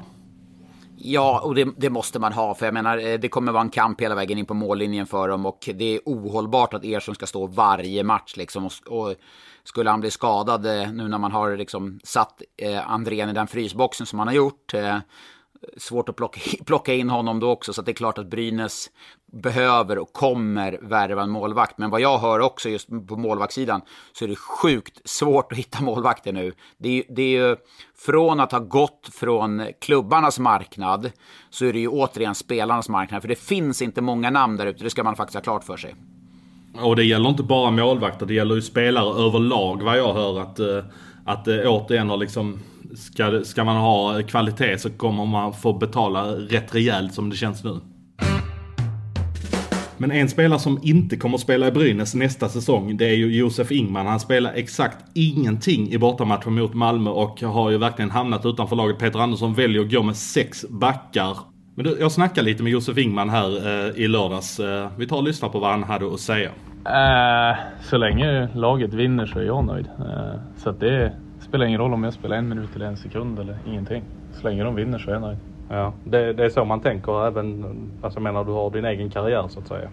Ja, 1.07 1.39
och 1.43 1.55
det, 1.55 1.67
det, 1.77 1.89
måste 1.89 2.19
man 2.19 2.33
ha. 2.33 2.55
För 2.55 2.65
jag 2.65 2.73
menar, 2.73 2.97
eh, 2.97 3.19
det 3.19 3.29
kommer 3.29 3.51
vara 3.51 3.61
en 3.61 3.69
kamp 3.69 4.01
hela 4.01 4.15
vägen 4.15 4.37
in 4.37 4.45
på 4.45 4.53
mållinjen 4.53 5.07
för 5.07 5.27
dem. 5.27 5.45
Och 5.45 5.69
det 5.73 5.95
är 5.95 5.99
ohållbart 6.05 6.73
att 6.73 6.85
Ersson 6.85 7.15
ska 7.15 7.25
stå 7.25 7.47
varje 7.47 8.03
match. 8.03 8.37
Liksom, 8.37 8.65
och, 8.65 8.71
och 8.87 9.15
skulle 9.63 9.89
han 9.89 9.99
bli 9.99 10.11
skadad 10.11 10.65
eh, 10.65 10.91
nu 10.91 11.07
när 11.07 11.17
man 11.17 11.31
har 11.31 11.57
liksom, 11.57 11.99
satt 12.03 12.41
eh, 12.57 12.91
Andrén 12.91 13.29
i 13.29 13.33
den 13.33 13.47
frysboxen 13.47 14.05
som 14.05 14.19
han 14.19 14.27
har 14.27 14.35
gjort. 14.35 14.73
Eh, 14.73 14.97
svårt 15.77 16.09
att 16.09 16.15
plocka, 16.15 16.39
plocka 16.65 16.93
in 16.93 17.09
honom 17.09 17.39
då 17.39 17.51
också. 17.51 17.73
Så 17.73 17.81
det 17.81 17.91
är 17.91 17.93
klart 17.93 18.17
att 18.17 18.27
Brynäs 18.27 18.91
behöver 19.35 19.97
och 19.97 20.13
kommer 20.13 20.79
värva 20.81 21.23
en 21.23 21.29
målvakt. 21.29 21.77
Men 21.77 21.89
vad 21.89 22.01
jag 22.01 22.17
hör 22.17 22.39
också 22.39 22.69
just 22.69 23.07
på 23.07 23.17
målvaktssidan 23.17 23.81
så 24.13 24.25
är 24.25 24.29
det 24.29 24.35
sjukt 24.35 25.09
svårt 25.09 25.51
att 25.51 25.57
hitta 25.57 25.81
målvakter 25.83 26.33
nu. 26.33 26.53
Det 26.77 26.99
är, 26.99 27.03
det 27.15 27.21
är 27.21 27.49
ju 27.49 27.55
från 27.97 28.39
att 28.39 28.51
ha 28.51 28.59
gått 28.59 29.09
från 29.11 29.67
klubbarnas 29.81 30.39
marknad 30.39 31.11
så 31.49 31.65
är 31.65 31.73
det 31.73 31.79
ju 31.79 31.87
återigen 31.87 32.35
spelarnas 32.35 32.89
marknad. 32.89 33.21
För 33.21 33.29
det 33.29 33.39
finns 33.39 33.81
inte 33.81 34.01
många 34.01 34.29
namn 34.29 34.57
där 34.57 34.65
ute, 34.65 34.83
det 34.83 34.89
ska 34.89 35.03
man 35.03 35.15
faktiskt 35.15 35.35
ha 35.35 35.41
klart 35.41 35.63
för 35.63 35.77
sig. 35.77 35.95
Och 36.81 36.95
det 36.95 37.03
gäller 37.03 37.29
inte 37.29 37.43
bara 37.43 37.71
målvakter, 37.71 38.25
det 38.25 38.33
gäller 38.33 38.55
ju 38.55 38.61
spelare 38.61 39.25
överlag 39.25 39.83
vad 39.83 39.97
jag 39.97 40.13
hör 40.13 40.39
att, 40.39 40.59
eh, 40.59 40.83
att 41.25 41.45
det 41.45 41.67
återigen 41.67 42.09
har 42.09 42.17
liksom 42.17 42.59
ska, 42.95 43.43
ska 43.43 43.63
man 43.63 43.75
ha 43.75 44.21
kvalitet 44.23 44.77
så 44.77 44.89
kommer 44.89 45.25
man 45.25 45.53
få 45.53 45.73
betala 45.73 46.25
rätt 46.25 46.75
rejält 46.75 47.13
som 47.13 47.29
det 47.29 47.35
känns 47.35 47.63
nu. 47.63 47.79
Men 49.97 50.11
en 50.11 50.29
spelare 50.29 50.59
som 50.59 50.79
inte 50.83 51.17
kommer 51.17 51.35
att 51.35 51.41
spela 51.41 51.67
i 51.67 51.71
Brynäs 51.71 52.15
nästa 52.15 52.49
säsong, 52.49 52.97
det 52.97 53.05
är 53.05 53.15
ju 53.15 53.37
Josef 53.37 53.71
Ingman. 53.71 54.05
Han 54.05 54.19
spelar 54.19 54.53
exakt 54.53 54.97
ingenting 55.13 55.91
i 55.91 55.97
bortamatchen 55.97 56.53
mot 56.53 56.73
Malmö 56.73 57.09
och 57.09 57.41
har 57.41 57.71
ju 57.71 57.77
verkligen 57.77 58.11
hamnat 58.11 58.45
utanför 58.45 58.75
laget. 58.75 58.99
Peter 58.99 59.19
Andersson 59.19 59.53
väljer 59.53 59.81
att 59.81 59.91
gå 59.91 60.03
med 60.03 60.15
sex 60.15 60.65
backar. 60.69 61.37
Men 61.75 61.85
du, 61.85 61.97
jag 61.99 62.11
snackade 62.11 62.45
lite 62.45 62.63
med 62.63 62.71
Josef 62.71 62.97
Ingman 62.97 63.29
här 63.29 63.67
eh, 63.67 64.03
i 64.03 64.07
lördags. 64.07 64.59
Eh, 64.59 64.87
vi 64.97 65.07
tar 65.07 65.17
och 65.17 65.23
lyssnar 65.23 65.49
på 65.49 65.59
vad 65.59 65.71
han 65.71 65.83
hade 65.83 66.13
att 66.13 66.19
säga. 66.19 66.49
Äh, 66.85 67.57
så 67.81 67.97
länge 67.97 68.49
laget 68.53 68.93
vinner 68.93 69.25
så 69.25 69.39
är 69.39 69.43
jag 69.43 69.65
nöjd. 69.65 69.87
Äh, 69.99 70.39
så 70.57 70.69
att 70.69 70.79
det, 70.79 71.13
spelar 71.39 71.65
ingen 71.65 71.79
roll 71.79 71.93
om 71.93 72.03
jag 72.03 72.13
spelar 72.13 72.35
en 72.37 72.49
minut 72.49 72.75
eller 72.75 72.85
en 72.85 72.97
sekund 72.97 73.39
eller 73.39 73.57
ingenting. 73.67 74.03
Så 74.33 74.47
länge 74.47 74.63
de 74.63 74.75
vinner 74.75 74.99
så 74.99 75.09
är 75.09 75.13
jag 75.13 75.21
nöjd. 75.21 75.37
Ja, 75.67 75.93
det, 76.03 76.33
det 76.33 76.45
är 76.45 76.49
så 76.49 76.65
man 76.65 76.81
tänker 76.81 77.27
även, 77.27 77.65
alltså 78.01 78.17
jag 78.19 78.23
menar 78.23 78.43
du 78.43 78.51
har 78.51 78.69
din 78.69 78.85
egen 78.85 79.09
karriär 79.09 79.47
så 79.47 79.59
att 79.59 79.67
säga. 79.67 79.89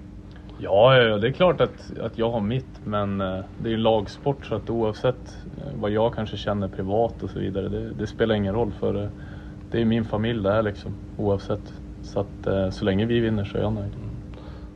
Ja, 0.58 0.90
det 1.18 1.28
är 1.28 1.32
klart 1.32 1.60
att, 1.60 1.90
att 2.00 2.18
jag 2.18 2.30
har 2.30 2.40
mitt 2.40 2.80
men 2.84 3.20
eh, 3.20 3.44
det 3.58 3.68
är 3.68 3.70
ju 3.70 3.76
lagsport 3.76 4.46
så 4.46 4.54
att 4.54 4.70
oavsett 4.70 5.38
eh, 5.58 5.72
vad 5.74 5.90
jag 5.90 6.14
kanske 6.14 6.36
känner 6.36 6.68
privat 6.68 7.22
och 7.22 7.30
så 7.30 7.38
vidare, 7.38 7.68
det, 7.68 7.92
det 7.92 8.06
spelar 8.06 8.34
ingen 8.34 8.54
roll 8.54 8.72
för 8.72 9.02
eh, 9.04 9.08
det 9.70 9.80
är 9.80 9.84
min 9.84 10.04
familj 10.04 10.42
det 10.42 10.52
här 10.52 10.62
liksom 10.62 10.96
oavsett. 11.16 11.72
Så 12.02 12.20
att 12.20 12.74
så 12.74 12.84
länge 12.84 13.06
vi 13.06 13.20
vinner 13.20 13.44
så 13.44 13.58
är 13.58 13.62
jag 13.62 13.72
nöjd. 13.72 13.92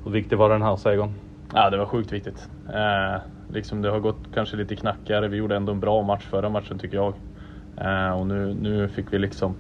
Hur 0.04 0.10
viktig 0.10 0.38
var 0.38 0.50
den 0.50 0.62
här 0.62 0.76
segern? 0.76 1.12
Ja, 1.54 1.70
det 1.70 1.76
var 1.76 1.86
sjukt 1.86 2.12
viktigt. 2.12 2.48
Eh, 2.68 3.20
liksom 3.48 3.82
det 3.82 3.90
har 3.90 4.00
gått 4.00 4.30
kanske 4.34 4.56
lite 4.56 4.76
knackigare. 4.76 5.28
Vi 5.28 5.36
gjorde 5.36 5.56
ändå 5.56 5.72
en 5.72 5.80
bra 5.80 6.02
match 6.02 6.24
förra 6.24 6.48
matchen 6.48 6.78
tycker 6.78 6.96
jag. 6.96 7.14
Eh, 7.76 8.18
och 8.18 8.26
nu, 8.26 8.54
nu 8.54 8.88
fick 8.88 9.12
vi 9.12 9.18
liksom 9.18 9.56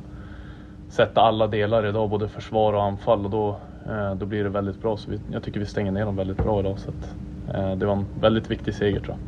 sätta 0.88 1.20
alla 1.20 1.46
delar 1.46 1.86
idag, 1.86 2.10
både 2.10 2.28
försvar 2.28 2.72
och 2.72 2.82
anfall 2.82 3.24
och 3.24 3.30
då, 3.30 3.60
eh, 3.86 4.14
då 4.14 4.26
blir 4.26 4.44
det 4.44 4.50
väldigt 4.50 4.82
bra. 4.82 4.96
Så 4.96 5.10
vi, 5.10 5.20
jag 5.32 5.42
tycker 5.42 5.60
vi 5.60 5.66
stänger 5.66 5.92
ner 5.92 6.04
dem 6.04 6.16
väldigt 6.16 6.36
bra 6.36 6.60
idag. 6.60 6.78
Så 6.78 6.90
att, 6.90 7.16
eh, 7.54 7.76
det 7.76 7.86
var 7.86 7.92
en 7.92 8.06
väldigt 8.14 8.50
viktig 8.50 8.74
seger 8.74 9.00
tror 9.00 9.16
jag. 9.16 9.18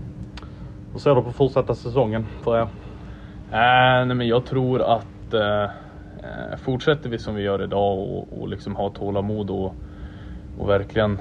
Hur 0.92 1.00
ser 1.00 1.14
du 1.14 1.22
på 1.22 1.32
fortsatta 1.32 1.74
säsongen 1.74 2.26
för 2.44 2.58
er? 2.58 2.62
Eh, 3.50 4.06
nej, 4.06 4.14
men 4.14 4.28
jag 4.28 4.46
tror 4.46 4.82
att 4.82 5.34
eh, 5.34 5.70
fortsätter 6.58 7.10
vi 7.10 7.18
som 7.18 7.34
vi 7.34 7.42
gör 7.42 7.62
idag 7.62 7.98
och, 7.98 8.40
och 8.40 8.48
liksom 8.48 8.76
ha 8.76 8.90
tålamod 8.90 9.50
och, 9.50 9.74
och 10.58 10.68
verkligen 10.68 11.18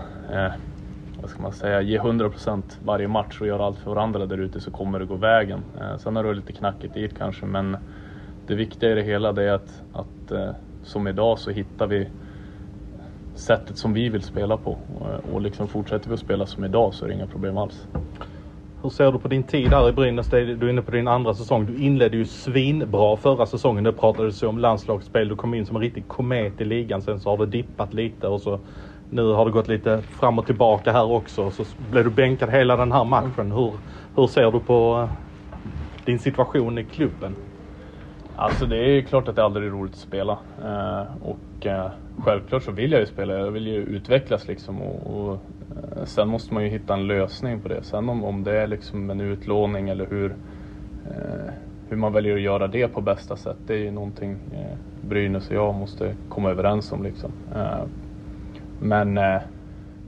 vad 1.22 1.30
ska 1.30 1.42
man 1.42 1.54
säga, 1.54 1.82
ge 1.82 2.00
100% 2.00 2.64
varje 2.80 3.08
match 3.08 3.42
och 3.42 3.48
göra 3.48 3.66
allt 3.66 3.80
för 3.80 3.92
varandra 3.92 4.26
där 4.26 4.38
ute 4.38 4.62
så 4.62 4.72
kommer 4.72 5.00
det 5.00 5.06
gå 5.06 5.16
vägen. 5.16 5.64
Sen 6.00 6.16
har 6.16 6.24
det 6.24 6.34
lite 6.34 6.54
knackigt 6.54 6.94
dit 6.94 7.18
kanske 7.18 7.46
men 7.46 7.78
det 8.48 8.56
viktiga 8.56 8.92
i 8.92 8.96
det 8.96 9.02
hela 9.02 9.32
det 9.32 9.44
är 9.44 9.54
att, 9.54 9.82
att 9.94 10.32
eh, 10.32 10.50
som 10.84 11.08
idag 11.08 11.40
så 11.40 11.52
hittar 11.52 11.88
vi 11.88 12.08
sättet 13.36 13.78
som 13.78 13.94
vi 13.94 14.10
vill 14.10 14.22
spela 14.22 14.58
på 14.58 14.78
eh, 15.02 15.34
och, 15.34 15.42
liksom 15.42 15.68
fortsätter 15.68 16.10
vi 16.10 16.14
att 16.14 16.20
spela 16.20 16.46
som 16.46 16.66
idag 16.66 16.94
så 16.94 17.06
är 17.06 17.10
det 17.10 17.16
inga 17.16 17.28
problem 17.28 17.58
alls. 17.58 17.88
Hur 18.82 18.90
ser 18.90 19.12
du 19.12 19.20
på 19.20 19.28
din 19.28 19.44
tid 19.44 19.68
här 19.68 19.90
i 19.90 19.92
Brynäs? 19.92 20.30
Du 20.30 20.38
är 20.38 20.70
inne 20.70 20.82
på 20.82 20.92
din 20.92 21.08
andra 21.08 21.34
säsong. 21.34 21.66
Du 21.66 21.78
inledde 21.78 22.18
ju 22.18 22.26
svinbra 22.26 23.18
förra 23.18 23.46
säsongen. 23.46 23.84
Det 23.84 23.94
pratades 23.94 24.44
ju 24.44 24.48
om 24.48 24.60
landslagsspel. 24.60 25.28
Du 25.28 25.36
kom 25.36 25.54
in 25.54 25.66
som 25.66 25.76
en 25.76 25.82
riktig 25.82 26.08
komet 26.08 26.62
i 26.62 26.66
ligan. 26.66 27.02
Sen 27.02 27.20
så 27.20 27.30
har 27.30 27.38
det 27.38 27.46
dippat 27.46 27.94
lite 27.94 28.28
och 28.28 28.42
så 28.42 28.60
nu 29.10 29.34
har 29.34 29.46
det 29.46 29.52
gått 29.52 29.68
lite 29.68 30.02
fram 30.02 30.40
och 30.40 30.46
tillbaka 30.46 30.92
här 30.92 31.12
också. 31.12 31.52
Så 31.52 31.66
blev 31.92 32.04
du 32.04 32.10
bänkad 32.10 32.50
hela 32.50 32.76
den 32.76 32.92
här 32.92 33.04
matchen. 33.04 33.52
Hur, 33.52 33.74
hur 34.16 34.28
ser 34.28 34.52
du 34.52 34.60
på 34.60 35.08
eh, 35.08 35.10
din 36.06 36.20
situation 36.20 36.78
i 36.78 36.84
klubben? 36.84 37.36
Alltså 38.40 38.66
det 38.66 38.78
är 38.78 38.90
ju 38.90 39.02
klart 39.02 39.28
att 39.28 39.36
det 39.36 39.44
aldrig 39.44 39.68
är 39.68 39.72
roligt 39.72 39.94
att 39.94 40.00
spela. 40.00 40.38
Eh, 40.64 41.04
och 41.22 41.66
eh, 41.66 41.92
självklart 42.18 42.64
så 42.64 42.72
vill 42.72 42.92
jag 42.92 43.02
ju 43.02 43.08
spela. 43.08 43.34
Jag 43.34 43.52
vill 43.52 43.68
ju 43.68 43.76
utvecklas 43.76 44.48
liksom. 44.48 44.82
Och, 44.82 45.18
och 45.18 45.34
eh, 45.34 46.06
sen 46.06 46.28
måste 46.28 46.54
man 46.54 46.64
ju 46.64 46.70
hitta 46.70 46.94
en 46.94 47.08
lösning 47.08 47.62
på 47.62 47.68
det. 47.68 47.84
Sen 47.84 48.10
om, 48.10 48.24
om 48.24 48.44
det 48.44 48.62
är 48.62 48.68
liksom 48.68 49.10
en 49.10 49.22
utlåning 49.22 49.90
eller 49.90 50.06
hur, 50.06 50.36
eh, 51.06 51.54
hur 51.90 51.98
man 51.98 52.14
väljer 52.14 52.36
att 52.36 52.42
göra 52.42 52.68
det 52.68 52.88
på 52.88 53.02
bästa 53.02 53.36
sätt. 53.36 53.58
Det 53.68 53.74
är 53.74 53.78
ju 53.78 53.92
någonting 53.92 54.40
eh, 54.54 54.78
Brynäs 55.08 55.50
och 55.50 55.56
jag 55.56 55.76
måste 55.76 56.16
komma 56.30 56.50
överens 56.50 56.92
om 56.92 57.04
liksom. 57.04 57.32
Eh, 57.56 57.84
men 58.82 59.18
eh, 59.18 59.42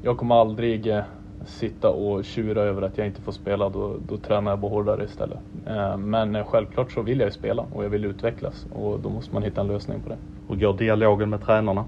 jag 0.02 0.18
kommer 0.18 0.36
aldrig 0.36 0.88
eh, 0.88 1.04
sitta 1.46 1.90
och 1.90 2.26
tjura 2.26 2.62
över 2.62 2.82
att 2.82 2.98
jag 2.98 3.08
inte 3.08 3.22
får 3.22 3.32
spela. 3.32 3.70
Då, 3.70 3.96
då 4.08 4.18
tränar 4.18 4.52
jag 4.52 4.60
bara 4.60 4.72
hårdare 4.72 5.04
istället. 5.04 5.40
Eh, 5.68 5.98
men 5.98 6.36
eh, 6.36 6.46
självklart 6.46 6.92
så 6.92 7.02
vill 7.02 7.20
jag 7.20 7.28
ju 7.28 7.32
spela 7.32 7.66
och 7.74 7.86
jag 7.86 7.90
vill 7.90 8.06
utvecklas 8.06 8.68
och 8.74 9.00
då 9.00 9.10
måste 9.10 9.34
man 9.34 9.44
hitta 9.44 9.62
en 9.62 9.68
lösning 9.68 10.00
på 10.02 10.10
det. 10.10 10.18
Hur 10.48 10.56
går 10.56 10.74
dialogen 10.74 11.30
med 11.30 11.42
tränarna? 11.42 11.86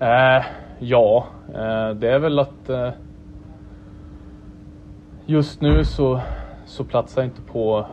Eh, 0.00 0.44
ja, 0.78 1.26
eh, 1.48 1.90
det 1.90 2.08
är 2.08 2.18
väl 2.18 2.38
att 2.38 2.70
just 5.26 5.60
nu 5.60 5.84
så, 5.84 6.20
så 6.66 6.84
platsar 6.84 7.22
jag 7.22 7.28
inte 7.28 7.42
på, 7.42 7.86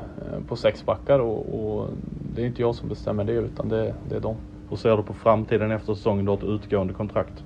på 0.48 0.56
sex 0.56 0.86
backar 0.86 1.20
och, 1.20 1.40
och 1.40 1.88
det 2.36 2.42
är 2.42 2.46
inte 2.46 2.62
jag 2.62 2.76
som 2.76 2.90
bestämmer 2.90 3.24
det 3.24 3.34
utan 3.34 3.70
det, 3.70 3.94
det 4.10 4.16
är 4.16 4.20
de. 4.20 4.36
Hur 4.70 4.78
ser 4.78 4.98
du 4.98 5.04
på 5.04 5.14
framtiden 5.14 5.72
efter 5.72 5.94
säsongen? 5.94 6.26
Du 6.26 6.32
har 6.32 6.38
ett 6.38 6.44
utgående 6.44 6.94
kontrakt. 6.94 7.44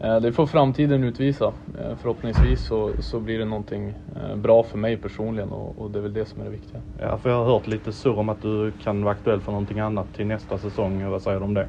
Eh, 0.00 0.20
det 0.20 0.32
får 0.32 0.46
framtiden 0.46 1.04
utvisa. 1.04 1.44
Eh, 1.78 1.96
förhoppningsvis 1.96 2.66
så, 2.66 2.92
så 2.98 3.20
blir 3.20 3.38
det 3.38 3.44
någonting 3.44 3.94
eh, 4.16 4.36
bra 4.36 4.62
för 4.62 4.78
mig 4.78 4.96
personligen 4.96 5.48
och, 5.48 5.78
och, 5.78 5.90
det 5.90 5.98
är 5.98 6.02
väl 6.02 6.12
det 6.12 6.24
som 6.24 6.40
är 6.40 6.44
det 6.44 6.50
viktiga. 6.50 6.80
Ja, 7.00 7.18
för 7.18 7.30
jag 7.30 7.36
har 7.36 7.44
hört 7.44 7.66
lite 7.66 7.92
surr 7.92 8.18
om 8.18 8.28
att 8.28 8.42
du 8.42 8.72
kan 8.82 9.04
vara 9.04 9.14
aktuell 9.14 9.40
för 9.40 9.52
någonting 9.52 9.80
annat 9.80 10.14
till 10.14 10.26
nästa 10.26 10.58
säsong. 10.58 11.10
Vad 11.10 11.22
säger 11.22 11.38
du 11.38 11.44
om 11.44 11.54
det? 11.54 11.66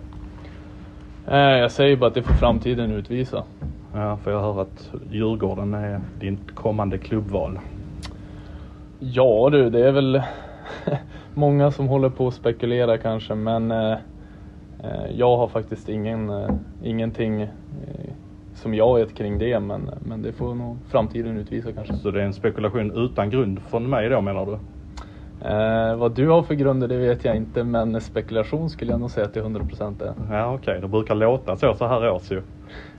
Jag 1.31 1.71
säger 1.71 1.97
bara 1.97 2.07
att 2.07 2.13
det 2.13 2.23
får 2.23 2.33
framtiden 2.33 2.91
utvisa. 2.91 3.43
Ja, 3.93 4.17
för 4.17 4.31
jag 4.31 4.39
hör 4.39 4.61
att 4.61 4.91
Djurgården 5.11 5.73
är 5.73 6.01
ditt 6.19 6.55
kommande 6.55 6.97
klubbval. 6.97 7.59
Ja 8.99 9.49
du, 9.51 9.69
det 9.69 9.87
är 9.87 9.91
väl 9.91 10.21
många 11.33 11.71
som 11.71 11.87
håller 11.87 12.09
på 12.09 12.27
att 12.27 12.33
spekulera 12.33 12.97
kanske, 12.97 13.35
men 13.35 13.73
jag 15.15 15.37
har 15.37 15.47
faktiskt 15.47 15.89
ingen, 15.89 16.31
ingenting 16.83 17.47
som 18.60 18.74
jag 18.74 18.95
vet 18.95 19.15
kring 19.15 19.38
det, 19.38 19.60
men, 19.60 19.89
men 20.02 20.22
det 20.22 20.32
får 20.32 20.56
nog 20.56 20.78
framtiden 20.88 21.38
utvisa 21.38 21.72
kanske. 21.72 21.93
Så 21.93 22.12
det 22.12 22.22
är 22.22 22.26
en 22.26 22.34
spekulation 22.34 23.06
utan 23.06 23.30
grund 23.30 23.60
från 23.60 23.89
mig 23.89 24.10
då 24.10 24.22
menar 24.22 24.45
du? 24.45 24.58
Eh, 25.41 25.95
vad 25.95 26.15
du 26.15 26.28
har 26.28 26.43
för 26.43 26.54
grunder 26.54 26.88
det 26.88 26.98
vet 26.98 27.26
jag 27.26 27.36
inte, 27.36 27.63
men 27.63 28.02
spekulation 28.02 28.69
skulle 28.69 28.91
jag 28.91 29.00
nog 29.00 29.12
säga 29.12 29.26
är 29.26 29.41
100% 29.41 30.04
är. 30.04 30.13
Ja 30.36 30.54
okej, 30.54 30.58
okay. 30.58 30.82
det 30.82 30.88
brukar 30.88 31.15
låta 31.15 31.56
så 31.56 31.74
så 31.74 31.88
här 31.88 32.10
års 32.10 32.32
ju. 32.32 32.41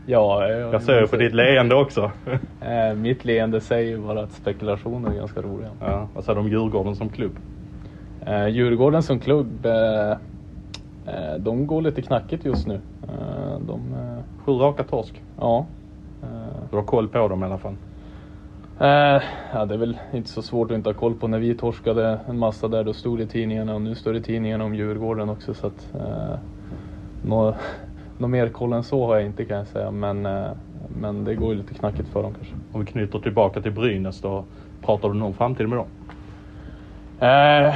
Ja, 0.06 0.48
jag, 0.48 0.74
jag 0.74 0.82
ser 0.82 1.00
ju 1.00 1.06
på 1.06 1.16
ditt 1.16 1.34
leende 1.34 1.74
också. 1.74 2.10
eh, 2.60 2.94
mitt 2.96 3.24
leende 3.24 3.60
säger 3.60 3.98
bara 3.98 4.22
att 4.22 4.32
spekulationer 4.32 5.10
är 5.10 5.14
ganska 5.14 5.42
roliga. 5.42 5.70
Ja, 5.80 6.08
vad 6.14 6.24
säger 6.24 6.34
du 6.34 6.40
om 6.40 6.48
Djurgården 6.48 6.96
som 6.96 7.08
klubb? 7.08 7.38
Eh, 8.26 8.48
Djurgården 8.48 9.02
som 9.02 9.18
klubb, 9.18 9.66
eh, 9.66 10.10
eh, 10.10 11.36
de 11.38 11.66
går 11.66 11.82
lite 11.82 12.02
knackigt 12.02 12.44
just 12.44 12.66
nu. 12.66 12.80
Eh, 13.10 13.58
de, 13.66 13.94
eh, 13.94 14.44
Sju 14.44 14.52
raka 14.52 14.84
torsk? 14.84 15.22
Ja. 15.38 15.66
Du 16.70 16.76
har 16.76 16.84
koll 16.84 17.08
på 17.08 17.28
dem 17.28 17.42
i 17.42 17.46
alla 17.46 17.58
fall? 17.58 17.76
Eh, 18.80 19.22
ja, 19.52 19.64
det 19.66 19.74
är 19.74 19.78
väl 19.78 19.98
inte 20.12 20.30
så 20.30 20.42
svårt 20.42 20.70
att 20.70 20.76
inte 20.76 20.88
ha 20.88 20.94
koll 20.94 21.14
på. 21.14 21.28
När 21.28 21.38
vi 21.38 21.54
torskade 21.54 22.20
en 22.28 22.38
massa 22.38 22.68
där, 22.68 22.84
då 22.84 22.92
stod 22.92 23.18
det 23.18 23.24
i 23.24 23.26
tidningarna 23.26 23.74
och 23.74 23.82
nu 23.82 23.94
står 23.94 24.12
det 24.12 24.18
i 24.18 24.22
tidningarna 24.22 24.64
om 24.64 24.74
Djurgården 24.74 25.28
också. 25.28 25.54
Så 25.54 25.66
att, 25.66 25.94
eh, 25.94 26.38
något, 27.22 27.54
något 28.18 28.30
mer 28.30 28.48
koll 28.48 28.72
än 28.72 28.82
så 28.82 29.06
har 29.06 29.16
jag 29.16 29.26
inte 29.26 29.44
kan 29.44 29.56
jag 29.56 29.66
säga. 29.66 29.90
Men, 29.90 30.26
eh, 30.26 30.50
men 31.00 31.24
det 31.24 31.34
går 31.34 31.52
ju 31.52 31.58
lite 31.58 31.74
knackigt 31.74 32.08
för 32.08 32.22
dem 32.22 32.34
kanske. 32.34 32.54
Om 32.72 32.80
vi 32.80 32.86
knyter 32.86 33.18
tillbaka 33.18 33.60
till 33.60 33.72
Brynäs 33.72 34.20
då, 34.20 34.44
pratar 34.82 35.08
du 35.08 35.14
någon 35.14 35.34
framtid 35.34 35.68
med 35.68 35.78
dem? 35.78 35.86
Eh, 37.20 37.68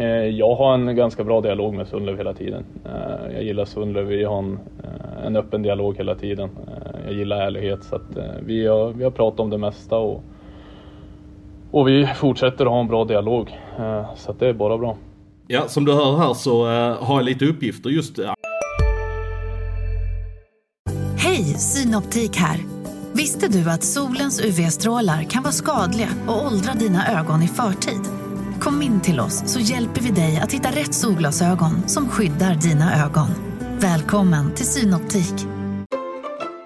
eh, 0.00 0.06
jag 0.06 0.54
har 0.54 0.74
en 0.74 0.96
ganska 0.96 1.24
bra 1.24 1.40
dialog 1.40 1.74
med 1.74 1.88
Sundlöv 1.88 2.16
hela 2.16 2.34
tiden. 2.34 2.64
Eh, 2.84 3.34
jag 3.34 3.42
gillar 3.42 3.64
Sundlöv, 3.64 4.06
vi 4.06 4.24
har 4.24 4.38
en, 4.38 4.58
en 5.24 5.36
öppen 5.36 5.62
dialog 5.62 5.96
hela 5.96 6.14
tiden. 6.14 6.50
jag 7.04 7.14
gillar 7.14 7.40
ärlighet 7.40 7.84
så 7.84 7.96
att 7.96 8.16
vi, 8.46 8.66
har, 8.66 8.92
vi 8.92 9.04
har 9.04 9.10
pratat 9.10 9.40
om 9.40 9.50
det 9.50 9.58
mesta 9.58 9.96
och 9.96 10.22
och 11.70 11.88
vi 11.88 12.06
fortsätter 12.06 12.64
att 12.64 12.70
ha 12.70 12.80
en 12.80 12.88
bra 12.88 13.04
dialog. 13.04 13.58
Så 14.16 14.32
det 14.38 14.48
är 14.48 14.52
bara 14.52 14.78
bra. 14.78 14.96
Ja, 15.46 15.68
som 15.68 15.84
du 15.84 15.92
hör 15.92 16.16
här 16.16 16.34
så 16.34 16.64
har 17.00 17.16
jag 17.16 17.24
lite 17.24 17.44
uppgifter 17.44 17.90
just... 17.90 18.18
Hej, 21.18 21.44
Synoptik 21.44 22.36
här. 22.36 22.60
Visste 23.12 23.48
du 23.48 23.70
att 23.70 23.84
solens 23.84 24.44
UV-strålar 24.44 25.22
kan 25.22 25.42
vara 25.42 25.52
skadliga 25.52 26.08
och 26.28 26.46
åldra 26.46 26.72
dina 26.72 27.20
ögon 27.20 27.42
i 27.42 27.48
förtid? 27.48 28.21
Kom 28.62 28.82
in 28.82 29.00
till 29.00 29.20
oss 29.20 29.42
så 29.46 29.60
hjälper 29.60 30.00
vi 30.00 30.10
dig 30.10 30.36
att 30.36 30.52
hitta 30.52 30.70
rätt 30.70 30.94
solglasögon 30.94 31.88
som 31.88 32.08
skyddar 32.08 32.54
dina 32.54 33.04
ögon. 33.04 33.28
Välkommen 33.78 34.54
till 34.54 34.66
Synoptik. 34.66 35.34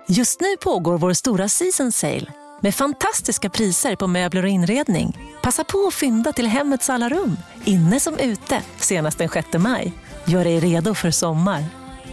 Just 0.08 0.40
nu 0.40 0.56
pågår 0.60 0.98
vår 0.98 1.12
stora 1.12 1.48
season 1.48 1.92
sale 1.92 2.32
med 2.60 2.74
fantastiska 2.74 3.50
priser 3.50 3.96
på 3.96 4.06
möbler 4.06 4.42
och 4.42 4.48
inredning. 4.48 5.18
Passa 5.42 5.64
på 5.64 5.86
att 5.86 5.94
fynda 5.94 6.32
till 6.32 6.46
hemmets 6.46 6.90
alla 6.90 7.08
rum, 7.08 7.36
inne 7.64 8.00
som 8.00 8.18
ute, 8.18 8.62
senast 8.76 9.18
den 9.18 9.28
6 9.28 9.48
maj. 9.58 9.92
Gör 10.24 10.44
dig 10.44 10.60
redo 10.60 10.94
för 10.94 11.10
sommar. 11.10 11.64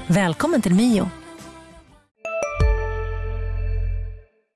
Välkommen 0.08 0.62
till 0.62 0.76
Mio. 0.76 1.10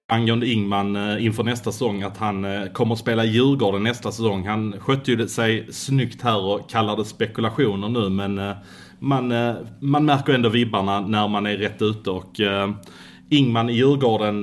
Angående 0.10 0.48
Ingman 0.48 0.96
eh, 0.96 1.26
inför 1.26 1.44
nästa 1.44 1.72
säsong 1.72 2.04
att 2.04 2.18
han 2.18 2.46
eh, 2.46 2.66
kommer 2.72 2.94
att 2.94 3.00
spela 3.00 3.24
Djurgården 3.26 3.84
nästa 3.84 4.12
säsong. 4.12 4.48
Han 4.48 4.80
skötte 4.80 5.12
ju 5.12 5.28
sig 5.28 5.74
snyggt 5.74 6.22
här 6.22 6.46
och 6.46 6.70
kallade 6.70 7.06
spekulationer 7.06 7.90
nu 7.90 8.10
men 8.10 8.38
eh, 8.38 8.56
man, 9.00 9.34
man 9.80 10.06
märker 10.06 10.34
ändå 10.34 10.50
vibbarna 10.50 11.00
när 11.00 11.28
man 11.28 11.46
är 11.46 11.58
rätt 11.58 11.82
ute 11.82 12.10
och 12.10 12.40
Ingman 13.30 13.70
i 13.70 13.74
Djurgården, 13.74 14.42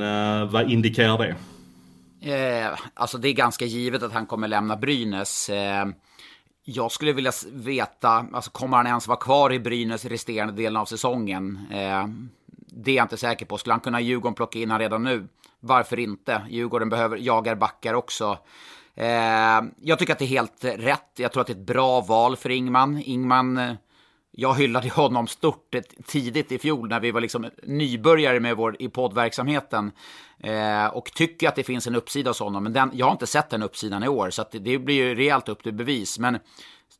vad 0.50 0.70
indikerar 0.70 1.18
det? 1.18 1.34
Eh, 2.24 2.78
alltså 2.94 3.18
det 3.18 3.28
är 3.28 3.32
ganska 3.32 3.64
givet 3.64 4.02
att 4.02 4.12
han 4.12 4.26
kommer 4.26 4.48
lämna 4.48 4.76
Brynäs. 4.76 5.48
Eh, 5.48 5.86
jag 6.64 6.92
skulle 6.92 7.12
vilja 7.12 7.32
veta, 7.52 8.26
alltså 8.32 8.50
kommer 8.50 8.76
han 8.76 8.86
ens 8.86 9.08
vara 9.08 9.18
kvar 9.18 9.52
i 9.52 9.58
Brynäs 9.58 10.04
resterande 10.04 10.52
delen 10.52 10.76
av 10.76 10.84
säsongen? 10.84 11.58
Eh, 11.72 12.06
det 12.76 12.90
är 12.90 12.94
jag 12.94 13.04
inte 13.04 13.16
säker 13.16 13.46
på. 13.46 13.58
Skulle 13.58 13.72
han 13.72 13.80
kunna 13.80 14.00
Djurgården 14.00 14.34
plocka 14.34 14.58
in 14.58 14.70
han 14.70 14.80
redan 14.80 15.04
nu? 15.04 15.28
Varför 15.60 15.98
inte? 15.98 16.42
Djurgården 16.48 16.88
behöver, 16.88 17.16
jagar 17.16 17.54
backar 17.54 17.94
också. 17.94 18.38
Eh, 18.94 19.06
jag 19.80 19.98
tycker 19.98 20.12
att 20.12 20.18
det 20.18 20.24
är 20.24 20.26
helt 20.26 20.64
rätt. 20.64 21.10
Jag 21.16 21.32
tror 21.32 21.40
att 21.40 21.46
det 21.46 21.52
är 21.52 21.56
ett 21.56 21.66
bra 21.66 22.00
val 22.00 22.36
för 22.36 22.50
Ingman. 22.50 23.02
Ingman 23.04 23.58
eh, 23.58 23.72
jag 24.30 24.54
hyllade 24.54 24.88
honom 24.94 25.26
stort 25.26 25.74
tidigt 26.06 26.52
i 26.52 26.58
fjol 26.58 26.88
när 26.88 27.00
vi 27.00 27.10
var 27.10 27.20
liksom 27.20 27.50
nybörjare 27.62 28.40
med 28.40 28.56
vår 28.56 28.76
i 28.78 28.88
poddverksamheten. 28.88 29.92
Eh, 30.38 30.86
och 30.86 31.12
tycker 31.14 31.48
att 31.48 31.56
det 31.56 31.62
finns 31.62 31.86
en 31.86 31.96
uppsida 31.96 32.30
hos 32.30 32.40
honom. 32.40 32.62
Men 32.62 32.72
den, 32.72 32.90
jag 32.94 33.06
har 33.06 33.12
inte 33.12 33.26
sett 33.26 33.50
den 33.50 33.62
uppsidan 33.62 34.04
i 34.04 34.08
år, 34.08 34.30
så 34.30 34.44
det, 34.52 34.58
det 34.58 34.78
blir 34.78 34.94
ju 34.94 35.14
rejält 35.14 35.48
upp 35.48 35.62
till 35.62 35.74
bevis. 35.74 36.18
Men 36.18 36.38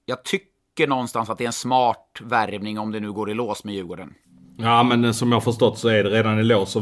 jag 0.04 0.24
tycker 0.24 0.87
någonstans 0.87 1.30
att 1.30 1.38
det 1.38 1.44
är 1.44 1.46
en 1.46 1.52
smart 1.52 2.18
värvning 2.20 2.78
om 2.78 2.92
det 2.92 3.00
nu 3.00 3.12
går 3.12 3.30
i 3.30 3.34
lås 3.34 3.64
med 3.64 3.74
Djurgården. 3.74 4.14
Ja 4.56 4.82
men 4.82 5.14
som 5.14 5.32
jag 5.32 5.44
förstått 5.44 5.78
så 5.78 5.88
är 5.88 6.04
det 6.04 6.10
redan 6.10 6.38
i 6.38 6.42
lås. 6.42 6.76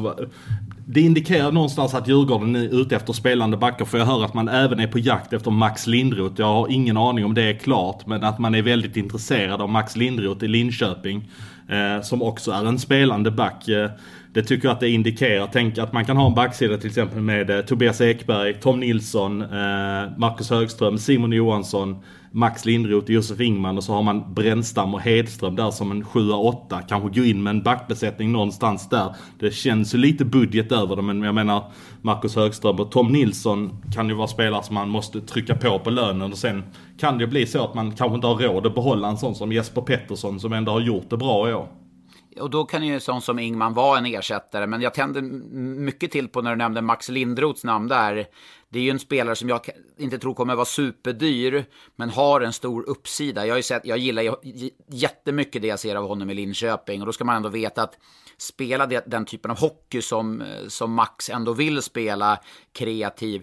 Det 0.86 1.00
indikerar 1.00 1.52
någonstans 1.52 1.94
att 1.94 2.08
Djurgården 2.08 2.56
är 2.56 2.80
ute 2.80 2.96
efter 2.96 3.12
spelande 3.12 3.56
backar 3.56 3.84
för 3.84 3.98
jag 3.98 4.06
hör 4.06 4.24
att 4.24 4.34
man 4.34 4.48
även 4.48 4.80
är 4.80 4.86
på 4.86 4.98
jakt 4.98 5.32
efter 5.32 5.50
Max 5.50 5.86
Lindroth. 5.86 6.34
Jag 6.38 6.46
har 6.46 6.70
ingen 6.70 6.96
aning 6.96 7.24
om 7.24 7.34
det 7.34 7.42
är 7.42 7.54
klart 7.54 8.06
men 8.06 8.24
att 8.24 8.38
man 8.38 8.54
är 8.54 8.62
väldigt 8.62 8.96
intresserad 8.96 9.62
av 9.62 9.68
Max 9.68 9.96
Lindroth 9.96 10.44
i 10.44 10.48
Linköping. 10.48 11.30
Eh, 11.68 12.02
som 12.02 12.22
också 12.22 12.50
är 12.50 12.66
en 12.66 12.78
spelande 12.78 13.30
back. 13.30 13.68
Eh, 13.68 13.90
det 14.32 14.42
tycker 14.42 14.68
jag 14.68 14.72
att 14.72 14.80
det 14.80 14.90
indikerar. 14.90 15.48
Tänk 15.52 15.78
att 15.78 15.92
man 15.92 16.04
kan 16.04 16.16
ha 16.16 16.26
en 16.26 16.34
backsida 16.34 16.76
till 16.76 16.88
exempel 16.88 17.20
med 17.20 17.50
eh, 17.50 17.60
Tobias 17.60 18.00
Ekberg, 18.00 18.54
Tom 18.54 18.80
Nilsson, 18.80 19.42
eh, 19.42 19.48
Marcus 20.16 20.50
Högström, 20.50 20.98
Simon 20.98 21.32
Johansson, 21.32 21.96
Max 22.34 22.64
Lindroth, 22.64 23.10
Josef 23.10 23.40
Ingman 23.40 23.76
och 23.76 23.84
så 23.84 23.92
har 23.92 24.02
man 24.02 24.34
Brännstam 24.34 24.94
och 24.94 25.00
Hedström 25.00 25.56
där 25.56 25.70
som 25.70 25.90
en 25.90 26.04
7-8. 26.04 26.82
Kanske 26.88 27.20
gå 27.20 27.26
in 27.26 27.42
med 27.42 27.50
en 27.50 27.62
backbesättning 27.62 28.32
någonstans 28.32 28.88
där. 28.88 29.16
Det 29.38 29.50
känns 29.50 29.94
ju 29.94 29.98
lite 29.98 30.24
budget 30.24 30.72
över 30.72 30.96
det 30.96 31.02
men 31.02 31.22
jag 31.22 31.34
menar 31.34 31.72
Marcus 32.02 32.36
Högström 32.36 32.80
och 32.80 32.90
Tom 32.90 33.12
Nilsson 33.12 33.70
kan 33.94 34.08
ju 34.08 34.14
vara 34.14 34.28
spelare 34.28 34.62
som 34.62 34.74
man 34.74 34.88
måste 34.88 35.20
trycka 35.20 35.54
på 35.54 35.78
på 35.78 35.90
lönen 35.90 36.32
och 36.32 36.38
sen 36.38 36.62
kan 36.98 37.18
det 37.18 37.26
bli 37.26 37.46
så 37.46 37.64
att 37.64 37.74
man 37.74 37.90
kanske 37.90 38.14
inte 38.14 38.26
har 38.26 38.36
råd 38.36 38.66
att 38.66 38.74
behålla 38.74 39.08
en 39.08 39.18
sån 39.18 39.34
som 39.34 39.52
Jesper 39.52 39.82
Pettersson 39.82 40.40
som 40.40 40.52
ändå 40.52 40.72
har 40.72 40.80
gjort 40.80 41.10
det 41.10 41.16
bra 41.16 41.50
i 41.50 41.54
år. 41.54 41.68
Och 42.40 42.50
då 42.50 42.64
kan 42.64 42.86
ju 42.86 42.94
en 42.94 43.00
sån 43.00 43.22
som 43.22 43.38
Ingman 43.38 43.74
vara 43.74 43.98
en 43.98 44.06
ersättare. 44.06 44.66
Men 44.66 44.82
jag 44.82 44.94
tände 44.94 45.22
mycket 45.22 46.10
till 46.10 46.28
på 46.28 46.42
när 46.42 46.50
du 46.50 46.56
nämnde 46.56 46.82
Max 46.82 47.08
Lindroths 47.08 47.64
namn 47.64 47.88
där. 47.88 48.26
Det 48.72 48.78
är 48.78 48.82
ju 48.82 48.90
en 48.90 48.98
spelare 48.98 49.36
som 49.36 49.48
jag 49.48 49.60
inte 49.98 50.18
tror 50.18 50.34
kommer 50.34 50.54
vara 50.54 50.64
superdyr, 50.64 51.64
men 51.96 52.10
har 52.10 52.40
en 52.40 52.52
stor 52.52 52.88
uppsida. 52.88 53.46
Jag, 53.46 53.54
har 53.54 53.62
sett, 53.62 53.86
jag 53.86 53.98
gillar 53.98 54.36
jättemycket 54.88 55.62
det 55.62 55.68
jag 55.68 55.80
ser 55.80 55.96
av 55.96 56.08
honom 56.08 56.30
i 56.30 56.34
Linköping. 56.34 57.00
Och 57.00 57.06
då 57.06 57.12
ska 57.12 57.24
man 57.24 57.36
ändå 57.36 57.48
veta 57.48 57.82
att 57.82 57.98
spela 58.38 58.86
den 58.86 59.24
typen 59.24 59.50
av 59.50 59.58
hockey 59.58 60.02
som, 60.02 60.42
som 60.68 60.92
Max 60.92 61.30
ändå 61.30 61.52
vill 61.52 61.82
spela, 61.82 62.38
kreativ 62.72 63.42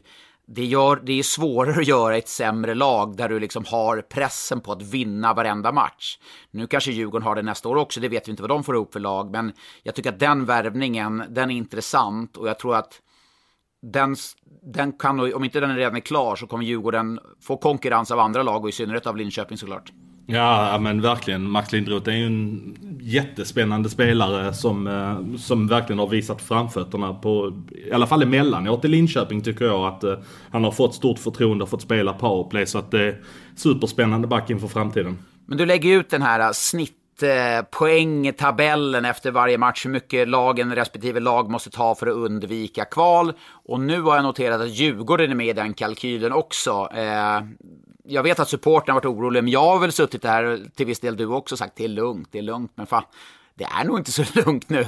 det, 0.52 0.66
gör, 0.66 1.02
det 1.04 1.20
är 1.20 1.24
svårare 1.24 1.80
att 1.80 1.88
göra 1.88 2.18
ett 2.18 2.28
sämre 2.28 2.76
lag 2.76 3.18
där 3.18 3.30
du 3.30 3.40
liksom 3.40 3.66
har 3.66 4.02
pressen 4.02 4.62
på 4.62 4.72
att 4.72 4.82
vinna 4.82 5.34
varenda 5.34 5.72
match. 5.72 6.20
Nu 6.52 6.68
kanske 6.68 6.92
Djurgården 6.92 7.28
har 7.28 7.36
det 7.36 7.42
nästa 7.42 7.70
år 7.70 7.76
också, 7.76 8.00
det 8.00 8.10
vet 8.10 8.28
vi 8.28 8.32
inte 8.32 8.44
vad 8.44 8.50
de 8.50 8.64
får 8.64 8.76
ihop 8.76 8.94
för 8.94 9.00
lag, 9.00 9.32
men 9.32 9.54
jag 9.84 9.96
tycker 9.96 10.10
att 10.10 10.20
den 10.20 10.46
värvningen, 10.46 11.24
den 11.30 11.52
är 11.52 11.56
intressant 11.56 12.38
och 12.38 12.48
jag 12.48 12.60
tror 12.60 12.76
att 12.76 13.02
den, 13.82 14.16
den 14.74 14.92
kan, 14.92 15.34
om 15.34 15.44
inte 15.44 15.60
den 15.60 15.76
redan 15.76 15.96
är 15.96 16.00
klar, 16.00 16.36
så 16.36 16.48
kommer 16.48 16.66
Djurgården 16.66 17.20
få 17.42 17.58
konkurrens 17.58 18.12
av 18.12 18.20
andra 18.20 18.44
lag 18.44 18.64
och 18.64 18.70
i 18.70 18.72
synnerhet 18.72 19.08
av 19.08 19.18
Linköping 19.18 19.58
såklart. 19.58 19.92
Ja, 20.32 20.78
men 20.82 21.02
verkligen. 21.02 21.50
Max 21.50 21.72
Lindroth 21.72 22.10
är 22.10 22.14
ju 22.14 22.26
en 22.26 22.78
jättespännande 23.02 23.90
spelare 23.90 24.54
som, 24.54 24.88
eh, 24.88 25.38
som 25.38 25.68
verkligen 25.68 26.00
har 26.00 26.08
visat 26.08 26.42
framfötterna 26.42 27.14
på, 27.14 27.54
i 27.88 27.92
alla 27.92 28.08
fall 28.08 28.24
emellanåt 28.24 28.86
i 28.86 28.88
Linköping 28.88 29.42
tycker 29.42 29.66
jag 29.66 29.88
att 29.88 30.04
eh, 30.04 30.16
han 30.52 30.64
har 30.64 30.72
fått 30.72 30.96
stort 30.96 31.20
förtroende 31.20 31.64
och 31.64 31.70
fått 31.70 31.82
spela 31.82 32.14
powerplay 32.14 32.66
så 32.66 32.78
att 32.78 32.92
det 32.92 33.04
är 33.04 33.22
superspännande 33.56 34.28
back 34.28 34.50
inför 34.50 34.68
framtiden. 34.68 35.18
Men 35.46 35.58
du 35.58 35.66
lägger 35.66 36.00
ut 36.00 36.10
den 36.10 36.22
här 36.22 36.54
snitt 36.54 36.99
Eh, 37.24 37.62
poängtabellen 37.62 39.06
efter 39.06 39.32
varje 39.32 39.58
match, 39.58 39.86
hur 39.86 39.92
mycket 39.92 40.28
lagen 40.28 40.76
respektive 40.76 41.20
lag 41.20 41.50
måste 41.50 41.70
ta 41.70 41.96
för 41.96 42.08
att 42.08 42.16
undvika 42.16 42.86
kval. 42.86 43.34
Och 43.52 43.80
nu 43.80 44.02
har 44.02 44.16
jag 44.16 44.24
noterat 44.24 44.62
att 44.62 44.70
Djurgården 44.70 45.32
är 45.32 45.36
med 45.36 45.48
i 45.48 45.54
den 45.54 45.74
kalkylen 45.74 46.34
också. 46.34 46.90
Eh, 46.94 47.42
jag 48.04 48.24
vet 48.24 48.40
att 48.40 48.50
supporten 48.50 48.94
har 48.94 49.02
varit 49.02 49.18
orolig, 49.18 49.44
men 49.44 49.52
jag 49.52 49.64
har 49.64 49.80
väl 49.80 49.92
suttit 49.92 50.22
där, 50.22 50.60
till 50.76 50.86
viss 50.86 51.00
del 51.00 51.18
du 51.18 51.26
också, 51.26 51.58
sagt 51.58 51.74
det 51.76 51.84
är 51.84 51.88
lugnt, 51.88 52.28
det 52.32 52.38
är 52.38 52.44
lugnt, 52.44 52.72
men 52.76 52.88
fan. 52.88 53.04
det 53.56 53.64
är 53.64 53.84
nog 53.84 54.00
inte 54.00 54.12
så 54.12 54.24
lugnt 54.34 54.70
nu. 54.70 54.86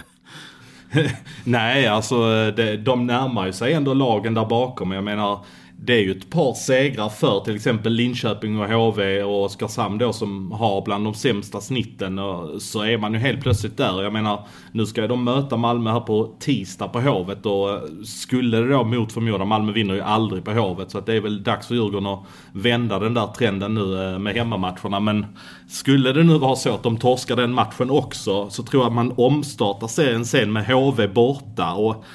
Nej, 1.44 1.88
alltså 1.88 2.16
det, 2.52 2.78
de 2.78 3.08
närmar 3.08 3.46
ju 3.46 3.54
sig 3.54 3.74
ändå 3.74 3.94
lagen 3.94 4.34
där 4.34 4.46
bakom. 4.46 4.92
Jag 4.92 5.04
menar, 5.04 5.46
det 5.84 5.94
är 5.94 6.00
ju 6.00 6.12
ett 6.12 6.30
par 6.30 6.54
segrar 6.54 7.10
för 7.10 7.40
till 7.40 7.56
exempel 7.56 7.94
Linköping 7.94 8.60
och 8.60 8.68
HV 8.68 9.24
och 9.24 9.44
Oskarshamn 9.44 9.98
då 9.98 10.14
som 10.14 10.52
har 10.52 10.82
bland 10.82 11.06
de 11.06 11.14
sämsta 11.14 11.62
snitten. 11.62 12.20
Och 12.20 12.62
så 12.62 12.84
är 12.84 12.98
man 12.98 13.14
ju 13.14 13.20
helt 13.20 13.42
plötsligt 13.42 13.78
där. 13.78 14.04
Jag 14.04 14.14
menar, 14.14 14.48
nu 14.72 14.86
ska 14.86 15.08
de 15.08 15.24
möta 15.24 15.58
Malmö 15.58 15.92
här 15.92 16.00
på 16.00 16.36
tisdag 16.40 16.88
på 16.88 17.00
Hovet 17.02 17.46
och 17.46 17.80
skulle 18.08 18.58
det 18.58 18.70
då 18.70 18.84
mot 18.84 19.12
förmodan, 19.12 19.48
Malmö 19.48 19.72
vinner 19.72 19.94
ju 19.94 20.02
aldrig 20.02 20.44
på 20.44 20.52
Hovet. 20.52 20.92
Så 20.92 20.98
att 20.98 21.06
det 21.06 21.14
är 21.14 21.22
väl 21.22 21.44
dags 21.44 21.68
för 21.68 21.76
Djurgården 21.76 22.08
att 22.08 22.24
vända 22.54 23.00
den 23.00 23.14
där 23.14 23.28
trenden 23.28 23.76
nu 23.76 24.04
eh, 24.04 24.20
med 24.20 24.36
hemmamatcherna. 24.36 25.00
Men 25.00 25.26
skulle 25.70 26.14
det 26.14 26.24
nu 26.24 26.38
vara 26.38 26.56
så 26.56 26.74
att 26.74 26.84
de 26.84 26.98
torskar 26.98 27.36
den 27.36 27.54
matchen 27.54 27.90
också 27.90 28.50
så 28.50 28.64
tror 28.64 28.84
jag 28.84 28.88
att 28.88 28.96
man 28.96 29.14
omstartar 29.18 29.88
serien 29.88 30.26
sen 30.26 30.54
med 30.54 30.66
HV 30.66 31.08
borta. 31.08 31.74
Och 31.74 32.06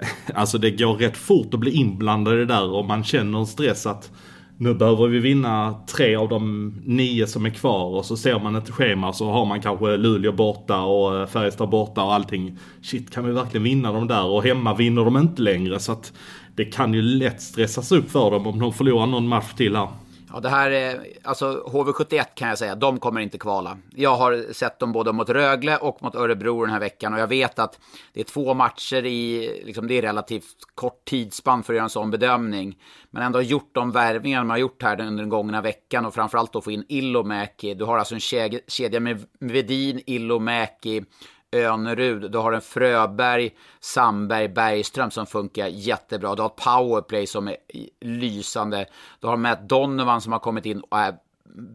Alltså 0.34 0.58
det 0.58 0.70
går 0.70 0.94
rätt 0.94 1.16
fort 1.16 1.54
att 1.54 1.60
bli 1.60 1.70
inblandad 1.70 2.34
i 2.34 2.36
det 2.36 2.46
där 2.46 2.70
och 2.70 2.84
man 2.84 3.04
känner 3.04 3.38
en 3.38 3.46
stress 3.46 3.86
att 3.86 4.10
nu 4.58 4.74
behöver 4.74 5.06
vi 5.06 5.18
vinna 5.18 5.74
tre 5.86 6.16
av 6.16 6.28
de 6.28 6.74
nio 6.84 7.26
som 7.26 7.46
är 7.46 7.50
kvar 7.50 7.84
och 7.84 8.04
så 8.04 8.16
ser 8.16 8.40
man 8.40 8.56
ett 8.56 8.70
schema 8.70 9.12
så 9.12 9.30
har 9.30 9.44
man 9.44 9.60
kanske 9.60 9.96
Luleå 9.96 10.32
borta 10.32 10.80
och 10.80 11.16
eh, 11.16 11.26
Färjestad 11.26 11.68
borta 11.68 12.02
och 12.02 12.14
allting. 12.14 12.58
Shit, 12.82 13.10
kan 13.10 13.26
vi 13.26 13.32
verkligen 13.32 13.64
vinna 13.64 13.92
de 13.92 14.08
där? 14.08 14.24
Och 14.24 14.44
hemma 14.44 14.74
vinner 14.74 15.04
de 15.04 15.16
inte 15.16 15.42
längre 15.42 15.78
så 15.78 15.92
att 15.92 16.12
det 16.54 16.64
kan 16.64 16.94
ju 16.94 17.02
lätt 17.02 17.42
stressas 17.42 17.92
upp 17.92 18.10
för 18.10 18.30
dem 18.30 18.46
om 18.46 18.58
de 18.58 18.72
förlorar 18.72 19.06
någon 19.06 19.28
match 19.28 19.54
till 19.56 19.76
här. 19.76 19.88
Ja, 20.36 20.40
det 20.40 20.48
här 20.48 20.70
är, 20.70 21.06
alltså 21.24 21.64
HV71 21.66 22.24
kan 22.34 22.48
jag 22.48 22.58
säga, 22.58 22.74
de 22.74 22.98
kommer 22.98 23.20
inte 23.20 23.38
kvala. 23.38 23.78
Jag 23.94 24.16
har 24.16 24.52
sett 24.52 24.78
dem 24.78 24.92
både 24.92 25.12
mot 25.12 25.28
Rögle 25.28 25.76
och 25.76 26.02
mot 26.02 26.14
Örebro 26.14 26.60
den 26.60 26.70
här 26.72 26.80
veckan 26.80 27.14
och 27.14 27.20
jag 27.20 27.26
vet 27.26 27.58
att 27.58 27.78
det 28.12 28.20
är 28.20 28.24
två 28.24 28.54
matcher 28.54 29.04
i, 29.04 29.50
liksom 29.64 29.88
det 29.88 29.94
är 29.94 30.02
relativt 30.02 30.56
kort 30.74 31.04
tidsspann 31.04 31.62
för 31.62 31.72
att 31.72 31.76
göra 31.76 31.84
en 31.84 31.90
sån 31.90 32.10
bedömning. 32.10 32.78
Men 33.10 33.22
ändå 33.22 33.42
gjort 33.42 33.70
de 33.72 33.92
värvningar 33.92 34.40
man 34.44 34.50
har 34.50 34.58
gjort 34.58 34.82
här 34.82 35.00
under 35.00 35.22
den 35.22 35.28
gångna 35.28 35.60
veckan 35.60 36.06
och 36.06 36.14
framförallt 36.14 36.52
då 36.52 36.60
få 36.60 36.70
in 36.70 36.84
Ilomäki. 36.88 37.74
Du 37.74 37.84
har 37.84 37.98
alltså 37.98 38.14
en 38.14 38.20
kedja 38.66 39.00
med 39.00 39.26
Vedin, 39.40 40.00
Ilomäki, 40.06 41.04
Önerud. 41.52 42.30
Du 42.32 42.38
har 42.38 42.52
en 42.52 42.60
Fröberg, 42.60 43.50
Sandberg, 43.80 44.48
Bergström 44.48 45.10
som 45.10 45.26
funkar 45.26 45.66
jättebra. 45.66 46.34
Du 46.34 46.42
har 46.42 46.48
ett 46.48 46.56
powerplay 46.56 47.26
som 47.26 47.48
är 47.48 47.56
lysande. 48.00 48.86
Du 49.20 49.26
har 49.26 49.36
Matt 49.36 49.68
Donovan 49.68 50.20
som 50.20 50.32
har 50.32 50.38
kommit 50.38 50.66
in 50.66 50.80
och 50.80 50.98
är 50.98 51.14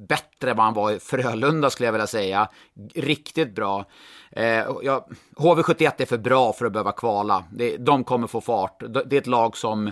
bättre 0.07 0.51
än 0.51 0.57
vad 0.57 0.65
han 0.65 0.73
var 0.73 0.91
i 0.91 0.99
Frölunda 0.99 1.69
skulle 1.69 1.87
jag 1.87 1.93
vilja 1.93 2.07
säga. 2.07 2.49
Riktigt 2.95 3.55
bra. 3.55 3.85
Eh, 4.31 4.65
ja, 4.83 5.07
HV71 5.35 5.91
är 5.97 6.05
för 6.05 6.17
bra 6.17 6.53
för 6.53 6.65
att 6.65 6.71
behöva 6.71 6.91
kvala. 6.91 7.43
Det, 7.51 7.77
de 7.77 8.03
kommer 8.03 8.27
få 8.27 8.41
fart. 8.41 8.83
Det 9.05 9.15
är 9.15 9.21
ett 9.21 9.27
lag 9.27 9.57
som 9.57 9.91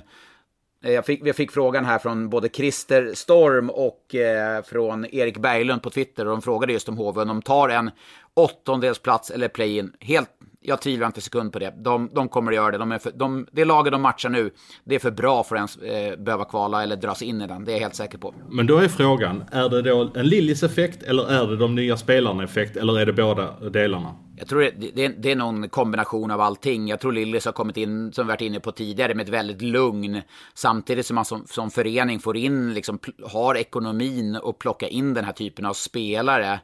Eh, 0.84 0.92
jag 0.92 1.06
fick, 1.06 1.28
jag 1.28 1.36
fick 1.36 1.52
frågan 1.52 1.86
här 1.86 2.00
från 2.00 2.30
både 2.30 2.50
Christer 2.50 3.14
Storm 3.14 3.70
och 3.70 4.16
eh, 4.16 4.64
från 4.64 5.06
Erik 5.06 5.38
Berglund 5.38 5.84
på 5.84 5.90
Twitter. 5.90 6.26
Och 6.26 6.32
de 6.32 6.42
frågade 6.42 6.74
just 6.74 6.90
om 6.90 6.98
HV, 6.98 7.22
om 7.22 7.28
de 7.28 7.42
tar 7.42 7.70
en 7.70 7.92
åttondelsplats 8.40 9.32
eller 9.32 9.48
play-in. 9.48 9.94
Helt 10.00 10.30
jag 10.62 10.82
tvivlar 10.82 11.08
inte 11.08 11.18
en 11.18 11.22
sekund 11.22 11.54
på 11.54 11.60
det. 11.60 11.74
De, 11.78 12.10
de 12.14 12.30
kommer 12.30 12.52
att 12.52 12.56
göra 12.56 12.72
det. 12.72 12.78
De 12.78 12.92
är 12.92 13.00
för, 13.00 13.12
de, 13.12 13.48
det 13.52 13.66
laget 13.66 13.92
de 13.92 14.02
matchar 14.02 14.30
nu, 14.30 14.52
det 14.84 14.96
är 14.96 15.00
för 15.00 15.12
bra 15.12 15.44
för 15.44 15.56
att 15.56 15.78
ens 15.78 15.78
eh, 15.78 16.20
behöva 16.20 16.46
kvala 16.46 16.84
eller 16.84 16.96
dras 16.96 17.22
in 17.22 17.42
i 17.42 17.48
den. 17.48 17.66
Det 17.66 17.72
är 17.72 17.74
jag 17.74 17.82
helt 17.82 17.96
säker 17.96 18.18
på. 18.18 18.34
Men 18.50 18.68
då 18.68 18.78
är 18.78 18.88
frågan, 18.88 19.44
är 19.52 19.70
det 19.70 19.82
då 19.82 20.12
en 20.16 20.28
Lillis 20.28 20.64
effekt 20.64 21.04
eller 21.04 21.32
är 21.32 21.48
det 21.48 21.58
de 21.58 21.76
nya 21.76 21.98
spelarna 21.98 22.44
effekt 22.44 22.78
eller 22.78 23.00
är 23.00 23.06
det 23.06 23.14
båda 23.14 23.70
delarna? 23.70 24.16
Jag 24.38 24.48
tror 24.48 24.62
det, 24.62 24.92
det, 24.96 25.08
det 25.08 25.32
är 25.32 25.36
någon 25.36 25.70
kombination 25.70 26.32
av 26.32 26.42
allting. 26.42 26.88
Jag 26.88 27.00
tror 27.00 27.12
Lillis 27.12 27.46
har 27.46 27.52
kommit 27.52 27.78
in, 27.78 28.14
som 28.14 28.28
vi 28.28 28.32
varit 28.32 28.42
inne 28.42 28.60
på 28.60 28.72
tidigare, 28.72 29.16
med 29.16 29.24
ett 29.24 29.34
väldigt 29.34 29.62
lugn. 29.62 30.22
Samtidigt 30.54 31.06
som 31.06 31.16
man 31.16 31.26
som, 31.26 31.46
som 31.48 31.72
förening 31.72 32.20
får 32.20 32.38
in, 32.38 32.74
liksom, 32.74 33.00
har 33.28 33.56
ekonomin 33.56 34.36
och 34.36 34.60
plocka 34.60 34.88
in 34.88 35.14
den 35.14 35.26
här 35.26 35.34
typen 35.34 35.66
av 35.66 35.74
spelare. 35.74 36.60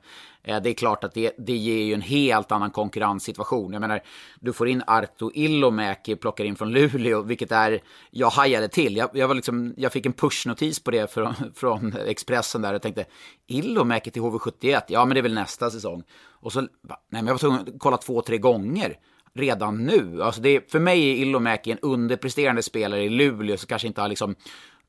Eh, 0.45 0.61
det 0.61 0.69
är 0.69 0.73
klart 0.73 1.03
att 1.03 1.13
det, 1.13 1.31
det 1.37 1.55
ger 1.55 1.83
ju 1.83 1.93
en 1.93 2.01
helt 2.01 2.51
annan 2.51 2.71
konkurrenssituation. 2.71 3.73
Jag 3.73 3.79
menar, 3.79 4.01
du 4.39 4.53
får 4.53 4.67
in 4.67 4.83
Arto 4.87 5.31
Ilomäki, 5.33 6.15
plockar 6.15 6.43
in 6.43 6.55
från 6.55 6.71
Luleå, 6.71 7.21
vilket 7.21 7.51
är, 7.51 7.81
jag 8.11 8.29
hajade 8.29 8.67
till. 8.67 8.97
Jag, 8.97 9.09
jag, 9.13 9.27
var 9.27 9.35
liksom, 9.35 9.73
jag 9.77 9.91
fick 9.91 10.05
en 10.05 10.13
pushnotis 10.13 10.79
på 10.79 10.91
det 10.91 11.11
från, 11.11 11.33
från 11.55 11.93
Expressen 11.93 12.61
där 12.61 12.73
och 12.73 12.81
tänkte, 12.81 13.05
Ilomäki 13.47 14.11
till 14.11 14.21
HV71, 14.21 14.81
ja 14.87 15.05
men 15.05 15.15
det 15.15 15.19
är 15.19 15.23
väl 15.23 15.33
nästa 15.33 15.69
säsong. 15.69 16.03
Och 16.29 16.53
så, 16.53 16.61
nej 16.61 16.69
men 17.09 17.27
jag 17.27 17.33
var 17.33 17.39
tvungen 17.39 17.59
att 17.59 17.67
kolla 17.79 17.97
två, 17.97 18.21
tre 18.21 18.37
gånger 18.37 18.97
redan 19.33 19.83
nu. 19.83 20.23
Alltså 20.23 20.41
det, 20.41 20.71
för 20.71 20.79
mig 20.79 21.09
är 21.09 21.15
Ilomäki 21.15 21.71
en 21.71 21.79
underpresterande 21.81 22.63
spelare 22.63 23.03
i 23.03 23.09
Luleå, 23.09 23.57
som 23.57 23.67
kanske 23.67 23.87
inte 23.87 24.01
har 24.01 24.07
liksom 24.07 24.35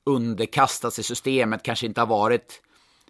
underkastat 0.06 0.94
sig 0.94 1.04
systemet, 1.04 1.62
kanske 1.62 1.86
inte 1.86 2.00
har 2.00 2.06
varit 2.06 2.62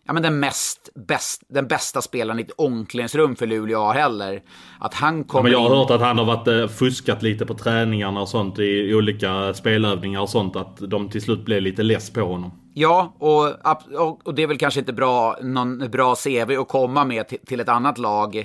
ja, 0.06 0.12
men 0.12 0.22
den, 0.22 0.40
mest, 0.40 0.88
bäst, 0.94 1.42
den 1.48 1.66
bästa 1.66 2.02
spelaren 2.02 2.38
i 2.38 2.42
ett 2.42 2.50
omklädningsrum 2.56 3.36
för 3.36 3.46
Luleå 3.46 3.78
har 3.78 3.94
heller. 3.94 4.42
Att 4.80 4.94
han 4.94 5.24
kommer 5.24 5.50
ja, 5.50 5.58
men 5.58 5.62
Jag 5.62 5.70
har 5.70 5.76
hört 5.76 5.90
att 5.90 6.00
han 6.00 6.18
har 6.18 6.24
varit, 6.24 6.48
eh, 6.48 6.68
fuskat 6.68 7.22
lite 7.22 7.46
på 7.46 7.54
träningarna 7.54 8.20
och 8.20 8.28
sånt 8.28 8.58
i 8.58 8.94
olika 8.94 9.54
spelövningar 9.54 10.20
och 10.20 10.28
sånt. 10.28 10.56
Att 10.56 10.90
de 10.90 11.08
till 11.08 11.22
slut 11.22 11.44
blev 11.44 11.62
lite 11.62 11.82
less 11.82 12.10
på 12.10 12.20
honom. 12.20 12.65
Ja, 12.78 13.14
och, 13.18 14.26
och 14.26 14.34
det 14.34 14.42
är 14.42 14.46
väl 14.46 14.58
kanske 14.58 14.80
inte 14.80 14.92
bra, 14.92 15.38
någon 15.42 15.78
bra 15.78 16.14
CV 16.14 16.60
att 16.60 16.68
komma 16.68 17.04
med 17.04 17.28
till, 17.28 17.38
till 17.38 17.60
ett 17.60 17.68
annat 17.68 17.98
lag. 17.98 18.36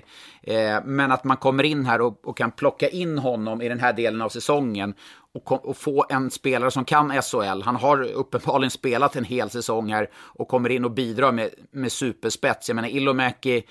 Eh, 0.41 0.77
men 0.85 1.11
att 1.11 1.23
man 1.23 1.37
kommer 1.37 1.63
in 1.63 1.85
här 1.85 2.01
och, 2.01 2.27
och, 2.27 2.37
kan 2.37 2.51
plocka 2.51 2.89
in 2.89 3.17
honom 3.17 3.61
i 3.61 3.69
den 3.69 3.79
här 3.79 3.93
delen 3.93 4.21
av 4.21 4.29
säsongen 4.29 4.93
och, 5.33 5.69
och, 5.69 5.77
få 5.77 6.05
en 6.09 6.31
spelare 6.31 6.71
som 6.71 6.85
kan 6.85 7.21
SHL. 7.21 7.61
Han 7.61 7.75
har 7.75 8.03
uppenbarligen 8.03 8.71
spelat 8.71 9.15
en 9.15 9.23
hel 9.23 9.49
säsong 9.49 9.91
här 9.91 10.09
och 10.13 10.47
kommer 10.47 10.69
in 10.69 10.85
och 10.85 10.91
bidrar 10.91 11.31
med, 11.31 11.49
med 11.71 11.91
superspets. 11.91 12.69
Jag 12.69 12.75
menar, 12.75 12.89
Ilomäki, 12.89 13.63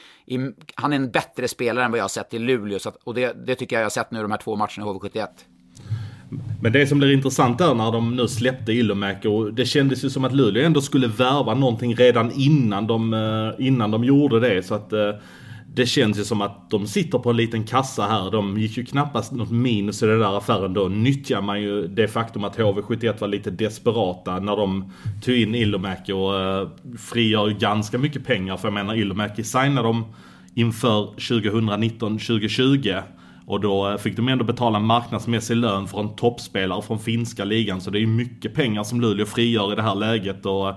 han 0.74 0.92
är 0.92 0.96
en 0.96 1.10
bättre 1.10 1.48
spelare 1.48 1.84
än 1.84 1.90
vad 1.90 1.98
jag 1.98 2.04
har 2.04 2.08
sett 2.08 2.34
i 2.34 2.38
Luleå. 2.38 2.78
Så 2.78 2.88
att, 2.88 2.96
och 3.04 3.14
det, 3.14 3.46
det 3.46 3.54
tycker 3.54 3.76
jag 3.76 3.80
jag 3.80 3.84
har 3.84 3.90
sett 3.90 4.10
nu 4.10 4.22
de 4.22 4.30
här 4.30 4.38
två 4.38 4.56
matcherna 4.56 4.70
i 4.78 4.80
HV71. 4.80 5.28
Men 6.60 6.72
det 6.72 6.86
som 6.86 6.98
blir 6.98 7.12
intressant 7.12 7.60
är 7.60 7.74
när 7.74 7.92
de 7.92 8.16
nu 8.16 8.28
släppte 8.28 8.72
Ilomäki 8.72 9.28
och 9.28 9.54
det 9.54 9.64
kändes 9.64 10.04
ju 10.04 10.10
som 10.10 10.24
att 10.24 10.34
Luleå 10.34 10.66
ändå 10.66 10.80
skulle 10.80 11.06
värva 11.06 11.54
någonting 11.54 11.94
redan 11.94 12.32
innan 12.32 12.86
de, 12.86 13.14
eh, 13.14 13.66
innan 13.66 13.90
de 13.90 14.04
gjorde 14.04 14.40
det. 14.40 14.66
Så 14.66 14.74
att 14.74 14.92
eh, 14.92 15.10
det 15.74 15.86
känns 15.86 16.18
ju 16.18 16.24
som 16.24 16.42
att 16.42 16.70
de 16.70 16.86
sitter 16.86 17.18
på 17.18 17.30
en 17.30 17.36
liten 17.36 17.64
kassa 17.64 18.02
här. 18.02 18.30
De 18.30 18.58
gick 18.58 18.76
ju 18.76 18.84
knappast 18.84 19.32
något 19.32 19.50
minus 19.50 20.02
i 20.02 20.06
den 20.06 20.18
där 20.18 20.38
affären. 20.38 20.74
Då 20.74 20.88
nyttjar 20.88 21.42
man 21.42 21.62
ju 21.62 21.86
det 21.86 22.08
faktum 22.08 22.44
att 22.44 22.58
HV71 22.58 23.20
var 23.20 23.28
lite 23.28 23.50
desperata 23.50 24.40
när 24.40 24.56
de 24.56 24.92
tog 25.24 25.34
in 25.34 25.54
Ilomäki 25.54 26.12
och 26.12 26.34
uh, 26.34 26.68
frigör 26.98 27.50
ganska 27.50 27.98
mycket 27.98 28.26
pengar. 28.26 28.56
För 28.56 28.68
jag 28.68 28.72
menar 28.72 28.94
Ilomäki 28.94 29.44
signade 29.44 29.88
dem 29.88 30.04
inför 30.54 31.06
2019-2020. 31.16 33.02
Och 33.50 33.60
då 33.60 33.90
eh, 33.90 33.96
fick 33.96 34.16
de 34.16 34.28
ändå 34.28 34.44
betala 34.44 34.78
marknadsmässig 34.78 35.56
lön 35.56 35.88
för 35.88 36.00
en 36.00 36.16
toppspelare 36.16 36.82
från 36.82 36.98
finska 36.98 37.44
ligan. 37.44 37.80
Så 37.80 37.90
det 37.90 37.98
är 37.98 38.00
ju 38.00 38.06
mycket 38.06 38.54
pengar 38.54 38.84
som 38.84 39.00
Luleå 39.00 39.26
frigör 39.26 39.72
i 39.72 39.76
det 39.76 39.82
här 39.82 39.94
läget. 39.94 40.46
Och 40.46 40.68
eh, 40.68 40.74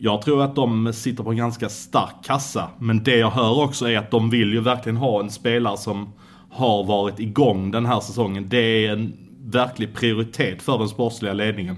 jag 0.00 0.22
tror 0.22 0.42
att 0.42 0.54
de 0.54 0.92
sitter 0.92 1.24
på 1.24 1.30
en 1.30 1.36
ganska 1.36 1.68
stark 1.68 2.24
kassa. 2.24 2.68
Men 2.78 3.02
det 3.02 3.16
jag 3.16 3.30
hör 3.30 3.62
också 3.62 3.88
är 3.88 3.98
att 3.98 4.10
de 4.10 4.30
vill 4.30 4.52
ju 4.52 4.60
verkligen 4.60 4.96
ha 4.96 5.20
en 5.20 5.30
spelare 5.30 5.76
som 5.76 6.12
har 6.50 6.84
varit 6.84 7.20
igång 7.20 7.70
den 7.70 7.86
här 7.86 8.00
säsongen. 8.00 8.48
Det 8.48 8.86
är 8.86 8.92
en 8.92 9.12
verklig 9.40 9.94
prioritet 9.94 10.62
för 10.62 10.78
den 10.78 10.88
sportsliga 10.88 11.32
ledningen. 11.32 11.76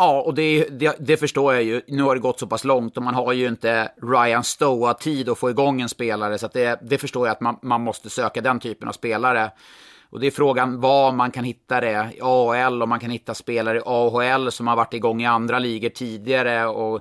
Ja, 0.00 0.20
och 0.20 0.34
det, 0.34 0.64
det, 0.70 0.96
det, 0.98 1.16
förstår 1.16 1.54
jag 1.54 1.62
ju. 1.62 1.82
Nu 1.88 2.02
har 2.02 2.14
det 2.14 2.20
gått 2.20 2.38
så 2.38 2.46
pass 2.46 2.64
långt 2.64 2.96
och 2.96 3.02
man 3.02 3.14
har 3.14 3.32
ju 3.32 3.48
inte 3.48 3.92
Ryan 4.02 4.44
Stoa-tid 4.44 5.28
att 5.28 5.38
få 5.38 5.50
igång 5.50 5.80
en 5.80 5.88
spelare. 5.88 6.38
Så 6.38 6.48
det, 6.52 6.80
det 6.82 6.98
förstår 6.98 7.26
jag 7.26 7.32
att 7.32 7.40
man, 7.40 7.58
man 7.62 7.80
måste 7.80 8.10
söka 8.10 8.40
den 8.40 8.60
typen 8.60 8.88
av 8.88 8.92
spelare. 8.92 9.50
Och 10.10 10.20
det 10.20 10.26
är 10.26 10.30
frågan 10.30 10.80
var 10.80 11.12
man 11.12 11.30
kan 11.30 11.44
hitta 11.44 11.80
det 11.80 12.10
i 12.14 12.20
AHL 12.22 12.82
om 12.82 12.88
man 12.88 13.00
kan 13.00 13.10
hitta 13.10 13.34
spelare 13.34 13.78
i 13.78 13.82
AHL 13.84 14.52
som 14.52 14.66
har 14.66 14.76
varit 14.76 14.94
igång 14.94 15.22
i 15.22 15.26
andra 15.26 15.58
ligor 15.58 15.88
tidigare. 15.88 16.66
Och 16.66 17.00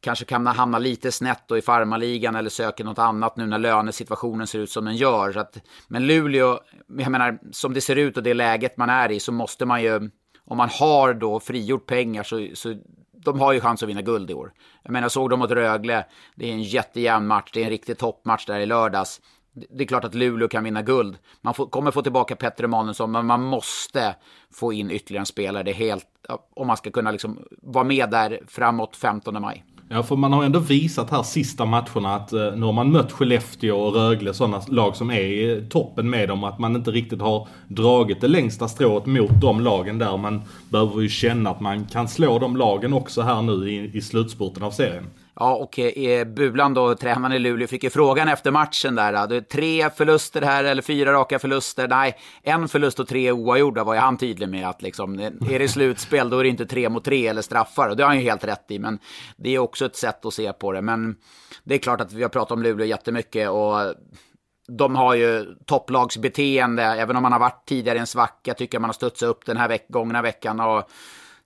kanske 0.00 0.24
kan 0.24 0.46
hamna 0.46 0.78
lite 0.78 1.12
snett 1.12 1.42
då 1.46 1.58
i 1.58 1.62
farmaligan 1.62 2.36
eller 2.36 2.50
söker 2.50 2.84
något 2.84 2.98
annat 2.98 3.36
nu 3.36 3.46
när 3.46 3.58
lönesituationen 3.58 4.46
ser 4.46 4.58
ut 4.58 4.70
som 4.70 4.84
den 4.84 4.96
gör. 4.96 5.32
Så 5.32 5.40
att, 5.40 5.56
men 5.88 6.06
Luleå, 6.06 6.60
jag 6.98 7.10
menar, 7.10 7.38
som 7.52 7.74
det 7.74 7.80
ser 7.80 7.96
ut 7.96 8.16
och 8.16 8.22
det 8.22 8.34
läget 8.34 8.76
man 8.76 8.90
är 8.90 9.12
i 9.12 9.20
så 9.20 9.32
måste 9.32 9.66
man 9.66 9.82
ju, 9.82 10.10
om 10.44 10.56
man 10.56 10.68
har 10.68 11.14
då 11.14 11.40
frigjort 11.40 11.86
pengar 11.86 12.22
så, 12.22 12.48
så 12.54 12.74
de 13.12 13.40
har 13.40 13.52
ju 13.52 13.60
chans 13.60 13.82
att 13.82 13.88
vinna 13.88 14.02
guld 14.02 14.30
i 14.30 14.34
år. 14.34 14.52
Jag 14.82 14.92
menar, 14.92 15.08
såg 15.08 15.30
de 15.30 15.38
mot 15.38 15.50
Rögle, 15.50 16.04
det 16.34 16.48
är 16.48 16.52
en 16.52 16.62
jättejämn 16.62 17.26
match, 17.26 17.50
det 17.52 17.60
är 17.60 17.64
en 17.64 17.70
riktig 17.70 17.98
toppmatch 17.98 18.46
där 18.46 18.60
i 18.60 18.66
lördags. 18.66 19.20
Det 19.52 19.84
är 19.84 19.88
klart 19.88 20.04
att 20.04 20.14
Luleå 20.14 20.48
kan 20.48 20.64
vinna 20.64 20.82
guld. 20.82 21.18
Man 21.40 21.54
får, 21.54 21.66
kommer 21.66 21.90
få 21.90 22.02
tillbaka 22.02 22.36
Petter 22.36 22.64
Emanuelsson, 22.64 23.12
men 23.12 23.26
man 23.26 23.42
måste 23.42 24.14
få 24.54 24.72
in 24.72 24.90
ytterligare 24.90 25.22
en 25.22 25.26
spelare. 25.26 25.62
Det 25.62 25.70
är 25.70 25.74
helt, 25.74 26.06
om 26.54 26.66
man 26.66 26.76
ska 26.76 26.90
kunna 26.90 27.10
liksom 27.10 27.46
vara 27.62 27.84
med 27.84 28.10
där 28.10 28.40
framåt 28.46 28.96
15 28.96 29.42
maj. 29.42 29.64
Ja, 29.88 30.02
för 30.02 30.16
man 30.16 30.32
har 30.32 30.44
ändå 30.44 30.58
visat 30.58 31.10
här 31.10 31.22
sista 31.22 31.64
matcherna 31.64 32.14
att 32.14 32.32
eh, 32.32 32.52
nu 32.56 32.66
har 32.66 32.72
man 32.72 32.92
mött 32.92 33.12
Skellefteå 33.12 33.76
och 33.76 33.94
Rögle, 33.94 34.34
sådana 34.34 34.62
lag 34.68 34.96
som 34.96 35.10
är 35.10 35.20
i 35.20 35.64
toppen 35.70 36.10
med 36.10 36.28
dem. 36.28 36.44
Att 36.44 36.58
man 36.58 36.76
inte 36.76 36.90
riktigt 36.90 37.20
har 37.20 37.48
dragit 37.68 38.20
det 38.20 38.28
längsta 38.28 38.68
strået 38.68 39.06
mot 39.06 39.40
de 39.40 39.60
lagen 39.60 39.98
där. 39.98 40.16
Man 40.16 40.42
behöver 40.68 41.00
ju 41.00 41.08
känna 41.08 41.50
att 41.50 41.60
man 41.60 41.84
kan 41.84 42.08
slå 42.08 42.38
de 42.38 42.56
lagen 42.56 42.92
också 42.92 43.22
här 43.22 43.42
nu 43.42 43.70
i, 43.70 43.90
i 43.94 44.00
slutspurten 44.00 44.62
av 44.62 44.70
serien. 44.70 45.06
Ja, 45.36 45.54
och 45.54 45.78
eh, 45.78 46.24
Bulan 46.24 46.74
då, 46.74 46.94
tränaren 46.94 47.32
i 47.32 47.38
Luleå, 47.38 47.68
fick 47.68 47.84
ju 47.84 47.90
frågan 47.90 48.28
efter 48.28 48.50
matchen 48.50 48.94
där. 48.94 49.26
Det 49.26 49.40
tre 49.40 49.90
förluster 49.90 50.42
här, 50.42 50.64
eller 50.64 50.82
fyra 50.82 51.12
raka 51.12 51.38
förluster. 51.38 51.88
Nej, 51.88 52.16
en 52.42 52.68
förlust 52.68 53.00
och 53.00 53.08
tre 53.08 53.32
oavgjorda 53.32 53.84
var 53.84 53.94
ju 53.94 54.00
han 54.00 54.16
tydlig 54.16 54.48
med 54.48 54.68
att 54.68 54.82
liksom, 54.82 55.18
eh, 55.18 55.26
är 55.54 55.58
det 55.58 55.68
slutspel 55.68 56.30
då 56.30 56.38
är 56.38 56.42
det 56.42 56.48
inte 56.48 56.66
tre 56.66 56.88
mot 56.88 57.04
tre 57.04 57.26
eller 57.26 57.42
straffar. 57.42 57.88
Och 57.88 57.96
det 57.96 58.02
har 58.02 58.08
han 58.08 58.18
ju 58.18 58.24
helt 58.24 58.44
rätt 58.44 58.70
i, 58.70 58.78
men 58.78 58.98
det 59.36 59.54
är 59.54 59.58
också 59.58 59.86
ett 59.86 59.96
sätt 59.96 60.24
att 60.24 60.34
se 60.34 60.52
på 60.52 60.72
det. 60.72 60.82
Men 60.82 61.16
det 61.64 61.74
är 61.74 61.78
klart 61.78 62.00
att 62.00 62.12
vi 62.12 62.22
har 62.22 62.30
pratat 62.30 62.52
om 62.52 62.62
Luleå 62.62 62.86
jättemycket 62.86 63.50
och 63.50 63.94
de 64.68 64.96
har 64.96 65.14
ju 65.14 65.54
topplagsbeteende, 65.66 66.82
även 66.82 67.16
om 67.16 67.22
man 67.22 67.32
har 67.32 67.38
varit 67.38 67.66
tidigare 67.66 67.96
i 67.96 68.00
en 68.00 68.06
svacka, 68.06 68.54
tycker 68.54 68.76
jag 68.76 68.80
man 68.80 68.88
har 68.88 68.94
studsat 68.94 69.28
upp 69.28 69.46
den 69.46 69.56
här 69.56 69.68
veck 69.68 69.86
gångna 69.88 70.22
veckan. 70.22 70.60
Och 70.60 70.90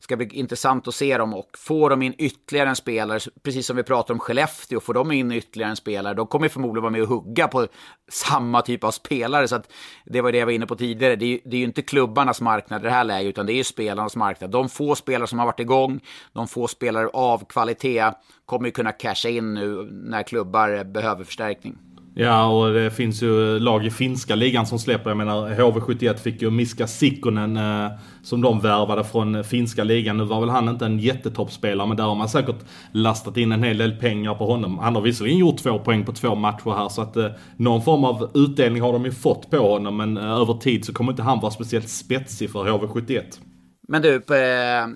ska 0.00 0.16
bli 0.16 0.28
intressant 0.32 0.88
att 0.88 0.94
se 0.94 1.18
dem 1.18 1.34
och 1.34 1.50
får 1.58 1.90
de 1.90 2.02
in 2.02 2.14
ytterligare 2.18 2.68
en 2.68 2.76
spelare, 2.76 3.20
precis 3.42 3.66
som 3.66 3.76
vi 3.76 3.82
pratar 3.82 4.14
om 4.14 4.20
Skellefteå, 4.20 4.80
får 4.80 4.94
de 4.94 5.12
in 5.12 5.32
ytterligare 5.32 5.70
en 5.70 5.76
spelare, 5.76 6.14
de 6.14 6.26
kommer 6.26 6.48
förmodligen 6.48 6.82
vara 6.82 6.92
med 6.92 7.02
och 7.02 7.08
hugga 7.08 7.48
på 7.48 7.66
samma 8.08 8.62
typ 8.62 8.84
av 8.84 8.90
spelare. 8.90 9.48
Så 9.48 9.56
att 9.56 9.72
det 10.06 10.20
var 10.20 10.32
det 10.32 10.38
jag 10.38 10.46
var 10.46 10.52
inne 10.52 10.66
på 10.66 10.76
tidigare. 10.76 11.16
Det 11.16 11.26
är, 11.26 11.40
det 11.44 11.56
är 11.56 11.58
ju 11.58 11.64
inte 11.64 11.82
klubbarnas 11.82 12.40
marknad 12.40 12.80
i 12.80 12.84
det 12.84 12.90
här 12.90 13.04
läget, 13.04 13.28
utan 13.28 13.46
det 13.46 13.52
är 13.52 13.56
ju 13.56 13.64
spelarnas 13.64 14.16
marknad. 14.16 14.50
De 14.50 14.68
få 14.68 14.94
spelare 14.94 15.26
som 15.26 15.38
har 15.38 15.46
varit 15.46 15.60
igång, 15.60 16.00
de 16.32 16.48
få 16.48 16.68
spelare 16.68 17.08
av 17.08 17.44
kvalitet, 17.44 18.12
kommer 18.46 18.66
ju 18.66 18.72
kunna 18.72 18.92
casha 18.92 19.28
in 19.28 19.54
nu 19.54 19.88
när 19.90 20.22
klubbar 20.22 20.84
behöver 20.84 21.24
förstärkning. 21.24 21.87
Ja, 22.20 22.46
och 22.46 22.72
det 22.72 22.90
finns 22.90 23.22
ju 23.22 23.58
lag 23.58 23.86
i 23.86 23.90
finska 23.90 24.34
ligan 24.34 24.66
som 24.66 24.78
släpper. 24.78 25.10
Jag 25.10 25.16
menar, 25.16 25.50
HV71 25.50 26.16
fick 26.16 26.42
ju 26.42 26.50
Miska 26.50 26.86
Sikkonen 26.86 27.56
eh, 27.56 27.90
som 28.22 28.40
de 28.40 28.60
värvade 28.60 29.04
från 29.04 29.44
finska 29.44 29.84
ligan. 29.84 30.16
Nu 30.16 30.24
var 30.24 30.40
väl 30.40 30.48
han 30.48 30.68
inte 30.68 30.86
en 30.86 30.98
jättetoppspelare, 30.98 31.88
men 31.88 31.96
där 31.96 32.04
har 32.04 32.14
man 32.14 32.28
säkert 32.28 32.56
lastat 32.92 33.36
in 33.36 33.52
en 33.52 33.62
hel 33.62 33.78
del 33.78 33.96
pengar 33.96 34.34
på 34.34 34.46
honom. 34.46 34.78
Han 34.78 34.94
har 34.94 35.02
visserligen 35.02 35.38
gjort 35.38 35.58
två 35.58 35.78
poäng 35.78 36.04
på 36.04 36.12
två 36.12 36.34
matcher 36.34 36.70
här, 36.70 36.88
så 36.88 37.02
att 37.02 37.16
eh, 37.16 37.30
någon 37.56 37.82
form 37.82 38.04
av 38.04 38.30
utdelning 38.34 38.82
har 38.82 38.92
de 38.92 39.04
ju 39.04 39.12
fått 39.12 39.50
på 39.50 39.72
honom. 39.72 39.96
Men 39.96 40.16
eh, 40.16 40.40
över 40.40 40.54
tid 40.54 40.84
så 40.84 40.92
kommer 40.92 41.12
inte 41.12 41.22
han 41.22 41.40
vara 41.40 41.52
speciellt 41.52 41.88
spetsig 41.88 42.50
för 42.50 42.64
HV71. 42.64 43.22
Men 43.88 44.02
du, 44.02 44.14
eh, 44.14 44.86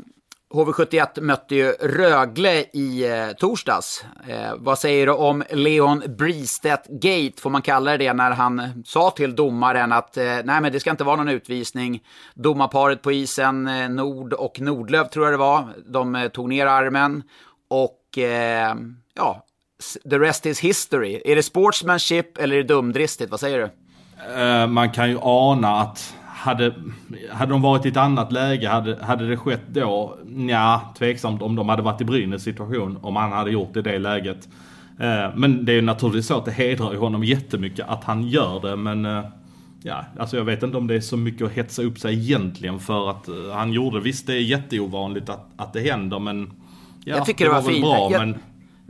HV71 0.53 1.21
mötte 1.21 1.55
ju 1.55 1.73
Rögle 1.73 2.65
i 2.73 3.11
eh, 3.11 3.29
torsdags. 3.39 4.05
Eh, 4.29 4.55
vad 4.57 4.79
säger 4.79 5.07
du 5.07 5.13
om 5.13 5.45
Leon 5.51 6.03
Bristedt 6.19 6.87
Gate, 6.89 7.41
får 7.41 7.51
man 7.51 7.63
kalla 7.63 7.97
det 7.97 8.13
när 8.13 8.31
han 8.31 8.83
sa 8.87 9.11
till 9.11 9.37
domaren 9.37 9.93
att 9.93 10.17
eh, 10.17 10.25
nej 10.25 10.61
men 10.61 10.73
det 10.73 10.81
ska 10.81 10.91
inte 10.91 11.05
vara 11.05 11.17
någon 11.17 11.29
utvisning. 11.29 12.03
Domarparet 12.35 13.03
på 13.03 13.13
isen, 13.13 13.69
eh, 13.69 13.89
Nord 13.89 14.33
och 14.33 14.61
Nordlöv 14.61 15.05
tror 15.05 15.25
jag 15.27 15.33
det 15.33 15.39
var, 15.39 15.69
de 15.87 16.15
eh, 16.15 16.29
tog 16.29 16.49
ner 16.49 16.67
armen 16.67 17.23
och 17.71 18.19
eh, 18.19 18.75
ja, 19.15 19.45
the 20.11 20.19
rest 20.19 20.47
is 20.47 20.61
history. 20.61 21.23
Är 21.25 21.37
det 21.37 21.43
sportsmanship 21.43 22.39
eller 22.39 22.57
är 22.57 22.63
det 22.63 22.69
dumdristigt? 22.75 23.31
Vad 23.31 23.41
säger 23.41 23.59
du? 23.59 23.71
Eh, 24.43 24.67
man 24.67 24.91
kan 24.91 25.11
ju 25.11 25.19
ana 25.23 25.81
att 25.81 26.15
hade, 26.43 26.75
hade 27.31 27.53
de 27.53 27.63
varit 27.63 27.87
i 27.87 27.89
ett 27.89 27.97
annat 27.97 28.33
läge, 28.33 28.69
hade, 28.69 29.05
hade 29.05 29.29
det 29.29 29.37
skett 29.37 29.67
då? 29.69 30.19
Ja, 30.49 30.95
tveksamt 30.99 31.43
om 31.43 31.57
de 31.57 31.69
hade 31.69 31.83
varit 31.83 32.01
i 32.01 32.05
Brynäs 32.05 32.43
situation, 32.43 32.99
om 33.03 33.17
han 33.17 33.33
hade 33.33 33.51
gjort 33.51 33.75
det 33.75 33.81
i 33.81 33.83
det 33.83 33.99
läget. 33.99 34.49
Eh, 34.99 35.31
men 35.35 35.65
det 35.65 35.73
är 35.73 35.77
ju 35.77 35.83
naturligtvis 35.83 36.27
så 36.27 36.39
att 36.39 36.45
det 36.45 36.53
hedrar 36.53 36.93
ju 36.93 36.99
honom 36.99 37.25
jättemycket 37.25 37.89
att 37.89 38.05
han 38.05 38.29
gör 38.29 38.61
det, 38.61 38.77
men 38.77 39.07
eh, 39.07 39.25
Ja, 39.85 40.05
alltså 40.19 40.37
jag 40.37 40.45
vet 40.45 40.63
inte 40.63 40.77
om 40.77 40.87
det 40.87 40.95
är 40.95 41.01
så 41.01 41.17
mycket 41.17 41.47
att 41.47 41.53
hetsa 41.53 41.83
upp 41.83 41.99
sig 41.99 42.15
egentligen 42.15 42.79
för 42.79 43.11
att 43.11 43.29
uh, 43.29 43.53
han 43.53 43.73
gjorde, 43.73 44.01
visst 44.01 44.27
det 44.27 44.33
är 44.33 44.41
jätteovanligt 44.41 45.29
att, 45.29 45.49
att 45.57 45.73
det 45.73 45.81
händer 45.81 46.19
men... 46.19 46.53
Ja, 47.05 47.17
jag 47.17 47.27
tycker 47.27 47.45
det, 47.45 47.51
det 47.51 47.55
var, 47.55 47.63
var 47.63 47.71
fint. 47.71 47.85
Bra, 47.85 48.09
jag, 48.13 48.21
men... 48.21 48.39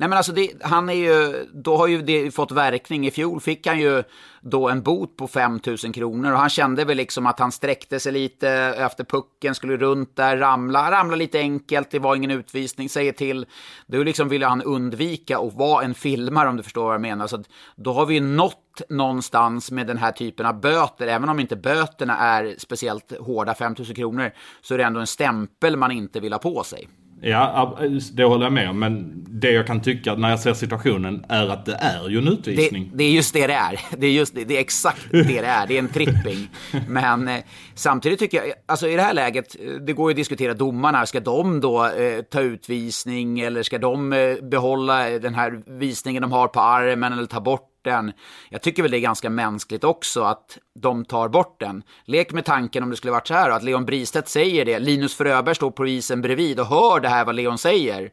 Nej 0.03 0.09
men 0.09 0.17
alltså 0.17 0.33
det, 0.33 0.51
han 0.63 0.89
är 0.89 0.95
ju, 0.95 1.47
då 1.53 1.77
har 1.77 1.87
ju 1.87 2.03
det 2.03 2.31
fått 2.31 2.53
verkning. 2.53 3.07
I 3.07 3.11
fjol 3.11 3.41
fick 3.41 3.67
han 3.67 3.81
ju 3.81 4.03
då 4.41 4.69
en 4.69 4.83
bot 4.83 5.17
på 5.17 5.29
5000 5.29 5.93
kronor 5.93 6.33
och 6.33 6.39
han 6.39 6.51
kände 6.51 6.85
väl 6.85 6.97
liksom 6.97 7.27
att 7.27 7.39
han 7.39 7.53
sträckte 7.53 8.01
sig 8.01 8.13
lite 8.13 8.49
efter 8.79 9.05
pucken, 9.05 9.55
skulle 9.55 9.77
runt 9.77 10.17
där, 10.17 10.37
ramla, 10.37 10.91
ramla 10.91 11.17
lite 11.17 11.39
enkelt, 11.39 11.91
det 11.91 11.99
var 11.99 12.17
ingen 12.17 12.31
utvisning, 12.31 12.89
säger 12.89 13.13
till. 13.13 13.47
Då 13.87 14.03
liksom 14.03 14.29
ville 14.29 14.47
han 14.47 14.63
undvika 14.63 15.39
att 15.39 15.55
vara 15.55 15.85
en 15.85 15.95
filmare 15.95 16.49
om 16.49 16.57
du 16.57 16.63
förstår 16.63 16.85
vad 16.85 16.95
jag 16.95 17.01
menar. 17.01 17.27
Så 17.27 17.45
då 17.77 17.93
har 17.93 18.07
vi 18.07 18.15
ju 18.15 18.21
nått 18.21 18.83
någonstans 18.89 19.71
med 19.71 19.87
den 19.87 19.99
här 19.99 20.13
typen 20.13 20.47
av 20.47 20.61
böter, 20.61 21.07
även 21.07 21.29
om 21.29 21.41
inte 21.41 21.57
böterna 21.57 22.19
är 22.19 22.55
speciellt 22.59 23.19
hårda, 23.19 23.55
5000 23.55 23.97
kronor, 23.97 24.31
så 24.63 24.75
är 24.75 24.79
det 24.79 24.85
ändå 24.85 25.01
en 25.01 25.07
stämpel 25.07 25.77
man 25.77 25.91
inte 25.91 26.21
vill 26.21 26.33
ha 26.33 26.39
på 26.39 26.65
sig. 26.65 26.89
Ja, 27.25 27.79
det 28.13 28.25
håller 28.25 28.47
jag 28.47 28.53
med 28.53 28.71
om. 28.71 28.79
Men 28.79 29.25
det 29.29 29.51
jag 29.51 29.67
kan 29.67 29.81
tycka 29.81 30.15
när 30.15 30.31
jag 30.31 30.41
ser 30.41 30.55
situationen 30.55 31.25
är 31.29 31.49
att 31.49 31.67
det 31.67 31.75
är 31.75 32.09
ju 32.09 32.19
en 32.19 32.29
utvisning. 32.29 32.91
Det, 32.91 32.97
det 32.97 33.05
är 33.05 33.11
just 33.11 33.35
det 33.35 33.47
det 33.47 33.55
är. 33.55 33.81
Det 33.99 34.07
är, 34.07 34.11
just 34.11 34.35
det, 34.35 34.45
det 34.45 34.57
är 34.57 34.61
exakt 34.61 35.11
det 35.11 35.23
det 35.23 35.39
är. 35.39 35.67
Det 35.67 35.75
är 35.75 35.79
en 35.79 35.89
tripping. 35.89 36.49
Men 36.89 37.29
eh, 37.29 37.37
samtidigt 37.75 38.19
tycker 38.19 38.39
jag, 38.39 38.53
alltså 38.67 38.89
i 38.89 38.97
det 38.97 39.03
här 39.03 39.15
läget, 39.15 39.57
eh, 39.61 39.73
det 39.73 39.93
går 39.93 40.11
ju 40.11 40.13
att 40.13 40.17
diskutera 40.17 40.55
domarna. 40.55 41.07
Ska 41.07 41.21
de 41.21 41.61
då 41.61 41.87
eh, 41.87 42.23
ta 42.23 42.41
utvisning 42.41 43.41
eller 43.41 43.63
ska 43.63 43.79
de 43.79 44.13
eh, 44.13 44.35
behålla 44.43 45.09
den 45.09 45.35
här 45.35 45.79
visningen 45.79 46.23
de 46.23 46.33
har 46.33 46.49
på 46.49 46.61
armen 46.61 47.13
eller 47.13 47.27
ta 47.27 47.41
bort 47.41 47.72
den. 47.85 48.13
Jag 48.49 48.63
tycker 48.63 48.83
väl 48.83 48.91
det 48.91 48.99
är 48.99 49.01
ganska 49.01 49.31
mänskligt 49.31 49.85
också 49.85 50.23
att 50.23 50.59
de 50.75 51.05
tar 51.05 51.29
bort 51.29 51.61
den. 51.61 51.83
Lek 52.05 52.33
med 52.33 52.45
tanken 52.45 52.83
om 52.83 52.91
det 52.91 52.97
skulle 52.97 53.13
varit 53.13 53.29
så 53.29 53.35
här 53.35 53.51
att 53.51 53.63
Leon 53.63 53.85
Bristedt 53.85 54.29
säger 54.29 54.65
det. 54.65 54.79
Linus 54.79 55.15
Fröberg 55.15 55.55
står 55.55 55.71
på 55.71 55.87
isen 55.87 56.23
bredvid 56.23 56.61
och 56.61 56.67
hör 56.67 57.01
det 57.01 57.09
här 57.09 57.25
vad 57.25 57.35
Leon 57.35 57.59
säger. 57.59 58.11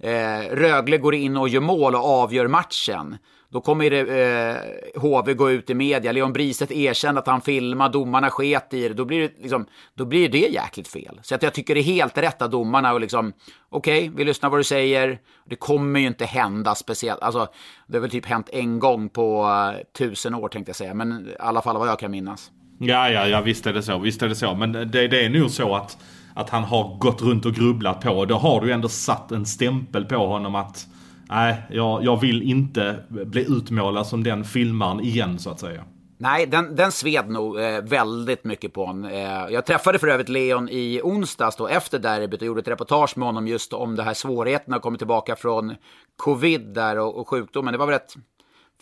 Eh, 0.00 0.40
Rögle 0.50 0.98
går 0.98 1.14
in 1.14 1.36
och 1.36 1.48
gör 1.48 1.60
mål 1.60 1.94
och 1.94 2.04
avgör 2.04 2.46
matchen. 2.46 3.18
Då 3.52 3.60
kommer 3.60 3.90
det, 3.90 4.00
eh, 4.00 5.00
HV 5.00 5.34
gå 5.34 5.50
ut 5.50 5.70
i 5.70 5.74
media. 5.74 6.12
Leon 6.12 6.32
Bristedt 6.32 6.72
erkänner 6.72 7.20
att 7.20 7.26
han 7.26 7.40
filmar, 7.40 7.88
domarna 7.88 8.30
sket 8.30 8.74
i 8.74 8.88
det. 8.88 8.94
Då 8.94 9.04
blir 9.04 9.20
det, 9.20 9.42
liksom, 9.42 9.66
då 9.94 10.04
blir 10.04 10.28
det 10.28 10.38
jäkligt 10.38 10.88
fel. 10.88 11.20
Så 11.22 11.34
att 11.34 11.42
jag 11.42 11.54
tycker 11.54 11.74
det 11.74 11.80
är 11.80 11.84
helt 11.84 12.18
rätt 12.18 12.42
av 12.42 12.50
domarna 12.50 12.92
och 12.92 13.00
liksom, 13.00 13.32
okej, 13.68 13.98
okay, 13.98 14.16
vi 14.16 14.24
lyssnar 14.24 14.50
vad 14.50 14.60
du 14.60 14.64
säger. 14.64 15.18
Det 15.46 15.56
kommer 15.56 16.00
ju 16.00 16.06
inte 16.06 16.24
hända 16.24 16.74
speciellt. 16.74 17.22
Alltså, 17.22 17.48
det 17.86 17.96
har 17.96 18.00
väl 18.00 18.10
typ 18.10 18.26
hänt 18.26 18.48
en 18.52 18.78
gång 18.78 19.08
på 19.08 19.44
uh, 19.44 19.82
tusen 19.98 20.34
år 20.34 20.48
tänkte 20.48 20.70
jag 20.70 20.76
säga. 20.76 20.94
Men 20.94 21.28
i 21.28 21.36
alla 21.38 21.62
fall 21.62 21.78
vad 21.78 21.88
jag 21.88 21.98
kan 21.98 22.10
minnas. 22.10 22.50
Ja, 22.78 23.10
ja, 23.10 23.26
ja, 23.26 23.40
visst 23.40 23.66
är 23.66 23.72
det 23.72 23.82
så. 23.82 23.98
Visst 23.98 24.22
är 24.22 24.28
det 24.28 24.36
så. 24.36 24.54
Men 24.54 24.72
det, 24.72 25.08
det 25.08 25.24
är 25.24 25.28
nog 25.28 25.50
så 25.50 25.74
att, 25.74 25.98
att 26.34 26.50
han 26.50 26.64
har 26.64 26.98
gått 26.98 27.22
runt 27.22 27.46
och 27.46 27.54
grubblat 27.54 28.00
på. 28.00 28.24
Då 28.24 28.34
har 28.34 28.60
du 28.60 28.72
ändå 28.72 28.88
satt 28.88 29.32
en 29.32 29.46
stämpel 29.46 30.04
på 30.04 30.26
honom 30.26 30.54
att 30.54 30.86
nej, 31.28 31.62
jag, 31.70 32.04
jag 32.04 32.20
vill 32.20 32.42
inte 32.42 33.04
bli 33.08 33.46
utmålad 33.48 34.06
som 34.06 34.24
den 34.24 34.44
filmaren 34.44 35.00
igen 35.00 35.38
så 35.38 35.50
att 35.50 35.60
säga. 35.60 35.84
Nej, 36.20 36.46
den, 36.46 36.76
den 36.76 36.92
sved 36.92 37.28
nog 37.28 37.60
eh, 37.60 37.82
väldigt 37.82 38.44
mycket 38.44 38.72
på 38.72 38.86
honom. 38.86 39.04
Eh, 39.04 39.48
jag 39.48 39.66
träffade 39.66 39.98
för 39.98 40.08
övrigt 40.08 40.28
Leon 40.28 40.68
i 40.68 41.00
onsdags 41.04 41.56
då 41.56 41.68
efter 41.68 41.98
derbyt 41.98 42.40
och 42.40 42.46
gjorde 42.46 42.60
ett 42.60 42.68
reportage 42.68 43.18
med 43.18 43.28
honom 43.28 43.48
just 43.48 43.72
om 43.72 43.96
det 43.96 44.02
här 44.02 44.14
svårigheterna 44.14 44.76
att 44.76 44.82
komma 44.82 44.98
tillbaka 44.98 45.36
från 45.36 45.74
covid 46.16 46.60
där 46.74 46.98
och, 46.98 47.16
och 47.20 47.28
sjukdomen. 47.28 47.72
Det 47.72 47.78
var 47.78 47.86
väl 47.86 47.92
rätt, 47.92 48.14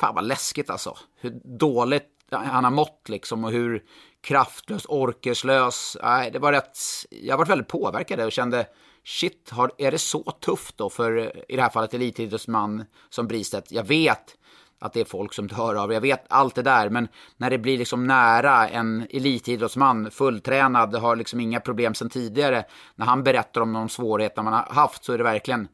fan 0.01 0.15
vad 0.15 0.25
läskigt 0.25 0.71
alltså. 0.71 0.97
Hur 1.21 1.41
dåligt 1.45 2.13
han 2.31 2.65
har 2.65 2.71
mått 2.71 3.09
liksom 3.09 3.45
och 3.45 3.51
hur 3.51 3.83
kraftlös, 4.21 4.87
orkeslös. 4.89 5.97
Nej, 6.03 6.31
det 6.31 6.39
var 6.39 6.53
rätt, 6.53 6.79
jag 7.11 7.39
var 7.39 7.45
väldigt 7.45 7.69
påverkad 7.69 8.21
och 8.21 8.33
kände 8.33 8.67
shit, 9.07 9.51
har, 9.51 9.71
är 9.79 9.91
det 9.91 9.99
så 9.99 10.23
tufft 10.23 10.79
då 10.79 10.91
för 10.91 11.33
i 11.53 11.57
det 11.57 11.63
här 11.63 11.71
fallet 11.71 11.95
elitidrottsman 11.95 12.85
som 13.11 13.27
Bristedt? 13.27 13.73
Jag 13.73 13.85
vet 13.85 14.37
att 14.79 14.93
det 14.93 15.01
är 15.01 15.05
folk 15.05 15.33
som 15.33 15.47
dör 15.47 15.75
av 15.75 15.93
Jag 15.93 16.01
vet 16.01 16.25
allt 16.29 16.55
det 16.55 16.63
där, 16.63 16.91
men 16.91 17.09
när 17.37 17.51
det 17.51 17.59
blir 17.59 17.79
liksom 17.79 18.07
nära 18.07 18.69
en 18.69 19.07
elitidrottsman, 19.11 20.11
fulltränad, 20.11 20.95
har 20.95 21.17
liksom 21.17 21.41
inga 21.41 21.61
problem 21.61 21.95
sedan 21.95 22.11
tidigare. 22.11 22.65
När 22.95 23.07
han 23.07 23.23
berättar 23.23 23.61
om 23.61 23.73
de 23.73 23.89
svårigheter 23.89 24.43
man 24.43 24.53
har 24.53 24.67
haft 24.71 25.05
så 25.05 25.13
är 25.13 25.19
det 25.19 25.25
verkligen, 25.25 25.69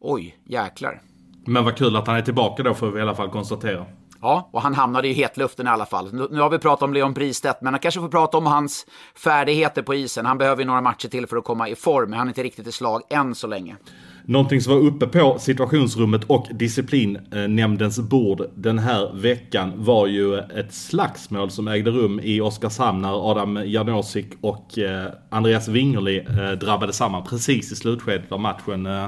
oj, 0.00 0.38
jäklar. 0.44 1.02
Men 1.46 1.64
vad 1.64 1.76
kul 1.76 1.96
att 1.96 2.06
han 2.06 2.16
är 2.16 2.22
tillbaka 2.22 2.62
då 2.62 2.74
får 2.74 2.90
vi 2.90 2.98
i 2.98 3.02
alla 3.02 3.14
fall 3.14 3.30
konstatera. 3.30 3.86
Ja, 4.24 4.48
och 4.52 4.62
han 4.62 4.74
hamnade 4.74 5.08
i 5.08 5.12
hetluften 5.12 5.66
i 5.66 5.70
alla 5.70 5.86
fall. 5.86 6.12
Nu, 6.12 6.28
nu 6.30 6.40
har 6.40 6.50
vi 6.50 6.58
pratat 6.58 6.82
om 6.82 6.94
Leon 6.94 7.14
Bristedt, 7.14 7.60
men 7.62 7.74
han 7.74 7.80
kanske 7.80 8.00
får 8.00 8.08
prata 8.08 8.38
om 8.38 8.46
hans 8.46 8.86
färdigheter 9.24 9.82
på 9.82 9.94
isen. 9.94 10.26
Han 10.26 10.38
behöver 10.38 10.62
ju 10.62 10.66
några 10.66 10.80
matcher 10.80 11.08
till 11.08 11.26
för 11.26 11.36
att 11.36 11.44
komma 11.44 11.68
i 11.68 11.74
form, 11.74 12.10
men 12.10 12.18
han 12.18 12.28
är 12.28 12.30
inte 12.30 12.42
riktigt 12.42 12.66
i 12.66 12.72
slag 12.72 13.02
än 13.10 13.34
så 13.34 13.46
länge. 13.46 13.76
Någonting 14.24 14.60
som 14.60 14.72
var 14.72 14.80
uppe 14.80 15.06
på 15.06 15.38
situationsrummet 15.38 16.24
och 16.26 16.46
disciplinnämndens 16.50 18.00
bord 18.00 18.46
den 18.54 18.78
här 18.78 19.12
veckan 19.14 19.72
var 19.76 20.06
ju 20.06 20.38
ett 20.38 20.74
slagsmål 20.74 21.50
som 21.50 21.68
ägde 21.68 21.90
rum 21.90 22.20
i 22.22 22.40
Oskarshamn 22.40 23.02
när 23.02 23.30
Adam 23.30 23.62
Janosik 23.66 24.32
och 24.40 24.78
eh, 24.78 25.06
Andreas 25.30 25.68
Wingerli 25.68 26.18
eh, 26.18 26.50
drabbade 26.50 26.92
samman 26.92 27.24
precis 27.24 27.72
i 27.72 27.76
slutskedet 27.76 28.32
av 28.32 28.40
matchen. 28.40 28.86
Eh, 28.86 29.06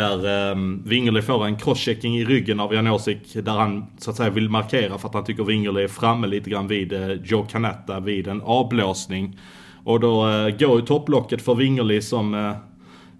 där 0.00 0.50
ehm, 0.50 0.58
um, 0.58 0.82
Wingerli 0.86 1.22
får 1.22 1.46
en 1.46 1.56
crosschecking 1.56 2.16
i 2.16 2.24
ryggen 2.24 2.60
av 2.60 2.74
Janosik 2.74 3.34
där 3.34 3.52
han 3.52 3.86
så 3.98 4.10
att 4.10 4.16
säga 4.16 4.30
vill 4.30 4.48
markera 4.48 4.98
för 4.98 5.08
att 5.08 5.14
han 5.14 5.24
tycker 5.24 5.44
Wingerli 5.44 5.84
är 5.84 5.88
framme 5.88 6.26
lite 6.26 6.50
grann 6.50 6.68
vid 6.68 6.92
uh, 6.92 7.12
Joe 7.12 7.46
Canetta 7.50 8.00
vid 8.00 8.28
en 8.28 8.42
avblåsning. 8.42 9.38
Och 9.84 10.00
då 10.00 10.26
uh, 10.26 10.56
går 10.58 10.80
ju 10.80 10.86
topplocket 10.86 11.42
för 11.42 11.54
Wingerli 11.54 12.02
som 12.02 12.34
uh, 12.34 12.52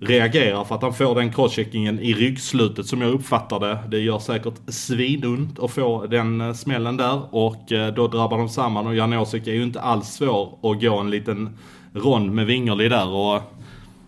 reagerar 0.01 0.65
för 0.65 0.75
att 0.75 0.83
han 0.83 0.95
får 0.95 1.15
den 1.15 1.33
crosscheckingen 1.33 2.01
i 2.01 2.15
ryggslutet 2.15 2.87
som 2.87 3.01
jag 3.01 3.13
uppfattar 3.13 3.61
det. 3.61 3.79
Det 3.89 3.99
gör 3.99 4.19
säkert 4.19 4.55
svinont 4.69 5.59
att 5.59 5.71
få 5.71 6.07
den 6.07 6.55
smällen 6.55 6.97
där 6.97 7.35
och 7.35 7.65
då 7.97 8.09
drabbar 8.09 8.39
de 8.39 8.49
samman 8.49 8.87
och 8.87 8.95
Janosik 8.95 9.47
är 9.47 9.55
ju 9.55 9.63
inte 9.63 9.81
alls 9.81 10.09
svår 10.09 10.59
att 10.63 10.81
gå 10.81 10.99
en 10.99 11.11
liten 11.11 11.59
rond 11.93 12.33
med 12.33 12.47
Wingerli 12.47 12.89
där 12.89 13.09
och 13.09 13.43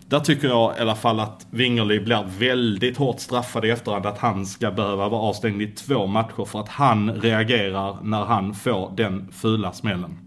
där 0.09 0.19
tycker 0.19 0.47
jag 0.47 0.77
i 0.77 0.81
alla 0.81 0.95
fall 0.95 1.19
att 1.19 1.47
Wingerli 1.49 1.99
blir 1.99 2.25
väldigt 2.39 2.97
hårt 2.97 3.19
straffad 3.19 3.65
i 3.65 3.69
efterhand 3.69 4.05
att 4.05 4.17
han 4.17 4.45
ska 4.45 4.71
behöva 4.71 5.09
vara 5.09 5.21
avstängd 5.21 5.61
i 5.61 5.67
två 5.67 6.07
matcher 6.07 6.45
för 6.45 6.59
att 6.59 6.69
han 6.69 7.21
reagerar 7.21 7.97
när 8.03 8.25
han 8.25 8.53
får 8.53 8.93
den 8.97 9.31
fula 9.31 9.71
smällen. 9.71 10.17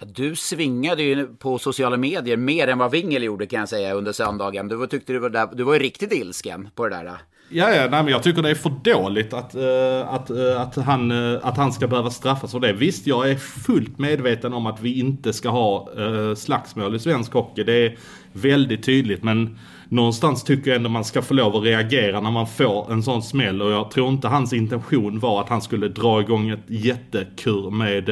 Ja, 0.00 0.06
du 0.06 0.36
svingade 0.36 1.02
ju 1.02 1.26
på 1.26 1.58
sociala 1.58 1.96
medier 1.96 2.36
mer 2.36 2.68
än 2.68 2.78
vad 2.78 2.90
Wingel 2.90 3.22
gjorde 3.22 3.46
kan 3.46 3.60
jag 3.60 3.68
säga 3.68 3.94
under 3.94 4.12
söndagen. 4.12 4.68
Du 4.68 4.86
tyckte 4.86 5.12
du 5.12 5.18
var, 5.18 5.30
där, 5.30 5.48
du 5.52 5.62
var 5.62 5.72
ju 5.72 5.78
riktigt 5.78 6.12
ilsken 6.12 6.68
på 6.74 6.88
det 6.88 6.96
där. 6.96 7.18
Ja, 7.50 7.74
ja 7.74 7.88
nej, 7.90 8.02
men 8.02 8.08
jag 8.08 8.22
tycker 8.22 8.42
det 8.42 8.50
är 8.50 8.54
för 8.54 8.72
dåligt 8.84 9.32
att, 9.32 9.54
uh, 9.54 10.14
att, 10.14 10.30
uh, 10.30 10.60
att, 10.60 10.76
han, 10.76 11.12
uh, 11.12 11.38
att 11.42 11.56
han 11.56 11.72
ska 11.72 11.86
behöva 11.86 12.10
straffas 12.10 12.52
för 12.52 12.60
det. 12.60 12.72
Visst, 12.72 13.06
jag 13.06 13.30
är 13.30 13.36
fullt 13.36 13.98
medveten 13.98 14.52
om 14.52 14.66
att 14.66 14.80
vi 14.80 14.98
inte 15.00 15.32
ska 15.32 15.48
ha 15.48 15.88
uh, 15.98 16.34
slagsmål 16.34 16.94
i 16.94 16.98
svensk 16.98 17.32
hockey. 17.32 17.64
Det 17.64 17.86
är 17.86 17.96
väldigt 18.32 18.82
tydligt, 18.82 19.22
men 19.22 19.58
någonstans 19.88 20.44
tycker 20.44 20.70
jag 20.70 20.76
ändå 20.76 20.90
man 20.90 21.04
ska 21.04 21.22
få 21.22 21.34
lov 21.34 21.56
att 21.56 21.62
reagera 21.62 22.20
när 22.20 22.30
man 22.30 22.46
får 22.46 22.92
en 22.92 23.02
sån 23.02 23.22
smäll. 23.22 23.62
Och 23.62 23.70
jag 23.70 23.90
tror 23.90 24.08
inte 24.08 24.28
hans 24.28 24.52
intention 24.52 25.18
var 25.18 25.40
att 25.40 25.48
han 25.48 25.62
skulle 25.62 25.88
dra 25.88 26.20
igång 26.20 26.50
ett 26.50 26.64
jättekur 26.66 27.70
med 27.70 28.10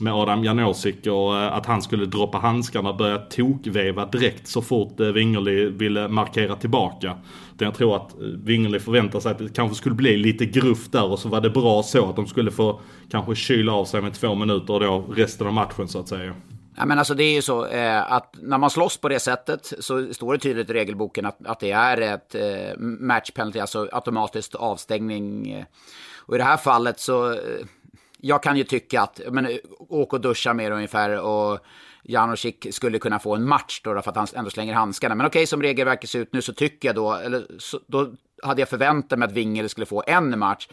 med 0.00 0.12
Adam 0.12 0.44
Janosik 0.44 1.06
och 1.06 1.36
eh, 1.36 1.52
att 1.52 1.66
han 1.66 1.82
skulle 1.82 2.06
droppa 2.06 2.38
handskarna 2.38 2.88
och 2.88 2.96
börja 2.96 3.18
tokveva 3.18 4.06
direkt 4.06 4.48
så 4.48 4.62
fort 4.62 5.00
eh, 5.00 5.06
Wingerli 5.06 5.70
ville 5.70 6.08
markera 6.08 6.56
tillbaka. 6.56 7.18
Jag 7.58 7.74
tror 7.74 7.96
att 7.96 8.12
eh, 8.12 8.18
Wingerli 8.20 8.80
förväntar 8.80 9.20
sig 9.20 9.32
att 9.32 9.38
det 9.38 9.54
kanske 9.54 9.76
skulle 9.76 9.94
bli 9.94 10.16
lite 10.16 10.46
gruff 10.46 10.88
där 10.90 11.10
och 11.12 11.18
så 11.18 11.28
var 11.28 11.40
det 11.40 11.50
bra 11.50 11.82
så 11.82 12.08
att 12.08 12.16
de 12.16 12.26
skulle 12.26 12.50
få 12.50 12.80
kanske 13.10 13.34
kyla 13.34 13.72
av 13.72 13.84
sig 13.84 14.02
med 14.02 14.14
två 14.14 14.34
minuter 14.34 14.74
och 14.74 14.80
då 14.80 15.04
resten 15.14 15.46
av 15.46 15.52
matchen 15.52 15.88
så 15.88 16.00
att 16.00 16.08
säga. 16.08 16.34
Ja, 16.76 16.86
men 16.86 16.98
alltså 16.98 17.14
det 17.14 17.24
är 17.24 17.34
ju 17.34 17.42
så 17.42 17.66
eh, 17.66 18.12
att 18.12 18.34
när 18.42 18.58
man 18.58 18.70
slåss 18.70 18.96
på 18.96 19.08
det 19.08 19.20
sättet 19.20 19.72
så 19.78 20.14
står 20.14 20.32
det 20.32 20.38
tydligt 20.38 20.70
i 20.70 20.72
regelboken 20.72 21.26
att, 21.26 21.46
att 21.46 21.60
det 21.60 21.70
är 21.70 22.00
ett 22.00 22.34
eh, 22.34 22.78
match 22.80 23.30
penalty, 23.30 23.58
alltså 23.58 23.88
automatiskt 23.92 24.54
avstängning. 24.54 25.64
Och 26.28 26.34
i 26.34 26.38
det 26.38 26.44
här 26.44 26.56
fallet 26.56 27.00
så 27.00 27.32
eh, 27.32 27.38
jag 28.20 28.42
kan 28.42 28.56
ju 28.56 28.64
tycka 28.64 29.02
att, 29.02 29.20
men, 29.30 29.58
åk 29.78 30.12
och 30.12 30.20
duscha 30.20 30.54
mer 30.54 30.70
ungefär 30.70 31.20
och 31.20 31.58
Janosic 32.02 32.54
skulle 32.70 32.98
kunna 32.98 33.18
få 33.18 33.34
en 33.34 33.48
match 33.48 33.80
då, 33.84 34.02
för 34.02 34.10
att 34.10 34.16
han 34.16 34.26
ändå 34.34 34.50
slänger 34.50 34.74
handskarna. 34.74 35.14
Men 35.14 35.26
okej, 35.26 35.46
som 35.46 35.62
regelverket 35.62 36.10
ser 36.10 36.18
ut 36.18 36.32
nu 36.32 36.42
så 36.42 36.52
tycker 36.52 36.88
jag 36.88 36.96
då, 36.96 37.14
eller 37.14 37.46
så, 37.58 37.80
då 37.86 38.12
hade 38.42 38.60
jag 38.60 38.68
förväntat 38.68 39.18
mig 39.18 39.26
att 39.26 39.32
Wingel 39.32 39.68
skulle 39.68 39.86
få 39.86 40.04
en 40.06 40.38
match. 40.38 40.68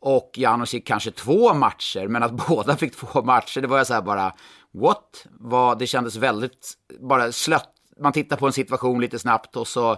Och 0.00 0.30
Janosic 0.36 0.82
kanske 0.84 1.10
två 1.10 1.54
matcher, 1.54 2.08
men 2.08 2.22
att 2.22 2.32
båda 2.48 2.76
fick 2.76 2.96
två 2.96 3.22
matcher, 3.22 3.60
det 3.60 3.68
var 3.68 3.78
jag 3.78 3.86
så 3.86 3.94
här 3.94 4.02
bara, 4.02 4.32
what? 4.72 5.26
Var, 5.30 5.76
det 5.76 5.86
kändes 5.86 6.16
väldigt 6.16 6.72
bara 7.00 7.32
slött 7.32 7.71
man 8.02 8.12
tittar 8.12 8.36
på 8.36 8.46
en 8.46 8.52
situation 8.52 9.00
lite 9.00 9.18
snabbt 9.18 9.56
och 9.56 9.66
så 9.66 9.96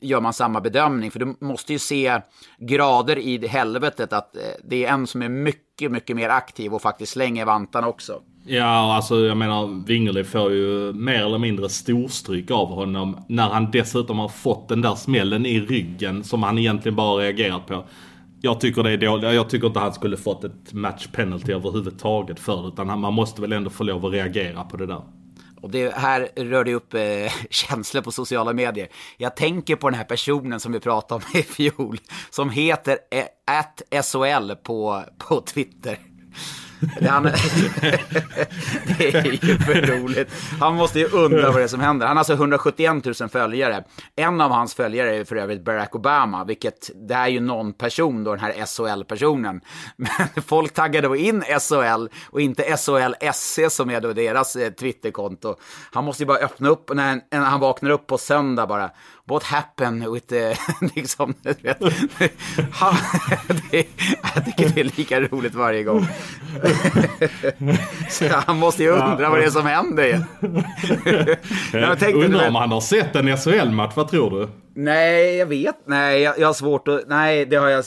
gör 0.00 0.20
man 0.20 0.32
samma 0.32 0.60
bedömning. 0.60 1.10
För 1.10 1.18
du 1.18 1.36
måste 1.40 1.72
ju 1.72 1.78
se 1.78 2.20
grader 2.58 3.18
i 3.18 3.46
helvetet 3.46 4.12
att 4.12 4.36
eh, 4.36 4.42
det 4.64 4.84
är 4.84 4.92
en 4.92 5.06
som 5.06 5.22
är 5.22 5.28
mycket, 5.28 5.92
mycket 5.92 6.16
mer 6.16 6.28
aktiv 6.28 6.74
och 6.74 6.82
faktiskt 6.82 7.12
slänger 7.12 7.44
vantarna 7.44 7.88
också. 7.88 8.20
Ja, 8.48 8.94
alltså 8.94 9.16
jag 9.24 9.36
menar 9.36 9.86
Wingerli 9.86 10.24
får 10.24 10.52
ju 10.52 10.92
mer 10.92 11.24
eller 11.24 11.38
mindre 11.38 11.68
storstryk 11.68 12.50
av 12.50 12.68
honom 12.68 13.24
när 13.28 13.48
han 13.48 13.70
dessutom 13.70 14.18
har 14.18 14.28
fått 14.28 14.68
den 14.68 14.82
där 14.82 14.94
smällen 14.94 15.46
i 15.46 15.60
ryggen 15.60 16.24
som 16.24 16.42
han 16.42 16.58
egentligen 16.58 16.96
bara 16.96 17.22
reagerat 17.22 17.66
på. 17.66 17.84
Jag 18.40 18.60
tycker 18.60 18.82
det 18.82 18.90
är 18.90 18.96
dåligt. 18.96 19.34
Jag 19.34 19.50
tycker 19.50 19.66
inte 19.66 19.78
han 19.78 19.92
skulle 19.92 20.16
fått 20.16 20.44
ett 20.44 20.72
match 20.72 21.06
penalty 21.12 21.52
överhuvudtaget 21.52 22.40
för 22.40 22.68
utan 22.68 23.00
man 23.00 23.14
måste 23.14 23.40
väl 23.40 23.52
ändå 23.52 23.70
få 23.70 23.84
lov 23.84 24.06
att 24.06 24.12
reagera 24.12 24.64
på 24.64 24.76
det 24.76 24.86
där. 24.86 25.02
Och 25.66 25.72
det 25.72 25.94
här 25.94 26.28
rör 26.36 26.64
det 26.64 26.74
upp 26.74 26.94
eh, 26.94 27.32
känslor 27.50 28.02
på 28.02 28.12
sociala 28.12 28.52
medier. 28.52 28.88
Jag 29.16 29.36
tänker 29.36 29.76
på 29.76 29.90
den 29.90 29.98
här 29.98 30.04
personen 30.04 30.60
som 30.60 30.72
vi 30.72 30.80
pratade 30.80 31.24
om 31.24 31.38
i 31.40 31.42
fjol, 31.42 31.98
som 32.30 32.50
heter 32.50 32.98
eh, 33.10 34.02
SOL 34.02 34.56
på, 34.56 35.04
på 35.18 35.40
Twitter. 35.40 35.98
Det, 37.00 37.08
han, 37.08 37.22
det 38.98 39.14
är 39.14 39.44
ju 39.44 39.58
för 39.58 39.86
roligt. 39.86 40.28
Han 40.60 40.74
måste 40.74 40.98
ju 40.98 41.06
undra 41.06 41.50
vad 41.50 41.56
det 41.56 41.62
är 41.62 41.68
som 41.68 41.80
händer. 41.80 42.06
Han 42.06 42.16
har 42.16 42.20
alltså 42.20 42.32
171 42.32 43.04
000 43.20 43.28
följare. 43.28 43.84
En 44.16 44.40
av 44.40 44.50
hans 44.50 44.74
följare 44.74 45.16
är 45.16 45.24
för 45.24 45.36
övrigt 45.36 45.64
Barack 45.64 45.94
Obama, 45.94 46.44
vilket 46.44 46.90
det 46.94 47.14
är 47.14 47.28
ju 47.28 47.40
någon 47.40 47.72
person 47.72 48.24
då, 48.24 48.30
den 48.30 48.40
här 48.40 48.66
SHL-personen. 48.66 49.60
Men 49.96 50.42
folk 50.46 50.74
taggade 50.74 51.08
då 51.08 51.16
in 51.16 51.42
SHL 51.42 52.08
och 52.30 52.40
inte 52.40 52.62
SHL-SC 52.62 53.70
som 53.70 53.90
är 53.90 54.00
då 54.00 54.12
deras 54.12 54.56
eh, 54.56 54.70
Twitterkonto. 54.70 55.56
Han 55.92 56.04
måste 56.04 56.22
ju 56.22 56.26
bara 56.26 56.38
öppna 56.38 56.68
upp 56.68 56.90
när, 56.94 57.20
när 57.30 57.40
han 57.40 57.60
vaknar 57.60 57.90
upp 57.90 58.06
på 58.06 58.18
söndag 58.18 58.66
bara 58.66 58.90
what 59.28 59.42
happened 59.42 60.12
with 60.12 60.26
the, 60.26 60.56
liksom, 60.94 61.34
vet, 61.42 61.78
han, 62.72 62.94
det, 63.70 63.86
jag 64.34 64.44
tycker 64.44 64.68
det 64.68 64.80
är 64.80 64.84
lika 64.96 65.20
roligt 65.20 65.54
varje 65.54 65.82
gång. 65.82 66.06
Han 68.46 68.58
måste 68.58 68.82
ju 68.82 68.90
undra 68.90 69.30
vad 69.30 69.38
det 69.38 69.44
är 69.44 69.50
som 69.50 69.66
händer. 69.66 70.24
jag 71.72 71.98
tänkte, 71.98 72.24
Undrar 72.24 72.48
om 72.48 72.54
han 72.54 72.72
har 72.72 72.80
sett 72.80 73.16
en 73.16 73.36
SHL-match, 73.36 73.92
vad 73.96 74.08
tror 74.08 74.30
du? 74.30 74.48
Nej, 74.78 75.36
jag 75.36 75.46
vet. 75.46 75.76
Nej, 75.84 76.20
jag, 76.22 76.38
jag, 76.38 76.46
har 76.46 76.54
svårt 76.54 76.88
att... 76.88 77.08
Nej, 77.08 77.46
det 77.46 77.56
har 77.56 77.68
jag 77.68 77.84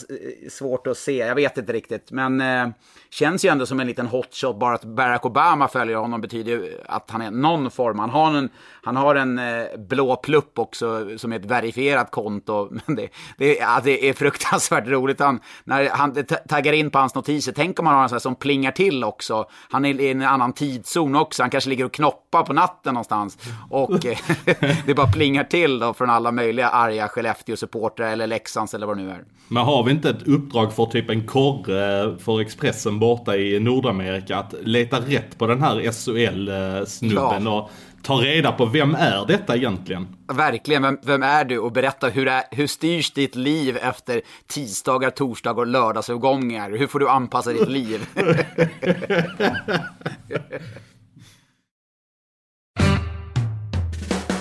svårt 0.49 0.87
att 0.87 0.97
se. 0.97 1.17
Jag 1.17 1.35
vet 1.35 1.57
inte 1.57 1.73
riktigt. 1.73 2.11
Men 2.11 2.41
eh, 2.41 2.67
känns 3.09 3.45
ju 3.45 3.49
ändå 3.49 3.65
som 3.65 3.79
en 3.79 3.87
liten 3.87 4.07
hotshot. 4.07 4.59
Bara 4.59 4.75
att 4.75 4.85
Barack 4.85 5.25
Obama 5.25 5.67
följer 5.67 5.95
honom 5.95 6.21
betyder 6.21 6.51
ju 6.51 6.77
att 6.85 7.11
han 7.11 7.21
är 7.21 7.31
någon 7.31 7.71
form. 7.71 7.99
Han 7.99 8.09
har 8.09 8.37
en, 8.37 8.49
han 8.83 8.95
har 8.95 9.15
en 9.15 9.39
eh, 9.39 9.63
blå 9.77 10.15
plupp 10.15 10.59
också 10.59 11.17
som 11.17 11.31
är 11.31 11.39
ett 11.39 11.45
verifierat 11.45 12.11
konto. 12.11 12.69
Men 12.85 12.95
det, 12.95 13.09
det, 13.37 13.55
ja, 13.55 13.81
det 13.83 14.09
är 14.09 14.13
fruktansvärt 14.13 14.87
roligt. 14.87 15.19
Han, 15.19 15.39
när 15.63 15.89
han 15.89 16.15
taggar 16.49 16.73
in 16.73 16.91
på 16.91 16.99
hans 16.99 17.15
notiser. 17.15 17.51
Tänk 17.51 17.79
om 17.79 17.85
han 17.85 17.95
har 17.95 18.03
en 18.03 18.09
sån 18.09 18.15
här 18.15 18.19
som 18.19 18.35
plingar 18.35 18.71
till 18.71 19.03
också. 19.03 19.45
Han 19.69 19.85
är 19.85 20.01
i 20.01 20.11
en 20.11 20.21
annan 20.21 20.53
tidszon 20.53 21.15
också. 21.15 21.43
Han 21.43 21.49
kanske 21.49 21.69
ligger 21.69 21.85
och 21.85 21.93
knoppar 21.93 22.43
på 22.43 22.53
natten 22.53 22.93
någonstans. 22.93 23.37
Och 23.69 24.05
eh, 24.05 24.17
det 24.85 24.95
bara 24.95 25.11
plingar 25.11 25.43
till 25.43 25.79
då 25.79 25.93
från 25.93 26.09
alla 26.09 26.31
möjliga 26.31 26.69
arga 26.69 27.07
Skellefteå-supportrar 27.07 28.11
eller 28.11 28.27
Leksands 28.27 28.73
eller 28.73 28.87
vad 28.87 28.97
det 28.97 29.03
nu 29.03 29.09
är. 29.09 29.23
Men 29.47 29.63
har 29.63 29.83
vi 29.83 29.91
inte 29.91 30.09
ett 30.09 30.27
uppdrag 30.27 30.73
för 30.73 30.85
typ 30.85 31.09
en 31.09 31.27
korre 31.27 32.17
för 32.17 32.41
Expressen 32.41 32.99
borta 32.99 33.37
i 33.37 33.59
Nordamerika 33.59 34.37
att 34.37 34.53
leta 34.61 34.99
rätt 34.99 35.37
på 35.37 35.47
den 35.47 35.61
här 35.61 35.91
SHL-snubben 35.91 37.45
ja. 37.45 37.61
och 37.61 37.71
ta 38.03 38.13
reda 38.13 38.51
på 38.51 38.65
vem 38.65 38.95
är 38.95 39.25
detta 39.25 39.55
egentligen? 39.55 40.07
Verkligen, 40.33 40.81
vem, 40.81 40.97
vem 41.03 41.23
är 41.23 41.45
du? 41.45 41.59
Och 41.59 41.71
berätta 41.71 42.07
hur, 42.07 42.27
är, 42.27 42.43
hur 42.51 42.67
styrs 42.67 43.11
ditt 43.11 43.35
liv 43.35 43.77
efter 43.81 44.21
tisdagar, 44.47 45.09
torsdagar 45.09 45.61
och 45.61 45.67
lördagsövergångar? 45.67 46.69
Hur 46.69 46.87
får 46.87 46.99
du 46.99 47.09
anpassa 47.09 47.53
ditt 47.53 47.69
liv? 47.69 48.05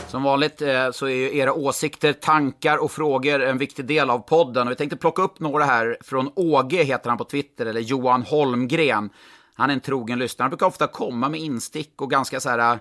Som 0.08 0.22
vanligt 0.22 0.62
eh, 0.62 0.90
så 0.90 1.06
är 1.06 1.14
ju 1.14 1.36
era 1.36 1.52
åsikter, 1.52 2.12
tankar 2.12 2.76
och 2.76 2.90
frågor 2.90 3.42
en 3.42 3.58
viktig 3.58 3.84
del 3.84 4.10
av 4.10 4.18
podden. 4.18 4.66
Och 4.66 4.70
vi 4.70 4.76
tänkte 4.76 4.96
plocka 4.96 5.22
upp 5.22 5.40
några 5.40 5.64
här 5.64 5.96
från 6.00 6.30
Åge, 6.36 6.82
heter 6.82 7.08
han 7.08 7.18
på 7.18 7.24
Twitter, 7.24 7.66
eller 7.66 7.80
Johan 7.80 8.22
Holmgren. 8.22 9.10
Han 9.54 9.70
är 9.70 9.74
en 9.74 9.80
trogen 9.80 10.18
lyssnare. 10.18 10.44
Han 10.44 10.50
brukar 10.50 10.66
ofta 10.66 10.86
komma 10.86 11.28
med 11.28 11.40
instick 11.40 12.02
och 12.02 12.10
ganska 12.10 12.40
så 12.40 12.48
här... 12.48 12.78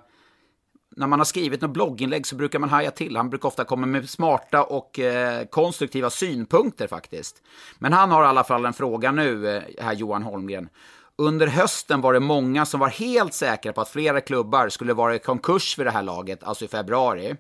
När 0.97 1.07
man 1.07 1.19
har 1.19 1.25
skrivit 1.25 1.61
något 1.61 1.71
blogginlägg 1.71 2.27
så 2.27 2.35
brukar 2.35 2.59
man 2.59 2.69
haja 2.69 2.91
till. 2.91 3.15
Han 3.15 3.29
brukar 3.29 3.47
ofta 3.47 3.63
komma 3.63 3.85
med 3.85 4.09
smarta 4.09 4.63
och 4.63 4.99
eh, 4.99 5.45
konstruktiva 5.45 6.09
synpunkter 6.09 6.87
faktiskt. 6.87 7.41
Men 7.79 7.93
han 7.93 8.11
har 8.11 8.23
i 8.23 8.27
alla 8.27 8.43
fall 8.43 8.65
en 8.65 8.73
fråga 8.73 9.11
nu, 9.11 9.55
eh, 9.55 9.63
här 9.79 9.93
Johan 9.93 10.23
Holmgren. 10.23 10.69
Under 11.15 11.47
hösten 11.47 12.01
var 12.01 12.13
det 12.13 12.19
många 12.19 12.65
som 12.65 12.79
var 12.79 12.87
helt 12.87 13.33
säkra 13.33 13.73
på 13.73 13.81
att 13.81 13.89
flera 13.89 14.21
klubbar 14.21 14.69
skulle 14.69 14.93
vara 14.93 15.15
i 15.15 15.19
konkurs 15.19 15.79
vid 15.79 15.85
det 15.85 15.91
här 15.91 16.03
laget, 16.03 16.43
alltså 16.43 16.65
i 16.65 16.67
februari. 16.67 17.35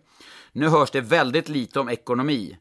Nu 0.51 0.67
hörs 0.67 0.91
det 0.91 1.01
väldigt 1.01 1.49
lite 1.49 1.79
om 1.79 1.89
ekonomi. 1.89 2.57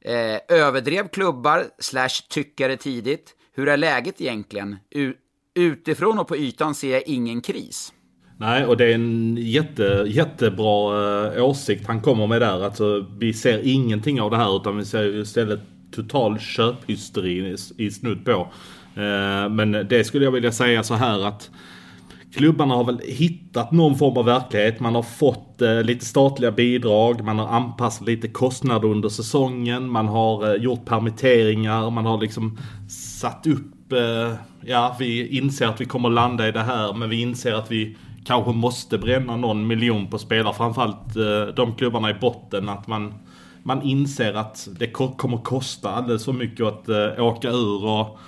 Eh, 0.00 0.38
överdrev 0.48 1.08
klubbar 1.08 1.64
slash 1.78 2.28
tyckare 2.28 2.76
tidigt? 2.76 3.34
Hur 3.54 3.68
är 3.68 3.76
läget 3.76 4.20
egentligen? 4.20 4.76
U 4.90 5.14
utifrån 5.54 6.18
och 6.18 6.28
på 6.28 6.36
ytan 6.36 6.74
ser 6.74 6.92
jag 6.92 7.02
ingen 7.06 7.40
kris. 7.40 7.92
Nej, 8.38 8.66
och 8.66 8.76
det 8.76 8.84
är 8.84 8.94
en 8.94 9.36
jätte, 9.40 10.04
jättebra 10.06 11.34
eh, 11.34 11.44
åsikt 11.44 11.86
han 11.86 12.00
kommer 12.00 12.26
med 12.26 12.40
där. 12.40 12.64
Alltså, 12.64 13.06
vi 13.18 13.32
ser 13.32 13.60
ingenting 13.64 14.20
av 14.20 14.30
det 14.30 14.36
här 14.36 14.56
utan 14.56 14.76
vi 14.76 14.84
ser 14.84 15.20
istället 15.20 15.60
total 15.90 16.38
köphysteri 16.38 17.56
i, 17.76 17.90
snudd 17.90 18.24
på. 18.24 18.48
Eh, 18.94 19.48
men 19.48 19.72
det 19.72 20.04
skulle 20.06 20.24
jag 20.24 20.32
vilja 20.32 20.52
säga 20.52 20.82
så 20.82 20.94
här 20.94 21.26
att 21.26 21.50
klubbarna 22.34 22.74
har 22.74 22.84
väl 22.84 23.00
hittat 23.04 23.72
någon 23.72 23.98
form 23.98 24.16
av 24.16 24.24
verklighet. 24.24 24.80
Man 24.80 24.94
har 24.94 25.02
fått 25.02 25.62
eh, 25.62 25.82
lite 25.82 26.04
statliga 26.04 26.50
bidrag, 26.50 27.24
man 27.24 27.38
har 27.38 27.48
anpassat 27.48 28.06
lite 28.06 28.28
kostnader 28.28 28.88
under 28.88 29.08
säsongen, 29.08 29.90
man 29.90 30.08
har 30.08 30.56
gjort 30.56 30.84
permitteringar, 30.84 31.90
man 31.90 32.06
har 32.06 32.20
liksom 32.20 32.58
satt 32.88 33.46
upp, 33.46 33.92
ja 34.60 34.96
vi 34.98 35.38
inser 35.38 35.66
att 35.66 35.80
vi 35.80 35.84
kommer 35.84 36.10
landa 36.10 36.48
i 36.48 36.52
det 36.52 36.62
här 36.62 36.92
men 36.92 37.08
vi 37.08 37.20
inser 37.20 37.52
att 37.52 37.70
vi 37.70 37.96
kanske 38.26 38.52
måste 38.52 38.98
bränna 38.98 39.36
någon 39.36 39.66
miljon 39.66 40.06
på 40.06 40.18
spelare. 40.18 40.54
Framförallt 40.54 41.16
eh, 41.16 41.54
de 41.56 41.74
klubbarna 41.74 42.10
i 42.10 42.14
botten. 42.14 42.68
Att 42.68 42.86
man, 42.86 43.14
man 43.62 43.82
inser 43.82 44.34
att 44.34 44.68
det 44.78 44.86
kommer 44.90 45.38
kosta 45.38 45.90
alldeles 45.90 46.24
för 46.24 46.32
mycket 46.32 46.66
att 46.66 46.88
eh, 46.88 47.24
åka 47.24 47.50
ur. 47.50 47.84
Och, 47.84 48.18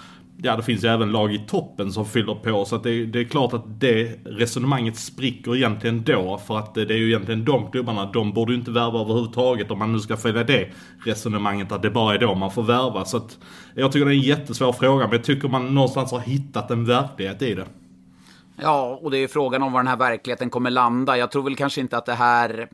ja, 0.43 0.57
det 0.57 0.63
finns 0.63 0.85
ju 0.85 0.89
även 0.89 1.13
lag 1.13 1.35
i 1.35 1.39
toppen 1.39 1.93
som 1.93 2.07
fyller 2.07 2.35
på. 2.35 2.65
Så 2.65 2.77
att 2.77 2.83
det, 2.83 3.07
det, 3.07 3.21
är 3.21 3.25
klart 3.25 3.53
att 3.53 3.81
det 3.81 4.19
resonemanget 4.25 4.97
spricker 4.97 5.57
egentligen 5.57 6.03
då. 6.03 6.41
För 6.47 6.59
att 6.59 6.77
eh, 6.77 6.85
det 6.85 6.95
är 6.95 6.99
ju 6.99 7.09
egentligen 7.09 7.45
de 7.45 7.71
klubbarna, 7.71 8.11
de 8.13 8.33
borde 8.33 8.53
ju 8.53 8.59
inte 8.59 8.71
värva 8.71 9.01
överhuvudtaget. 9.01 9.71
Om 9.71 9.79
man 9.79 9.93
nu 9.93 9.99
ska 9.99 10.17
följa 10.17 10.45
det 10.45 10.69
resonemanget 11.05 11.73
att 11.73 11.83
det 11.83 11.91
bara 11.91 12.15
är 12.15 12.19
då 12.19 12.35
man 12.35 12.51
får 12.51 12.63
värva. 12.63 13.05
Så 13.05 13.17
att 13.17 13.39
jag 13.75 13.93
tycker 13.93 14.07
det 14.07 14.13
är 14.13 14.17
en 14.17 14.21
jättesvår 14.21 14.73
fråga. 14.73 15.05
Men 15.05 15.17
jag 15.17 15.25
tycker 15.25 15.49
man 15.49 15.75
någonstans 15.75 16.13
har 16.13 16.21
hittat 16.21 16.71
en 16.71 16.85
verklighet 16.85 17.43
i 17.43 17.55
det. 17.55 17.67
Ja, 18.61 18.99
och 19.03 19.11
det 19.11 19.19
är 19.19 19.29
frågan 19.29 19.63
om 19.63 19.73
var 19.73 19.81
den 19.81 19.89
här 19.89 19.97
verkligheten 19.97 20.51
kommer 20.51 20.71
landa. 20.71 21.19
Jag 21.19 21.31
tror 21.31 21.43
väl 21.43 21.57
kanske 21.57 21.81
inte 21.81 21.99
att 21.99 22.07
det 22.07 22.15
här... 22.15 22.69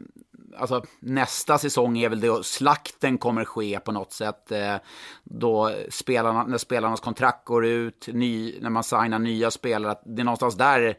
Alltså, 0.56 0.82
nästa 1.00 1.58
säsong 1.58 1.98
är 1.98 2.08
väl 2.08 2.20
då 2.20 2.42
slakten 2.42 3.18
kommer 3.18 3.44
ske 3.44 3.80
på 3.80 3.92
något 3.92 4.12
sätt. 4.12 4.52
Eh, 4.52 4.76
då 5.24 5.72
spelarna, 5.90 6.44
när 6.44 6.58
spelarnas 6.58 7.00
kontrakt 7.00 7.44
går 7.44 7.66
ut, 7.66 8.08
ny, 8.12 8.60
när 8.60 8.70
man 8.70 8.84
signar 8.84 9.18
nya 9.18 9.50
spelare. 9.50 9.98
Det 10.04 10.22
är 10.22 10.24
någonstans 10.24 10.56
där 10.56 10.96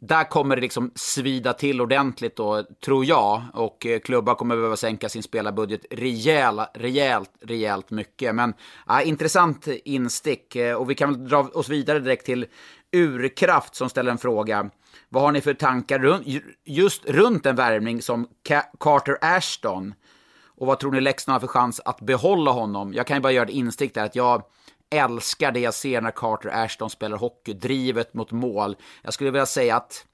där 0.00 0.24
kommer 0.24 0.56
det 0.56 0.62
liksom 0.62 0.90
svida 0.94 1.52
till 1.52 1.80
ordentligt 1.80 2.36
då, 2.36 2.64
tror 2.84 3.04
jag. 3.04 3.42
Och 3.54 3.86
eh, 3.86 4.00
klubbar 4.00 4.34
kommer 4.34 4.56
behöva 4.56 4.76
sänka 4.76 5.08
sin 5.08 5.22
spelarbudget 5.22 5.86
rejäl, 5.90 6.60
rejält, 6.74 7.30
rejält 7.40 7.90
mycket. 7.90 8.34
Men 8.34 8.54
äh, 8.90 9.08
intressant 9.08 9.66
instick. 9.84 10.56
Eh, 10.56 10.76
och 10.76 10.90
vi 10.90 10.94
kan 10.94 11.12
väl 11.12 11.28
dra 11.28 11.38
oss 11.38 11.68
vidare 11.68 11.98
direkt 11.98 12.26
till 12.26 12.46
Urkraft 12.92 13.74
som 13.74 13.88
ställer 13.88 14.10
en 14.10 14.18
fråga. 14.18 14.70
Vad 15.08 15.22
har 15.22 15.32
ni 15.32 15.40
för 15.40 15.54
tankar 15.54 15.98
runt, 15.98 16.26
just 16.64 17.04
runt 17.04 17.46
en 17.46 17.56
värvning 17.56 18.02
som 18.02 18.28
Carter 18.80 19.18
Ashton? 19.20 19.94
Och 20.56 20.66
vad 20.66 20.78
tror 20.78 20.92
ni 20.92 21.00
Leksand 21.00 21.32
har 21.32 21.40
för 21.40 21.46
chans 21.46 21.80
att 21.84 22.00
behålla 22.00 22.50
honom? 22.50 22.94
Jag 22.94 23.06
kan 23.06 23.16
ju 23.16 23.20
bara 23.20 23.32
göra 23.32 23.44
ett 23.44 23.54
instick 23.54 23.94
där 23.94 24.04
att 24.04 24.16
jag 24.16 24.42
älskar 24.90 25.52
det 25.52 25.60
jag 25.60 25.74
ser 25.74 26.00
när 26.00 26.10
Carter 26.10 26.64
Ashton 26.64 26.90
spelar 26.90 27.16
hockey, 27.16 27.52
drivet 27.52 28.14
mot 28.14 28.32
mål. 28.32 28.76
Jag 29.02 29.14
skulle 29.14 29.30
vilja 29.30 29.46
säga 29.46 29.76
att 29.76 30.04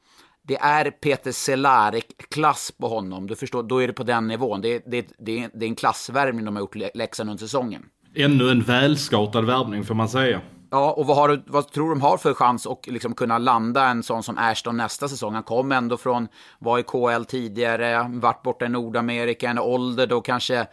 det 0.43 0.57
är 0.57 0.91
Peter 0.91 1.33
Cehlárik-klass 1.33 2.71
på 2.71 2.89
honom. 2.89 3.27
Du 3.27 3.37
förstår, 3.37 3.63
då 3.63 3.83
är 3.83 3.87
det 3.87 3.93
på 3.93 4.03
den 4.03 4.29
nivån. 4.29 4.61
Det, 4.61 4.83
det, 4.87 5.07
det, 5.19 5.49
det 5.55 5.65
är 5.65 5.69
en 5.69 5.75
klassvärvning 5.75 6.45
de 6.45 6.57
har 6.57 6.63
gjort 6.63 6.77
Leksand 6.95 7.31
under 7.31 7.41
säsongen. 7.41 7.83
Ännu 8.15 8.51
en 8.51 8.63
välscoutad 8.63 9.41
värvning 9.41 9.85
får 9.85 9.95
man 9.95 10.09
säga. 10.09 10.41
Ja, 10.75 10.93
och 10.93 11.07
vad, 11.07 11.17
har 11.17 11.29
du, 11.29 11.43
vad 11.47 11.71
tror 11.71 11.89
du 11.89 11.95
de 11.95 12.01
har 12.01 12.17
för 12.17 12.35
chans 12.35 12.67
att 12.67 12.87
liksom 12.87 13.15
kunna 13.15 13.39
landa 13.39 13.89
en 13.89 14.03
sån 14.03 14.23
som 14.23 14.39
Ashton 14.39 14.77
nästa 14.77 15.09
säsong? 15.09 15.35
Han 15.35 15.43
kom 15.43 15.73
ändå 15.73 15.97
från, 15.97 16.29
var 16.59 16.79
i 16.79 16.83
KL 16.83 17.25
tidigare, 17.29 18.11
varit 18.13 18.43
borta 18.43 18.65
i 18.65 18.69
Nordamerika, 18.69 19.51
en 19.51 19.59
ålder 19.59 20.07
då 20.07 20.21
kanske 20.21 20.67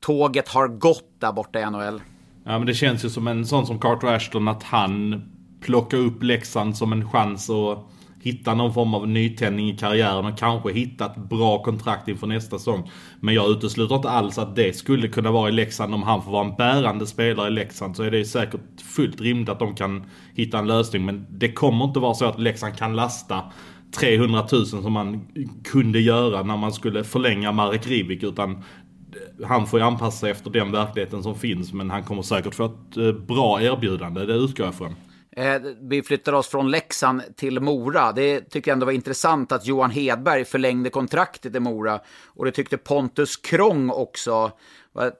tåget 0.00 0.48
har 0.48 0.68
gått 0.68 1.10
där 1.18 1.32
borta 1.32 1.60
i 1.60 1.70
NHL. 1.70 2.02
Ja 2.44 2.58
men 2.58 2.66
det 2.66 2.74
känns 2.74 3.04
ju 3.04 3.10
som 3.10 3.28
en 3.28 3.46
sån 3.46 3.66
som 3.66 3.78
Carter 3.78 4.08
Ashton 4.08 4.48
att 4.48 4.62
han 4.62 5.22
plockar 5.60 5.98
upp 5.98 6.22
Leksand 6.22 6.76
som 6.76 6.92
en 6.92 7.10
chans 7.10 7.50
att 7.50 7.78
hitta 8.22 8.54
någon 8.54 8.74
form 8.74 8.94
av 8.94 9.08
nytändning 9.08 9.70
i 9.70 9.76
karriären 9.76 10.24
och 10.24 10.38
kanske 10.38 10.72
hitta 10.72 11.06
ett 11.06 11.16
bra 11.16 11.62
kontrakt 11.62 12.08
inför 12.08 12.26
nästa 12.26 12.58
säsong. 12.58 12.90
Men 13.20 13.34
jag 13.34 13.50
utesluter 13.50 13.94
inte 13.94 14.10
alls 14.10 14.38
att 14.38 14.56
det 14.56 14.76
skulle 14.76 15.08
kunna 15.08 15.30
vara 15.30 15.48
i 15.48 15.52
Leksand 15.52 15.94
om 15.94 16.02
han 16.02 16.22
får 16.22 16.30
vara 16.30 16.46
en 16.46 16.56
bärande 16.56 17.06
spelare 17.06 17.48
i 17.48 17.50
Leksand 17.50 17.96
så 17.96 18.02
är 18.02 18.10
det 18.10 18.24
säkert 18.24 18.80
fullt 18.96 19.20
rimligt 19.20 19.48
att 19.48 19.58
de 19.58 19.74
kan 19.74 20.04
hitta 20.34 20.58
en 20.58 20.66
lösning. 20.66 21.04
Men 21.04 21.26
det 21.30 21.52
kommer 21.52 21.84
inte 21.84 22.00
vara 22.00 22.14
så 22.14 22.24
att 22.24 22.40
Leksand 22.40 22.76
kan 22.76 22.96
lasta 22.96 23.42
300 23.98 24.46
000 24.52 24.66
som 24.66 24.92
man 24.92 25.26
kunde 25.64 26.00
göra 26.00 26.42
när 26.42 26.56
man 26.56 26.72
skulle 26.72 27.04
förlänga 27.04 27.52
Marek 27.52 27.86
Rivik 27.86 28.22
utan 28.22 28.64
han 29.44 29.66
får 29.66 29.80
ju 29.80 29.86
anpassa 29.86 30.18
sig 30.18 30.30
efter 30.30 30.50
den 30.50 30.72
verkligheten 30.72 31.22
som 31.22 31.34
finns 31.34 31.72
men 31.72 31.90
han 31.90 32.02
kommer 32.02 32.22
säkert 32.22 32.54
få 32.54 32.64
ett 32.64 32.96
eh, 32.96 33.12
bra 33.12 33.62
erbjudande, 33.62 34.26
det 34.26 34.34
utgår 34.34 34.66
jag 34.66 34.74
från. 34.74 34.94
Eh, 35.36 35.60
vi 35.80 36.02
flyttar 36.02 36.32
oss 36.32 36.48
från 36.48 36.70
Leksand 36.70 37.22
till 37.36 37.60
Mora. 37.60 38.12
Det 38.12 38.40
tycker 38.40 38.70
jag 38.70 38.74
ändå 38.74 38.86
var 38.86 38.92
intressant 38.92 39.52
att 39.52 39.66
Johan 39.66 39.90
Hedberg 39.90 40.44
förlängde 40.44 40.90
kontraktet 40.90 41.54
i 41.54 41.60
Mora. 41.60 42.00
Och 42.26 42.44
det 42.44 42.50
tyckte 42.50 42.76
Pontus 42.76 43.36
Krong 43.36 43.90
också. 43.90 44.50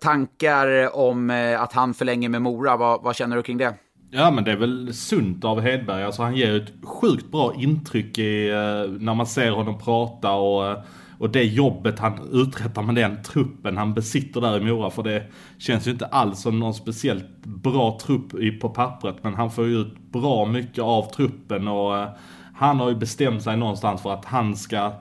Tankar 0.01 0.97
om 0.97 1.31
eh, 1.31 1.63
att 1.63 1.73
han 1.73 1.95
förlänger 1.95 2.29
med 2.29 2.43
Mora, 2.43 2.77
vad, 2.77 3.03
vad 3.03 3.17
känner 3.17 3.37
du 3.37 3.43
kring 3.43 3.59
det? 3.59 3.75
Ja 4.11 4.31
men 4.31 4.45
det 4.45 4.53
är 4.53 4.57
väl 4.57 4.95
sunt 4.95 5.45
av 5.45 5.61
Hedberg. 5.61 6.05
Alltså 6.05 6.23
han 6.23 6.37
ger 6.37 6.57
ett 6.57 6.73
sjukt 6.83 7.27
bra 7.27 7.55
intryck 7.55 8.19
i, 8.19 8.49
eh, 8.49 8.91
när 9.01 9.15
man 9.15 9.27
ser 9.27 9.51
honom 9.51 9.79
prata 9.79 10.33
och 10.33 10.67
eh, 10.67 10.79
och 11.19 11.31
det 11.31 11.45
jobbet 11.45 11.99
han 11.99 12.29
uträttar 12.33 12.83
med 12.83 12.95
den 12.95 13.23
truppen 13.23 13.77
han 13.77 13.95
besitter 13.95 14.41
där 14.41 14.61
i 14.61 14.65
Mora. 14.65 14.91
För 14.91 15.03
det 15.03 15.25
känns 15.59 15.87
ju 15.87 15.91
inte 15.91 16.07
alls 16.07 16.41
som 16.41 16.59
någon 16.59 16.75
speciellt 16.75 17.45
bra 17.45 17.99
trupp 18.03 18.61
på 18.61 18.69
pappret. 18.69 19.17
Men 19.23 19.35
han 19.35 19.51
får 19.51 19.67
ju 19.67 19.81
ut 19.81 19.99
bra 20.13 20.47
mycket 20.47 20.85
av 20.85 21.03
truppen 21.03 21.69
och 21.69 21.97
eh, 21.97 22.09
han 22.55 22.81
har 22.81 22.89
ju 22.89 22.95
bestämt 22.95 23.43
sig 23.43 23.57
någonstans 23.57 24.03
för 24.03 24.13
att 24.13 24.25
han 24.25 24.57
ska 24.57 24.93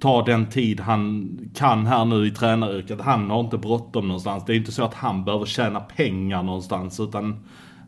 ta 0.00 0.22
den 0.24 0.46
tid 0.46 0.80
han 0.80 1.30
kan 1.54 1.86
här 1.86 2.04
nu 2.04 2.26
i 2.26 2.30
tränaryrket. 2.30 3.00
Han 3.00 3.30
har 3.30 3.40
inte 3.40 3.58
bråttom 3.58 4.08
någonstans. 4.08 4.44
Det 4.46 4.52
är 4.52 4.56
inte 4.56 4.72
så 4.72 4.84
att 4.84 4.94
han 4.94 5.24
behöver 5.24 5.46
tjäna 5.46 5.80
pengar 5.80 6.42
någonstans 6.42 7.00
utan 7.00 7.44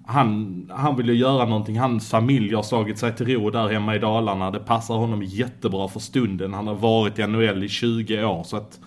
han, 0.09 0.70
han 0.74 0.96
vill 0.96 1.09
ju 1.09 1.14
göra 1.14 1.44
någonting. 1.44 1.78
Hans 1.78 2.11
familj 2.11 2.54
har 2.54 2.62
slagit 2.62 2.98
sig 2.98 3.16
till 3.16 3.26
ro 3.26 3.50
där 3.50 3.68
hemma 3.68 3.96
i 3.96 3.98
Dalarna. 3.98 4.50
Det 4.50 4.59
passar 4.59 4.96
honom 4.96 5.22
jättebra 5.22 5.88
för 5.88 6.00
stunden. 6.00 6.54
Han 6.54 6.66
har 6.66 6.74
varit 6.74 7.18
i 7.18 7.26
NHL 7.26 7.64
i 7.64 7.68
20 7.68 8.24
år. 8.24 8.44
Så 8.44 8.56
att 8.56 8.80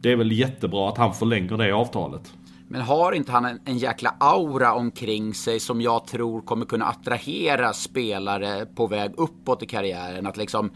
det 0.00 0.12
är 0.12 0.16
väl 0.16 0.32
jättebra 0.32 0.88
att 0.88 0.98
han 0.98 1.14
förlänger 1.14 1.56
det 1.56 1.72
avtalet. 1.72 2.32
Men 2.68 2.80
har 2.80 3.12
inte 3.12 3.32
han 3.32 3.44
en, 3.44 3.60
en 3.64 3.78
jäkla 3.78 4.14
aura 4.20 4.74
omkring 4.74 5.34
sig 5.34 5.60
som 5.60 5.80
jag 5.80 6.06
tror 6.06 6.40
kommer 6.40 6.66
kunna 6.66 6.84
attrahera 6.84 7.72
spelare 7.72 8.66
på 8.66 8.86
väg 8.86 9.12
uppåt 9.16 9.62
i 9.62 9.66
karriären? 9.66 10.26
Att 10.26 10.36
liksom, 10.36 10.70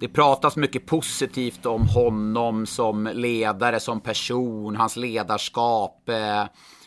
det 0.00 0.08
pratas 0.08 0.56
mycket 0.56 0.86
positivt 0.86 1.66
om 1.66 1.88
honom 1.88 2.66
som 2.66 3.08
ledare, 3.14 3.80
som 3.80 4.00
person, 4.00 4.76
hans 4.76 4.96
ledarskap, 4.96 6.08
eh, 6.08 6.44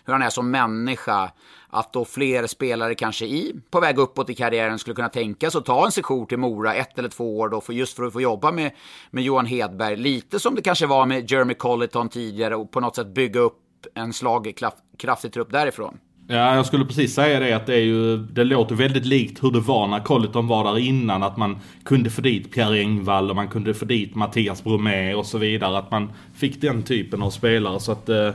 hur 0.09 0.13
han 0.13 0.21
är 0.21 0.29
som 0.29 0.51
människa 0.51 1.31
att 1.69 1.93
då 1.93 2.05
fler 2.05 2.47
spelare 2.47 2.95
kanske 2.95 3.25
i, 3.25 3.55
på 3.71 3.79
väg 3.79 3.97
uppåt 3.97 4.29
i 4.29 4.35
karriären 4.35 4.79
skulle 4.79 4.95
kunna 4.95 5.09
tänka 5.09 5.51
sig 5.51 5.59
att 5.59 5.65
ta 5.65 5.85
en 5.85 5.91
session 5.91 6.27
till 6.27 6.37
Mora 6.37 6.73
ett 6.73 6.99
eller 6.99 7.09
två 7.09 7.39
år 7.39 7.49
då 7.49 7.61
för 7.61 7.73
just 7.73 7.95
för 7.95 8.03
att 8.03 8.13
få 8.13 8.21
jobba 8.21 8.51
med, 8.51 8.71
med 9.11 9.23
Johan 9.23 9.45
Hedberg. 9.45 9.95
Lite 9.95 10.39
som 10.39 10.55
det 10.55 10.61
kanske 10.61 10.85
var 10.85 11.05
med 11.05 11.31
Jeremy 11.31 11.53
Colliton 11.53 12.09
tidigare 12.09 12.55
och 12.55 12.71
på 12.71 12.79
något 12.79 12.95
sätt 12.95 13.07
bygga 13.07 13.39
upp 13.39 13.57
en 13.95 14.13
slagkraftig 14.13 15.33
trupp 15.33 15.51
därifrån. 15.51 15.97
Ja, 16.31 16.55
jag 16.55 16.65
skulle 16.65 16.85
precis 16.85 17.13
säga 17.13 17.39
det 17.39 17.53
att 17.53 17.65
det 17.65 17.75
är 17.75 17.83
ju, 17.83 18.17
det 18.17 18.43
låter 18.43 18.75
väldigt 18.75 19.05
likt 19.05 19.43
hur 19.43 19.51
det 19.51 19.59
var 19.59 19.87
när 19.87 19.99
Colleton 19.99 20.47
var 20.47 20.63
där 20.63 20.79
innan. 20.79 21.23
Att 21.23 21.37
man 21.37 21.59
kunde 21.83 22.09
få 22.09 22.21
dit 22.21 22.53
Pierre 22.53 22.79
Engvall 22.79 23.29
och 23.29 23.35
man 23.35 23.47
kunde 23.47 23.73
få 23.73 23.85
dit 23.85 24.15
Mattias 24.15 24.63
Bromé 24.63 25.13
och 25.13 25.25
så 25.25 25.37
vidare. 25.37 25.77
Att 25.77 25.91
man 25.91 26.11
fick 26.35 26.61
den 26.61 26.83
typen 26.83 27.21
av 27.21 27.29
spelare. 27.29 27.79
Så 27.79 27.91
att 27.91 28.09
eh, 28.09 28.31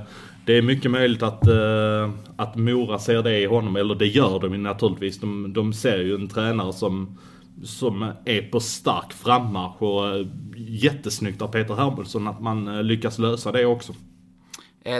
det 0.46 0.58
är 0.58 0.62
mycket 0.62 0.90
möjligt 0.90 1.22
att, 1.22 1.48
uh, 1.48 2.10
att 2.36 2.56
Mora 2.56 2.98
ser 2.98 3.22
det 3.22 3.38
i 3.38 3.46
honom, 3.46 3.76
eller 3.76 3.94
det 3.94 4.06
gör 4.06 4.40
de 4.40 4.58
naturligtvis. 4.58 5.20
De, 5.20 5.52
de 5.52 5.72
ser 5.72 5.98
ju 5.98 6.14
en 6.14 6.28
tränare 6.28 6.72
som, 6.72 7.18
som 7.64 8.12
är 8.24 8.42
på 8.50 8.60
stark 8.60 9.12
frammarsch 9.12 9.82
och 9.82 10.20
uh, 10.20 10.26
jättesnyggt 10.56 11.42
av 11.42 11.48
Peter 11.48 11.74
Hermansson 11.74 12.28
att 12.28 12.40
man 12.40 12.68
uh, 12.68 12.82
lyckas 12.82 13.18
lösa 13.18 13.52
det 13.52 13.66
också. 13.66 13.92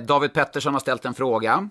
David 0.09 0.32
Pettersson 0.32 0.72
har 0.72 0.80
ställt 0.80 1.05
en 1.05 1.14
fråga. 1.14 1.68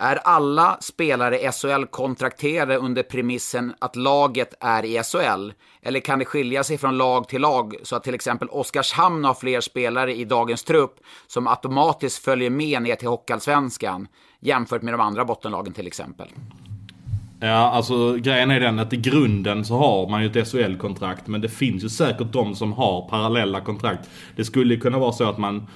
Är 0.00 0.16
alla 0.16 0.78
spelare 0.80 1.40
i 1.40 1.50
SHL 1.52 1.84
kontrakterade 1.90 2.76
under 2.76 3.02
premissen 3.02 3.74
att 3.78 3.96
laget 3.96 4.54
är 4.60 4.84
i 4.84 5.02
SHL? 5.02 5.50
Eller 5.82 6.00
kan 6.00 6.18
det 6.18 6.24
skilja 6.24 6.64
sig 6.64 6.78
från 6.78 6.98
lag 6.98 7.28
till 7.28 7.40
lag 7.40 7.74
så 7.82 7.96
att 7.96 8.04
till 8.04 8.14
exempel 8.14 8.48
Oskarshamn 8.48 9.24
har 9.24 9.34
fler 9.34 9.60
spelare 9.60 10.14
i 10.14 10.24
dagens 10.24 10.64
trupp 10.64 10.94
som 11.26 11.46
automatiskt 11.46 12.24
följer 12.24 12.50
med 12.50 12.82
ner 12.82 12.94
till 12.94 13.08
Hockeyallsvenskan 13.08 14.08
jämfört 14.40 14.82
med 14.82 14.94
de 14.94 15.00
andra 15.00 15.24
bottenlagen 15.24 15.72
till 15.72 15.86
exempel? 15.86 16.28
Ja, 17.40 17.70
alltså 17.70 18.14
grejen 18.14 18.50
är 18.50 18.60
den 18.60 18.78
att 18.78 18.92
i 18.92 18.96
grunden 18.96 19.64
så 19.64 19.76
har 19.76 20.08
man 20.08 20.22
ju 20.22 20.30
ett 20.30 20.48
SHL-kontrakt. 20.48 21.26
Men 21.26 21.40
det 21.40 21.48
finns 21.48 21.84
ju 21.84 21.88
säkert 21.88 22.32
de 22.32 22.54
som 22.54 22.72
har 22.72 23.08
parallella 23.08 23.60
kontrakt. 23.60 24.10
Det 24.36 24.44
skulle 24.44 24.76
kunna 24.76 24.98
vara 24.98 25.12
så 25.12 25.28
att 25.28 25.38
man 25.38 25.66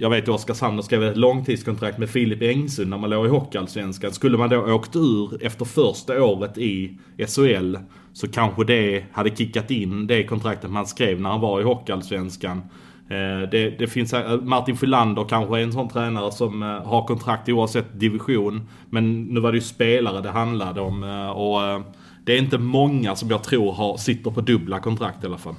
jag 0.00 0.10
vet 0.10 0.22
att 0.22 0.28
Oskarshamn 0.28 0.82
skrev 0.82 1.02
ett 1.04 1.16
långtidskontrakt 1.16 1.98
med 1.98 2.10
Filip 2.10 2.42
Engsund 2.42 2.90
när 2.90 2.98
man 2.98 3.10
låg 3.10 3.26
i 3.26 3.28
Hockeyallsvenskan. 3.28 4.12
Skulle 4.12 4.38
man 4.38 4.48
då 4.48 4.74
åkt 4.74 4.96
ur 4.96 5.46
efter 5.46 5.64
första 5.64 6.24
året 6.24 6.58
i 6.58 6.98
SHL 7.28 7.76
så 8.12 8.28
kanske 8.28 8.64
det 8.64 9.04
hade 9.12 9.36
kickat 9.36 9.70
in 9.70 10.06
det 10.06 10.24
kontraktet 10.24 10.70
man 10.70 10.86
skrev 10.86 11.20
när 11.20 11.30
han 11.30 11.40
var 11.40 11.60
i 11.60 11.64
Hockeyallsvenskan. 11.64 12.62
Eh, 13.08 13.50
det, 13.50 13.78
det 13.78 13.86
finns, 13.86 14.12
eh, 14.12 14.40
Martin 14.40 14.76
Filander 14.76 15.24
kanske 15.28 15.58
är 15.58 15.62
en 15.62 15.72
sån 15.72 15.88
tränare 15.88 16.32
som 16.32 16.62
eh, 16.62 16.68
har 16.68 17.06
kontrakt 17.06 17.48
oavsett 17.48 18.00
division. 18.00 18.68
Men 18.90 19.22
nu 19.22 19.40
var 19.40 19.52
det 19.52 19.58
ju 19.58 19.64
spelare 19.64 20.20
det 20.20 20.30
handlade 20.30 20.80
om 20.80 21.02
och 21.34 21.82
det 22.24 22.32
är 22.32 22.38
inte 22.38 22.58
många 22.58 23.16
som 23.16 23.30
jag 23.30 23.42
tror 23.42 23.72
har, 23.72 23.96
sitter 23.96 24.30
på 24.30 24.40
dubbla 24.40 24.80
kontrakt 24.80 25.24
i 25.24 25.26
alla 25.26 25.38
fall. 25.38 25.54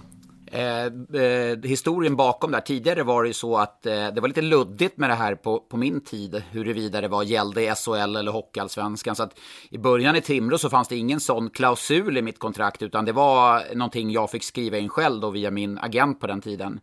Eh, 0.54 0.86
eh, 1.22 1.58
historien 1.64 2.16
bakom 2.16 2.52
där, 2.52 2.62
tidigare 2.62 3.04
var 3.04 3.24
det 3.24 3.28
ju 3.28 3.34
så 3.34 3.58
att 3.58 3.86
eh, 3.86 4.08
det 4.08 4.22
var 4.22 4.28
lite 4.28 4.42
luddigt 4.42 4.98
med 4.98 5.10
det 5.10 5.16
här 5.16 5.36
på, 5.36 5.60
på 5.60 5.78
min 5.78 6.02
tid, 6.02 6.44
huruvida 6.52 7.02
det 7.02 7.08
var 7.08 7.24
gällde 7.24 7.64
i 7.64 7.76
SHL 7.76 8.16
eller 8.16 8.32
Hockeyallsvenskan. 8.32 9.16
Så 9.16 9.24
att 9.24 9.40
i 9.70 9.78
början 9.78 10.16
i 10.16 10.22
Timrå 10.22 10.58
så 10.58 10.70
fanns 10.70 10.88
det 10.88 10.96
ingen 10.96 11.20
sån 11.20 11.50
klausul 11.50 12.18
i 12.18 12.22
mitt 12.22 12.40
kontrakt, 12.40 12.82
utan 12.82 13.06
det 13.06 13.12
var 13.12 13.76
någonting 13.76 14.12
jag 14.12 14.32
fick 14.32 14.44
skriva 14.44 14.78
in 14.78 14.90
själv 14.90 15.22
då 15.22 15.30
via 15.30 15.52
min 15.52 15.78
agent 15.78 16.20
på 16.20 16.28
den 16.28 16.42
tiden. 16.42 16.80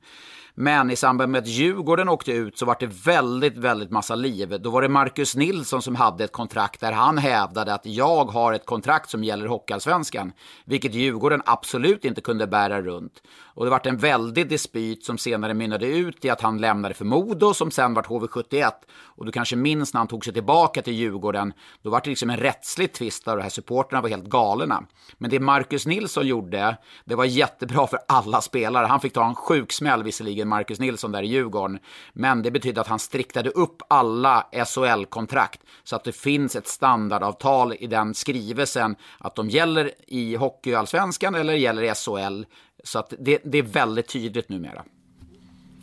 Men 0.60 0.90
i 0.90 0.96
samband 0.96 1.32
med 1.32 1.38
att 1.38 1.48
Djurgården 1.48 2.08
åkte 2.08 2.32
ut 2.32 2.58
så 2.58 2.66
var 2.66 2.76
det 2.80 2.86
väldigt, 2.86 3.56
väldigt 3.56 3.90
massa 3.90 4.14
liv. 4.14 4.60
Då 4.60 4.70
var 4.70 4.82
det 4.82 4.88
Marcus 4.88 5.36
Nilsson 5.36 5.82
som 5.82 5.96
hade 5.96 6.24
ett 6.24 6.32
kontrakt 6.32 6.80
där 6.80 6.92
han 6.92 7.18
hävdade 7.18 7.74
att 7.74 7.86
jag 7.86 8.24
har 8.24 8.52
ett 8.52 8.66
kontrakt 8.66 9.10
som 9.10 9.24
gäller 9.24 9.46
Hockeyallsvenskan. 9.46 10.32
Vilket 10.64 10.94
Djurgården 10.94 11.42
absolut 11.44 12.04
inte 12.04 12.20
kunde 12.20 12.46
bära 12.46 12.82
runt. 12.82 13.22
Och 13.58 13.64
det 13.64 13.70
vart 13.70 13.86
en 13.86 13.96
väldig 13.96 14.48
dispyt 14.48 15.04
som 15.04 15.18
senare 15.18 15.54
mynnade 15.54 15.86
ut 15.86 16.24
i 16.24 16.30
att 16.30 16.40
han 16.40 16.58
lämnade 16.58 16.94
för 16.94 17.04
Modo 17.04 17.54
som 17.54 17.70
sen 17.70 17.94
vart 17.94 18.06
HV71. 18.06 18.70
Och 19.00 19.26
du 19.26 19.32
kanske 19.32 19.56
minns 19.56 19.94
när 19.94 19.98
han 19.98 20.08
tog 20.08 20.24
sig 20.24 20.34
tillbaka 20.34 20.82
till 20.82 20.92
Djurgården. 20.92 21.52
Då 21.82 21.90
vart 21.90 22.04
det 22.04 22.10
liksom 22.10 22.30
en 22.30 22.36
rättslig 22.36 22.92
tvist 22.92 23.24
där 23.24 23.36
de 23.36 23.42
här 23.42 23.50
supporterna 23.50 24.00
var 24.00 24.08
helt 24.08 24.24
galna. 24.24 24.84
Men 25.18 25.30
det 25.30 25.40
Marcus 25.40 25.86
Nilsson 25.86 26.26
gjorde, 26.26 26.76
det 27.04 27.14
var 27.14 27.24
jättebra 27.24 27.86
för 27.86 27.98
alla 28.08 28.40
spelare. 28.40 28.86
Han 28.86 29.00
fick 29.00 29.12
ta 29.12 29.28
en 29.28 29.34
sjuk 29.34 29.72
smäll 29.72 30.02
visserligen, 30.02 30.48
Marcus 30.48 30.80
Nilsson 30.80 31.12
där 31.12 31.22
i 31.22 31.26
Djurgården. 31.26 31.78
Men 32.12 32.42
det 32.42 32.50
betydde 32.50 32.80
att 32.80 32.86
han 32.88 32.98
striktade 32.98 33.50
upp 33.50 33.82
alla 33.88 34.46
SHL-kontrakt 34.66 35.60
så 35.84 35.96
att 35.96 36.04
det 36.04 36.12
finns 36.12 36.56
ett 36.56 36.68
standardavtal 36.68 37.74
i 37.78 37.86
den 37.86 38.14
skrivelsen 38.14 38.96
att 39.18 39.34
de 39.34 39.50
gäller 39.50 39.90
i 40.06 40.36
Hockeyallsvenskan 40.36 41.34
eller 41.34 41.54
gäller 41.54 41.82
i 41.82 41.94
SHL. 41.94 42.44
Så 42.84 42.98
att 42.98 43.14
det, 43.18 43.40
det 43.44 43.58
är 43.58 43.62
väldigt 43.62 44.08
tydligt 44.08 44.48
numera. 44.48 44.84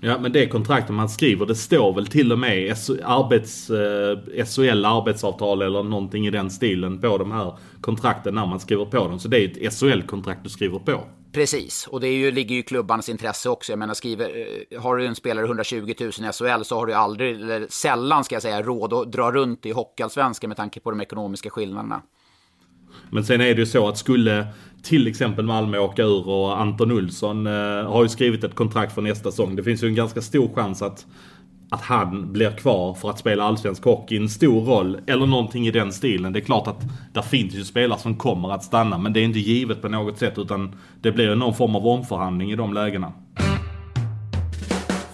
Ja 0.01 0.17
men 0.19 0.31
det 0.31 0.47
kontraktet 0.47 0.95
man 0.95 1.09
skriver 1.09 1.45
det 1.45 1.55
står 1.55 1.93
väl 1.93 2.07
till 2.07 2.31
och 2.31 2.39
med 2.39 2.75
arbets, 3.03 3.69
eh, 3.69 4.45
SHL 4.45 4.85
arbetsavtal 4.85 5.61
eller 5.61 5.83
någonting 5.83 6.27
i 6.27 6.31
den 6.31 6.49
stilen 6.49 7.01
på 7.01 7.17
de 7.17 7.31
här 7.31 7.57
kontrakten 7.81 8.35
när 8.35 8.45
man 8.45 8.59
skriver 8.59 8.85
på 8.85 9.07
dem. 9.07 9.19
Så 9.19 9.27
det 9.27 9.37
är 9.37 9.67
ett 9.67 9.73
SHL-kontrakt 9.73 10.43
du 10.43 10.49
skriver 10.49 10.79
på. 10.79 11.03
Precis, 11.31 11.87
och 11.87 12.01
det 12.01 12.07
är 12.07 12.13
ju, 12.13 12.31
ligger 12.31 12.55
ju 12.55 12.61
i 12.61 12.63
klubbarnas 12.63 13.09
intresse 13.09 13.49
också. 13.49 13.71
Jag 13.71 13.79
menar, 13.79 13.93
skriver, 13.93 14.45
eh, 14.69 14.81
har 14.81 14.95
du 14.95 15.05
en 15.05 15.15
spelare 15.15 15.45
120 15.45 15.93
000 15.99 16.09
i 16.09 16.11
SHL 16.11 16.63
så 16.63 16.75
har 16.75 16.85
du 16.85 16.93
aldrig, 16.93 17.41
eller 17.41 17.67
sällan 17.69 18.23
ska 18.23 18.35
jag 18.35 18.41
säga, 18.41 18.61
råd 18.61 18.93
att 18.93 19.11
dra 19.11 19.31
runt 19.31 19.65
i 19.65 19.71
Hockeyallsvenskan 19.71 20.47
med 20.47 20.57
tanke 20.57 20.79
på 20.79 20.91
de 20.91 21.01
ekonomiska 21.01 21.49
skillnaderna. 21.49 22.01
Men 23.09 23.23
sen 23.23 23.41
är 23.41 23.45
det 23.45 23.59
ju 23.59 23.65
så 23.65 23.87
att 23.87 23.97
skulle 23.97 24.47
till 24.85 25.07
exempel 25.07 25.45
Malmö 25.45 25.77
åka 25.77 26.03
ur 26.03 26.29
och 26.29 26.61
Anton 26.61 26.91
Olsson 26.91 27.47
eh, 27.47 27.53
har 27.91 28.03
ju 28.03 28.09
skrivit 28.09 28.43
ett 28.43 28.55
kontrakt 28.55 28.95
för 28.95 29.01
nästa 29.01 29.31
säsong. 29.31 29.55
Det 29.55 29.63
finns 29.63 29.83
ju 29.83 29.87
en 29.87 29.95
ganska 29.95 30.21
stor 30.21 30.49
chans 30.55 30.81
att, 30.81 31.05
att 31.69 31.81
han 31.81 32.33
blir 32.33 32.51
kvar 32.51 32.93
för 32.93 33.09
att 33.09 33.19
spela 33.19 33.43
allsvensk 33.43 33.83
hockey. 33.83 34.17
En 34.17 34.29
stor 34.29 34.61
roll, 34.61 34.97
eller 35.07 35.25
någonting 35.25 35.67
i 35.67 35.71
den 35.71 35.93
stilen. 35.93 36.33
Det 36.33 36.39
är 36.39 36.45
klart 36.45 36.67
att 36.67 36.81
där 37.13 37.21
finns 37.21 37.53
ju 37.53 37.63
spelare 37.63 37.99
som 37.99 38.15
kommer 38.15 38.51
att 38.51 38.63
stanna, 38.63 38.97
men 38.97 39.13
det 39.13 39.19
är 39.19 39.23
inte 39.23 39.39
givet 39.39 39.81
på 39.81 39.89
något 39.89 40.17
sätt 40.17 40.37
utan 40.37 40.75
det 41.01 41.11
blir 41.11 41.35
någon 41.35 41.53
form 41.53 41.75
av 41.75 41.87
omförhandling 41.87 42.51
i 42.51 42.55
de 42.55 42.73
lägena. 42.73 43.13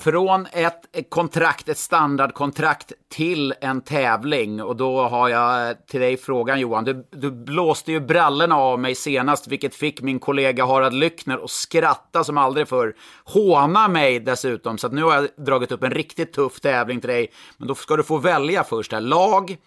Från 0.04 0.48
ett 0.52 1.10
kontrakt, 1.10 1.70
ett 1.70 1.78
standardkontrakt 1.78 2.94
till 3.10 3.54
en 3.62 3.82
tävling. 3.82 4.62
Och 4.62 4.76
då 4.76 5.02
har 5.02 5.30
jag 5.30 5.76
till 5.88 6.00
dig 6.00 6.18
frågan 6.18 6.60
Johan. 6.60 6.84
Du, 6.84 7.08
du 7.12 7.32
blåste 7.32 7.92
ju 7.92 8.00
brallorna 8.00 8.56
av 8.56 8.80
mig 8.80 8.96
senast, 8.96 9.48
vilket 9.48 9.76
fick 9.76 10.02
min 10.02 10.20
kollega 10.20 10.66
Harald 10.66 10.96
Lyckner 10.96 11.44
att 11.44 11.50
skratta 11.50 12.24
som 12.24 12.38
aldrig 12.38 12.68
förr. 12.68 12.96
Håna 13.24 13.88
mig 13.88 14.20
dessutom, 14.20 14.78
så 14.78 14.88
att 14.88 14.94
nu 14.94 15.04
har 15.04 15.16
jag 15.16 15.46
dragit 15.46 15.72
upp 15.72 15.84
en 15.84 15.92
riktigt 15.92 16.34
tuff 16.34 16.60
tävling 16.60 17.00
till 17.02 17.10
dig. 17.10 17.32
Men 17.58 17.68
då 17.68 17.76
ska 17.76 17.96
du 17.96 18.04
få 18.04 18.18
välja 18.18 18.64
först 18.64 18.92
här. 18.92 19.02
Lag, 19.02 19.58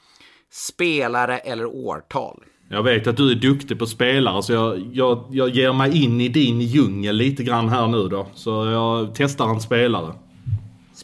spelare 0.52 1.38
eller 1.38 1.66
årtal. 1.66 2.44
Jag 2.68 2.82
vet 2.82 3.06
att 3.06 3.16
du 3.16 3.30
är 3.30 3.34
duktig 3.34 3.78
på 3.78 3.86
spelare 3.86 4.42
så 4.42 4.52
jag, 4.52 4.90
jag, 4.92 5.24
jag 5.30 5.48
ger 5.48 5.72
mig 5.72 6.04
in 6.04 6.20
i 6.20 6.28
din 6.28 6.60
djungel 6.60 7.16
lite 7.16 7.42
grann 7.42 7.68
här 7.68 7.86
nu 7.86 8.08
då. 8.08 8.26
Så 8.34 8.50
jag 8.50 9.14
testar 9.14 9.48
en 9.48 9.60
spelare. 9.60 10.14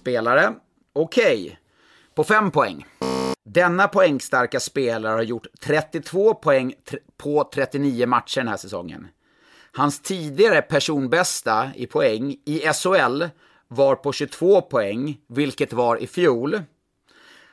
Spelare. 0.01 0.55
Okej. 0.93 1.43
Okay. 1.43 1.57
På 2.15 2.25
fem 2.25 2.51
poäng. 2.51 2.87
Denna 3.45 3.89
poängstarka 3.89 4.61
spelare 4.61 5.13
har 5.13 5.23
gjort 5.23 5.47
32 5.61 6.35
poäng 6.35 6.75
på 7.17 7.51
39 7.55 8.07
matcher 8.07 8.41
den 8.41 8.49
här 8.49 8.57
säsongen. 8.57 9.09
Hans 9.73 10.03
tidigare 10.03 10.63
personbästa 10.63 11.71
i 11.75 11.87
poäng 11.87 12.37
i 12.45 12.59
SHL 12.59 13.25
var 13.69 13.95
på 13.97 14.13
22 14.13 14.61
poäng, 14.61 15.19
vilket 15.29 15.73
var 15.73 16.03
i 16.03 16.07
fjol. 16.07 16.63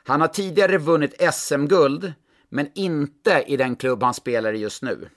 Han 0.04 0.20
har 0.20 0.28
tidigare 0.28 0.78
vunnit 0.78 1.34
SM-guld, 1.34 2.12
men 2.48 2.68
inte 2.74 3.44
i 3.46 3.56
den 3.56 3.76
klubb 3.76 4.02
han 4.02 4.14
spelar 4.14 4.52
i 4.52 4.58
just 4.58 4.82
nu. 4.82 5.08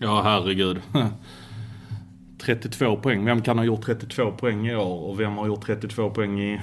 Ja, 0.00 0.22
herregud. 0.22 0.82
32 2.38 2.96
poäng. 2.96 3.24
Vem 3.24 3.42
kan 3.42 3.58
ha 3.58 3.64
gjort 3.64 3.84
32 3.84 4.32
poäng 4.32 4.68
i 4.68 4.76
år 4.76 4.98
och 5.08 5.20
vem 5.20 5.36
har 5.36 5.46
gjort 5.46 5.66
32 5.66 6.10
poäng 6.10 6.40
i... 6.40 6.60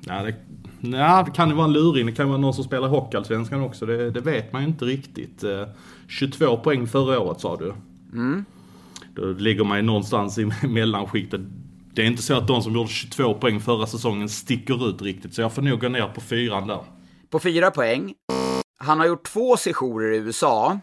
Ja, 0.00 0.22
det, 0.22 0.34
ja, 0.80 1.22
det 1.26 1.30
kan 1.30 1.48
ju 1.48 1.54
vara 1.54 1.66
en 1.66 1.72
luring. 1.72 2.06
Det 2.06 2.12
kan 2.12 2.28
vara 2.28 2.38
någon 2.38 2.54
som 2.54 2.64
spelar 2.64 2.88
Hockeyallsvenskan 2.88 3.62
också. 3.62 3.86
Det, 3.86 4.10
det, 4.10 4.20
vet 4.20 4.52
man 4.52 4.62
ju 4.62 4.68
inte 4.68 4.84
riktigt. 4.84 5.44
22 6.08 6.44
eh, 6.44 6.62
poäng 6.62 6.86
förra 6.86 7.20
året 7.20 7.40
sa 7.40 7.56
du. 7.56 7.74
Mm. 8.12 8.44
Då 9.14 9.24
ligger 9.24 9.64
man 9.64 9.76
ju 9.76 9.82
någonstans 9.82 10.38
i 10.38 10.50
mellanskiktet. 10.68 11.40
Det 11.94 12.02
är 12.02 12.06
inte 12.06 12.22
så 12.22 12.34
att 12.34 12.48
de 12.48 12.62
som 12.62 12.74
gjorde 12.74 12.88
22 12.88 13.34
poäng 13.34 13.60
förra 13.60 13.86
säsongen 13.86 14.28
sticker 14.28 14.88
ut 14.88 15.02
riktigt. 15.02 15.34
Så 15.34 15.40
jag 15.40 15.52
får 15.52 15.62
nog 15.62 15.80
gå 15.80 15.88
ner 15.88 16.08
på 16.14 16.20
fyran 16.20 16.66
där. 16.66 16.80
På 17.30 17.38
fyra 17.38 17.70
poäng. 17.70 18.14
Han 18.78 18.98
har 18.98 19.06
gjort 19.06 19.24
två 19.24 19.56
sessioner 19.56 20.12
i 20.12 20.16
USA. 20.16 20.80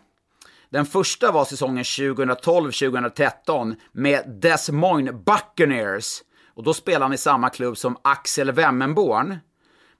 Den 0.75 0.85
första 0.85 1.31
var 1.31 1.45
säsongen 1.45 1.83
2012-2013 1.83 3.75
med 3.91 4.29
Des 4.41 4.69
Moines 4.69 5.15
Buccaneers. 5.25 6.21
Och 6.53 6.63
då 6.63 6.73
spelade 6.73 7.05
han 7.05 7.13
i 7.13 7.17
samma 7.17 7.49
klubb 7.49 7.77
som 7.77 7.97
Axel 8.01 8.51
Wemmenborn. 8.51 9.37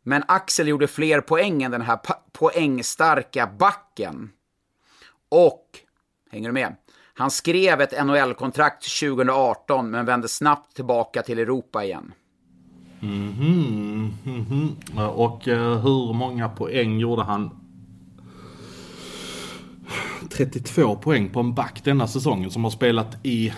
Men 0.04 0.24
Axel 0.28 0.68
gjorde 0.68 0.88
fler 0.88 1.22
poäng 1.22 1.64
än 1.64 1.72
den 1.72 1.82
här 1.82 2.00
poängstarka 2.32 3.50
backen. 3.60 4.30
Och, 5.30 5.66
hänger 6.32 6.50
du 6.50 6.54
med? 6.54 6.76
Han 7.14 7.32
skrev 7.32 7.82
ett 7.82 8.06
NHL-kontrakt 8.06 9.00
2018 9.00 9.90
men 9.90 10.06
vände 10.06 10.28
snabbt 10.28 10.76
tillbaka 10.76 11.22
till 11.22 11.40
Europa 11.40 11.84
igen. 11.84 12.14
Mm 13.02 13.34
-hmm, 13.34 14.12
mm 14.26 14.46
-hmm. 14.46 15.08
Och 15.08 15.48
uh, 15.48 15.78
hur 15.78 16.14
många 16.14 16.50
poäng 16.50 17.00
gjorde 17.00 17.24
han 17.24 17.65
32 20.30 20.96
poäng 20.96 21.30
på 21.30 21.40
en 21.40 21.54
back 21.54 21.82
denna 21.84 22.08
säsongen 22.08 22.52
som 22.52 22.64
har 22.64 22.72
spelat 22.72 23.18
i... 23.24 23.54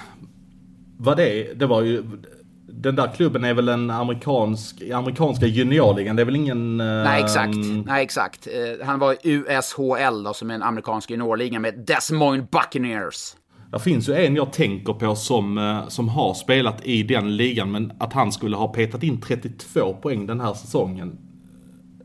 Vad 0.98 1.18
det 1.18 1.30
är? 1.30 1.56
Det 1.56 1.66
var 1.66 1.82
ju... 1.82 2.04
Den 2.70 2.96
där 2.96 3.12
klubben 3.16 3.44
är 3.44 3.54
väl 3.54 3.70
en 3.70 3.90
amerikansk, 3.90 4.82
amerikanska 4.94 5.46
juniorligan, 5.46 6.16
det 6.16 6.22
är 6.22 6.26
väl 6.26 6.36
ingen... 6.36 6.78
Nej 6.78 7.24
exakt, 7.24 7.56
uh, 7.56 7.84
nej 7.86 8.04
exakt. 8.04 8.48
Uh, 8.48 8.86
han 8.86 9.00
var 9.00 9.14
i 9.14 9.18
USHL 9.24 10.24
då, 10.24 10.34
som 10.34 10.50
är 10.52 10.56
en 10.56 10.64
amerikansk 10.64 11.10
juniorliga 11.10 11.60
med 11.60 11.86
Des 11.88 12.12
Moines 12.12 12.50
Buccaneers. 12.52 13.36
Det 13.72 13.80
finns 13.80 14.10
ju 14.10 14.14
en 14.14 14.36
jag 14.36 14.54
tänker 14.54 14.94
på 14.94 15.16
som, 15.16 15.58
uh, 15.58 15.88
som 15.88 16.10
har 16.10 16.34
spelat 16.34 16.86
i 16.86 17.04
den 17.04 17.38
ligan, 17.38 17.72
men 17.72 17.94
att 18.00 18.14
han 18.14 18.32
skulle 18.32 18.56
ha 18.56 18.68
petat 18.68 19.04
in 19.04 19.22
32 19.22 19.94
poäng 19.94 20.28
den 20.28 20.40
här 20.40 20.54
säsongen. 20.54 21.18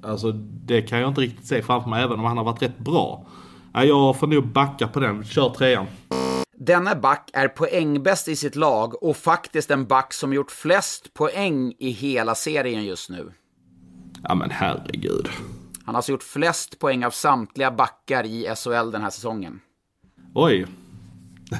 Alltså 0.02 0.32
det 0.64 0.82
kan 0.82 1.00
jag 1.00 1.08
inte 1.08 1.20
riktigt 1.20 1.46
se 1.46 1.62
framför 1.62 1.90
mig, 1.90 2.02
även 2.02 2.18
om 2.18 2.24
han 2.24 2.36
har 2.36 2.44
varit 2.44 2.62
rätt 2.62 2.78
bra. 2.78 3.26
Nej, 3.74 3.88
jag 3.88 4.18
får 4.18 4.26
nog 4.26 4.46
backa 4.46 4.88
på 4.88 5.00
den. 5.00 5.24
Kör 5.24 5.48
trean. 5.50 5.86
Denna 6.56 6.94
back 6.94 7.30
är 7.32 7.48
poängbäst 7.48 8.28
i 8.28 8.36
sitt 8.36 8.56
lag 8.56 9.02
och 9.02 9.16
faktiskt 9.16 9.70
en 9.70 9.86
back 9.86 10.12
som 10.12 10.32
gjort 10.32 10.50
flest 10.50 11.14
poäng 11.14 11.74
i 11.78 11.90
hela 11.90 12.34
serien 12.34 12.84
just 12.84 13.10
nu. 13.10 13.32
Ja 14.22 14.34
men 14.34 14.50
herregud. 14.50 15.28
Han 15.84 15.94
har 15.94 15.98
alltså 15.98 16.12
gjort 16.12 16.22
flest 16.22 16.78
poäng 16.78 17.04
av 17.04 17.10
samtliga 17.10 17.70
backar 17.70 18.24
i 18.26 18.54
SHL 18.56 18.90
den 18.90 19.02
här 19.02 19.10
säsongen. 19.10 19.60
Oj. 20.34 20.66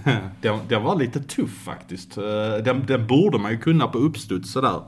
Den, 0.40 0.58
den 0.68 0.82
var 0.82 0.96
lite 0.96 1.20
tuff 1.22 1.64
faktiskt. 1.64 2.16
Eh, 2.16 2.24
Den, 2.64 2.86
den 2.86 3.06
borde 3.06 3.38
man 3.38 3.50
ju 3.52 3.58
kunna 3.58 3.88
på 3.88 3.98
uppstuds 3.98 4.52
sådär. 4.52 4.80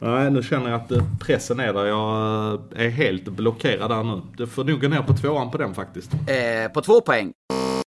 Nej, 0.00 0.30
nu 0.30 0.42
känner 0.42 0.70
jag 0.70 0.80
att 0.80 0.92
eh, 0.92 1.02
pressen 1.20 1.60
är 1.60 1.72
där. 1.72 1.84
Jag 1.86 2.52
eh, 2.76 2.86
är 2.86 2.88
helt 2.90 3.24
blockerad 3.24 3.90
där 3.90 4.04
nu. 4.04 4.20
Det 4.36 4.46
får 4.46 4.64
nog 4.64 4.80
gå 4.80 4.88
ner 4.88 5.02
på 5.02 5.12
tvåan 5.14 5.50
på 5.50 5.58
den 5.58 5.74
faktiskt. 5.74 6.12
Eh, 6.14 6.72
på 6.72 6.80
två 6.80 7.00
poäng. 7.00 7.32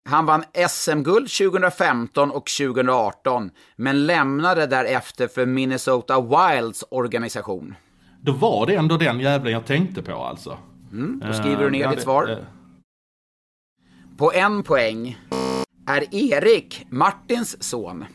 Han 0.09 0.25
vann 0.25 0.43
SM-guld 0.69 1.29
2015 1.29 2.31
och 2.31 2.45
2018, 2.59 3.51
men 3.75 4.05
lämnade 4.05 4.67
därefter 4.67 5.27
för 5.27 5.45
Minnesota 5.45 6.21
Wilds 6.21 6.83
organisation. 6.89 7.75
Då 8.21 8.31
var 8.31 8.65
det 8.67 8.75
ändå 8.75 8.97
den 8.97 9.19
jävlen 9.19 9.53
jag 9.53 9.65
tänkte 9.65 10.01
på 10.01 10.13
alltså. 10.23 10.57
Mm, 10.91 11.21
då 11.27 11.33
skriver 11.33 11.63
du 11.63 11.69
ner 11.69 11.83
Eh, 11.83 11.89
ditt 11.89 11.99
ja, 11.99 12.03
svar. 12.03 12.25
det- 12.25 12.31
eh, 12.33 12.37
På 14.17 14.31
en 14.33 14.63
poäng 14.63 15.17
är 15.87 16.15
Erik, 16.15 16.85
Martins 16.89 17.63
son. 17.63 18.05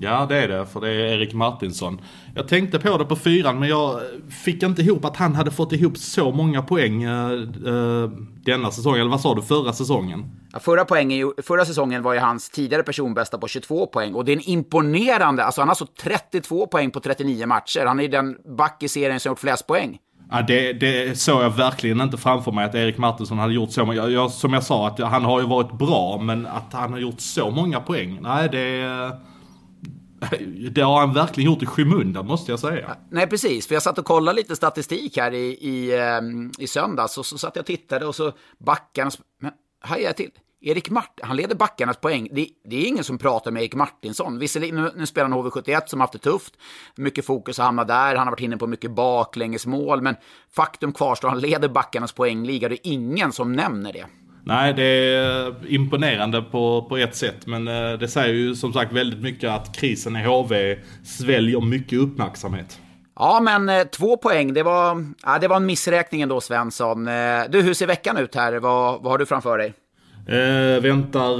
Ja, 0.00 0.26
det 0.28 0.36
är 0.36 0.48
det, 0.48 0.66
för 0.66 0.80
det 0.80 0.88
är 0.88 0.94
Erik 0.94 1.34
Martinsson. 1.34 2.00
Jag 2.34 2.48
tänkte 2.48 2.78
på 2.78 2.98
det 2.98 3.04
på 3.04 3.16
fyran, 3.16 3.58
men 3.58 3.68
jag 3.68 4.00
fick 4.44 4.62
inte 4.62 4.82
ihop 4.82 5.04
att 5.04 5.16
han 5.16 5.34
hade 5.34 5.50
fått 5.50 5.72
ihop 5.72 5.98
så 5.98 6.32
många 6.32 6.62
poäng 6.62 7.02
eh, 7.02 7.32
eh, 7.32 8.10
denna 8.44 8.70
säsong. 8.70 8.94
Eller 8.94 9.10
vad 9.10 9.20
sa 9.20 9.34
du, 9.34 9.42
förra 9.42 9.72
säsongen? 9.72 10.24
Ja, 10.52 10.58
förra, 10.58 10.84
poängen, 10.84 11.32
förra 11.42 11.64
säsongen 11.64 12.02
var 12.02 12.14
ju 12.14 12.20
hans 12.20 12.50
tidigare 12.50 12.82
personbästa 12.82 13.38
på 13.38 13.48
22 13.48 13.86
poäng 13.86 14.14
och 14.14 14.24
det 14.24 14.32
är 14.32 14.36
en 14.36 14.48
imponerande, 14.48 15.44
alltså 15.44 15.60
han 15.60 15.68
har 15.68 15.74
så 15.74 15.86
32 15.86 16.66
poäng 16.66 16.90
på 16.90 17.00
39 17.00 17.46
matcher. 17.46 17.86
Han 17.86 17.98
är 17.98 18.02
ju 18.02 18.08
den 18.08 18.36
back 18.56 18.82
i 18.82 18.88
serien 18.88 19.20
som 19.20 19.30
gjort 19.30 19.38
flest 19.38 19.66
poäng. 19.66 19.98
Ja, 20.30 20.42
det, 20.42 20.72
det 20.72 21.18
såg 21.18 21.42
jag 21.42 21.50
verkligen 21.50 22.00
inte 22.00 22.16
framför 22.16 22.52
mig 22.52 22.64
att 22.64 22.74
Erik 22.74 22.98
Martinsson 22.98 23.38
hade 23.38 23.54
gjort 23.54 23.72
så 23.72 23.84
många. 23.84 23.96
Jag, 23.96 24.12
jag, 24.12 24.30
som 24.30 24.52
jag 24.52 24.62
sa, 24.62 24.86
att 24.86 24.98
han 24.98 25.24
har 25.24 25.40
ju 25.40 25.46
varit 25.46 25.72
bra, 25.72 26.18
men 26.22 26.46
att 26.46 26.72
han 26.72 26.92
har 26.92 26.98
gjort 26.98 27.20
så 27.20 27.50
många 27.50 27.80
poäng. 27.80 28.18
Nej, 28.22 28.48
det... 28.48 29.12
Det 30.70 30.80
har 30.80 31.00
han 31.00 31.14
verkligen 31.14 31.50
gjort 31.50 31.62
i 31.62 31.66
skymundan, 31.66 32.26
måste 32.26 32.52
jag 32.52 32.60
säga. 32.60 32.96
Nej, 33.10 33.26
precis. 33.26 33.66
För 33.66 33.74
jag 33.74 33.82
satt 33.82 33.98
och 33.98 34.04
kollade 34.04 34.36
lite 34.36 34.56
statistik 34.56 35.16
här 35.16 35.34
i, 35.34 35.46
i, 35.60 35.98
ehm, 35.98 36.52
i 36.58 36.66
söndags 36.66 37.18
och 37.18 37.26
så 37.26 37.38
satt 37.38 37.56
jag 37.56 37.62
och 37.62 37.66
tittade 37.66 38.06
och 38.06 38.14
så 38.14 38.32
backarnas... 38.58 39.18
Men 39.40 39.52
hajade 39.80 40.06
jag 40.06 40.16
till. 40.16 40.30
Erik 40.60 40.90
Martin, 40.90 41.26
han 41.26 41.36
leder 41.36 41.54
backarnas 41.54 41.96
poäng. 41.96 42.28
Det, 42.32 42.48
det 42.64 42.76
är 42.76 42.88
ingen 42.88 43.04
som 43.04 43.18
pratar 43.18 43.50
med 43.50 43.62
Erik 43.62 43.74
Martinsson. 43.74 44.38
Visserligen, 44.38 44.76
nu, 44.76 44.92
nu 44.96 45.06
spelar 45.06 45.28
han 45.28 45.38
HV71 45.38 45.82
som 45.86 46.00
haft 46.00 46.12
det 46.12 46.18
tufft. 46.18 46.54
Mycket 46.96 47.26
fokus 47.26 47.58
har 47.58 47.64
hamnat 47.64 47.88
där. 47.88 48.16
Han 48.16 48.26
har 48.26 48.30
varit 48.32 48.40
inne 48.40 48.56
på 48.56 48.66
mycket 48.66 48.90
baklängesmål. 48.90 50.02
Men 50.02 50.16
faktum 50.52 50.92
kvarstår, 50.92 51.28
han 51.28 51.40
leder 51.40 51.68
backarnas 51.68 52.12
poängliga. 52.12 52.68
Det 52.68 52.74
är 52.74 52.92
ingen 52.92 53.32
som 53.32 53.52
nämner 53.52 53.92
det. 53.92 54.06
Nej, 54.48 54.74
det 54.74 54.82
är 54.82 55.54
imponerande 55.68 56.42
på, 56.42 56.86
på 56.88 56.96
ett 56.96 57.16
sätt. 57.16 57.46
Men 57.46 57.68
eh, 57.68 57.92
det 57.92 58.08
säger 58.08 58.34
ju 58.34 58.54
som 58.54 58.72
sagt 58.72 58.92
väldigt 58.92 59.20
mycket 59.20 59.50
att 59.50 59.76
krisen 59.76 60.16
i 60.16 60.24
HV 60.24 60.78
sväljer 61.04 61.60
mycket 61.60 61.98
uppmärksamhet. 61.98 62.80
Ja, 63.18 63.40
men 63.42 63.68
eh, 63.68 63.84
två 63.84 64.16
poäng, 64.16 64.54
det 64.54 64.62
var, 64.62 65.04
ja, 65.22 65.38
det 65.38 65.48
var 65.48 65.56
en 65.56 65.66
missräkning 65.66 66.22
ändå, 66.22 66.40
Svensson. 66.40 67.08
Eh, 67.08 67.40
du, 67.48 67.62
hur 67.62 67.74
ser 67.74 67.86
veckan 67.86 68.16
ut 68.16 68.34
här? 68.34 68.52
Vad, 68.52 69.02
vad 69.02 69.12
har 69.12 69.18
du 69.18 69.26
framför 69.26 69.58
dig? 69.58 69.74
Eh, 70.28 70.82
väntar 70.82 71.32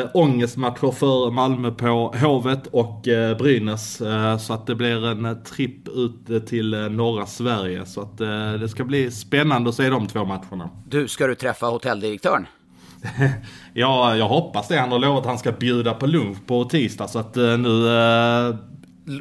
eh, 0.00 0.06
ångestmatcher 0.14 0.90
för 0.90 1.30
Malmö 1.30 1.70
på 1.70 2.14
Hovet 2.22 2.66
och 2.66 3.08
eh, 3.08 3.36
Brynäs. 3.36 4.00
Eh, 4.00 4.38
så 4.38 4.52
att 4.52 4.66
det 4.66 4.74
blir 4.74 5.06
en 5.06 5.24
eh, 5.24 5.34
tripp 5.34 5.88
ut 5.88 6.30
eh, 6.30 6.38
till 6.38 6.74
eh, 6.74 6.80
norra 6.80 7.26
Sverige. 7.26 7.86
Så 7.86 8.00
att 8.00 8.18
det 8.60 8.68
ska 8.68 8.84
bli 8.84 9.10
spännande 9.10 9.70
att 9.70 9.76
se 9.76 9.88
de 9.90 10.06
två 10.06 10.24
matcherna. 10.24 10.70
Du, 10.86 11.08
ska 11.08 11.26
du 11.26 11.34
träffa 11.34 11.66
hotelldirektören? 11.66 12.46
Ja, 13.74 14.16
jag 14.16 14.28
hoppas 14.28 14.68
det. 14.68 14.78
Han 14.78 14.92
har 14.92 14.98
lovat 14.98 15.20
att 15.20 15.26
han 15.26 15.38
ska 15.38 15.52
bjuda 15.52 15.94
på 15.94 16.06
lunch 16.06 16.46
på 16.46 16.64
tisdag. 16.64 17.08
Så 17.08 17.18
att 17.18 17.36
nu 17.36 18.52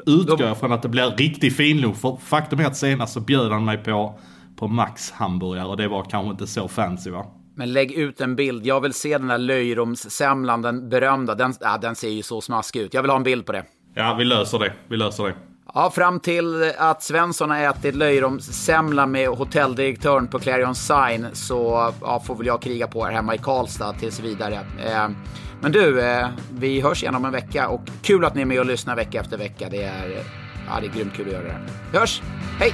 utgår 0.05 0.41
jag 0.41 0.57
från 0.57 0.72
att 0.72 0.82
det 0.82 0.89
blir 0.89 1.18
riktigt 1.18 1.55
fin 1.55 1.82
lunch. 1.82 1.97
För 1.97 2.18
faktum 2.18 2.60
är 2.60 2.66
att 2.66 2.78
senast 2.78 3.14
så 3.14 3.20
bjöd 3.20 3.51
han 3.51 3.66
mig 3.66 3.78
på, 3.78 4.20
på 4.55 4.68
Max 4.68 5.12
hamburgare 5.12 5.68
och 5.68 5.78
det 5.78 5.88
var 5.88 6.03
kanske 6.03 6.32
inte 6.32 6.47
så 6.47 6.68
fancy 6.68 7.10
va? 7.12 7.26
Men 7.60 7.74
lägg 7.74 7.91
ut 7.91 8.22
en 8.22 8.36
bild. 8.36 8.66
Jag 8.66 8.82
vill 8.82 8.93
se 8.93 9.18
den 9.18 9.28
där 9.28 9.38
löjromssemlan, 9.38 10.62
den 10.62 10.89
berömda. 10.89 11.36
Den, 11.36 11.53
ja, 11.60 11.78
den 11.78 11.95
ser 11.95 12.10
ju 12.10 12.24
så 12.24 12.41
smaskig 12.41 12.80
ut. 12.80 12.93
Jag 12.93 13.01
vill 13.01 13.12
ha 13.12 13.18
en 13.18 13.24
bild 13.24 13.45
på 13.45 13.51
det. 13.51 13.64
Ja, 13.93 14.16
vi 14.20 14.26
löser 14.26 14.60
det. 14.60 14.74
Vi 14.88 14.97
löser 14.97 15.24
det. 15.24 15.34
Ja, 15.74 15.91
fram 15.91 16.20
till 16.20 16.72
att 16.78 17.03
Svensson 17.03 17.49
har 17.49 17.57
ätit 17.57 17.95
löjromssemla 17.95 19.05
med 19.05 19.30
hotelldirektören 19.30 20.28
på 20.28 20.39
Clarion 20.39 20.76
Sign 20.76 21.28
så 21.34 21.93
ja, 22.01 22.20
får 22.20 22.36
väl 22.36 22.47
jag 22.47 22.62
kriga 22.62 22.88
på 22.88 23.05
här 23.05 23.12
hemma 23.12 23.36
i 23.36 23.38
Karlstad 23.38 23.93
tills 23.93 24.20
vidare. 24.20 24.55
Eh, 24.86 25.10
men 25.62 25.72
du, 25.72 26.01
eh, 26.01 26.28
vi 26.51 26.82
hörs 26.82 27.03
igen 27.03 27.16
om 27.16 27.26
en 27.26 27.32
vecka 27.32 27.68
och 27.68 27.82
kul 28.01 28.26
att 28.26 28.36
ni 28.36 28.41
är 28.41 28.45
med 28.45 28.60
och 28.60 28.66
lyssnar 28.66 28.95
vecka 28.95 29.20
efter 29.20 29.38
vecka. 29.38 29.70
Det 29.70 29.84
är, 29.84 30.24
ja, 30.68 30.80
det 30.82 30.88
är 30.88 30.91
grymt 30.91 31.14
kul 31.14 31.28
att 31.28 31.34
göra 31.34 31.43
det 31.43 31.51
här. 31.51 31.68
Vi 31.91 31.97
hörs! 31.97 32.22
Hej! 32.60 32.74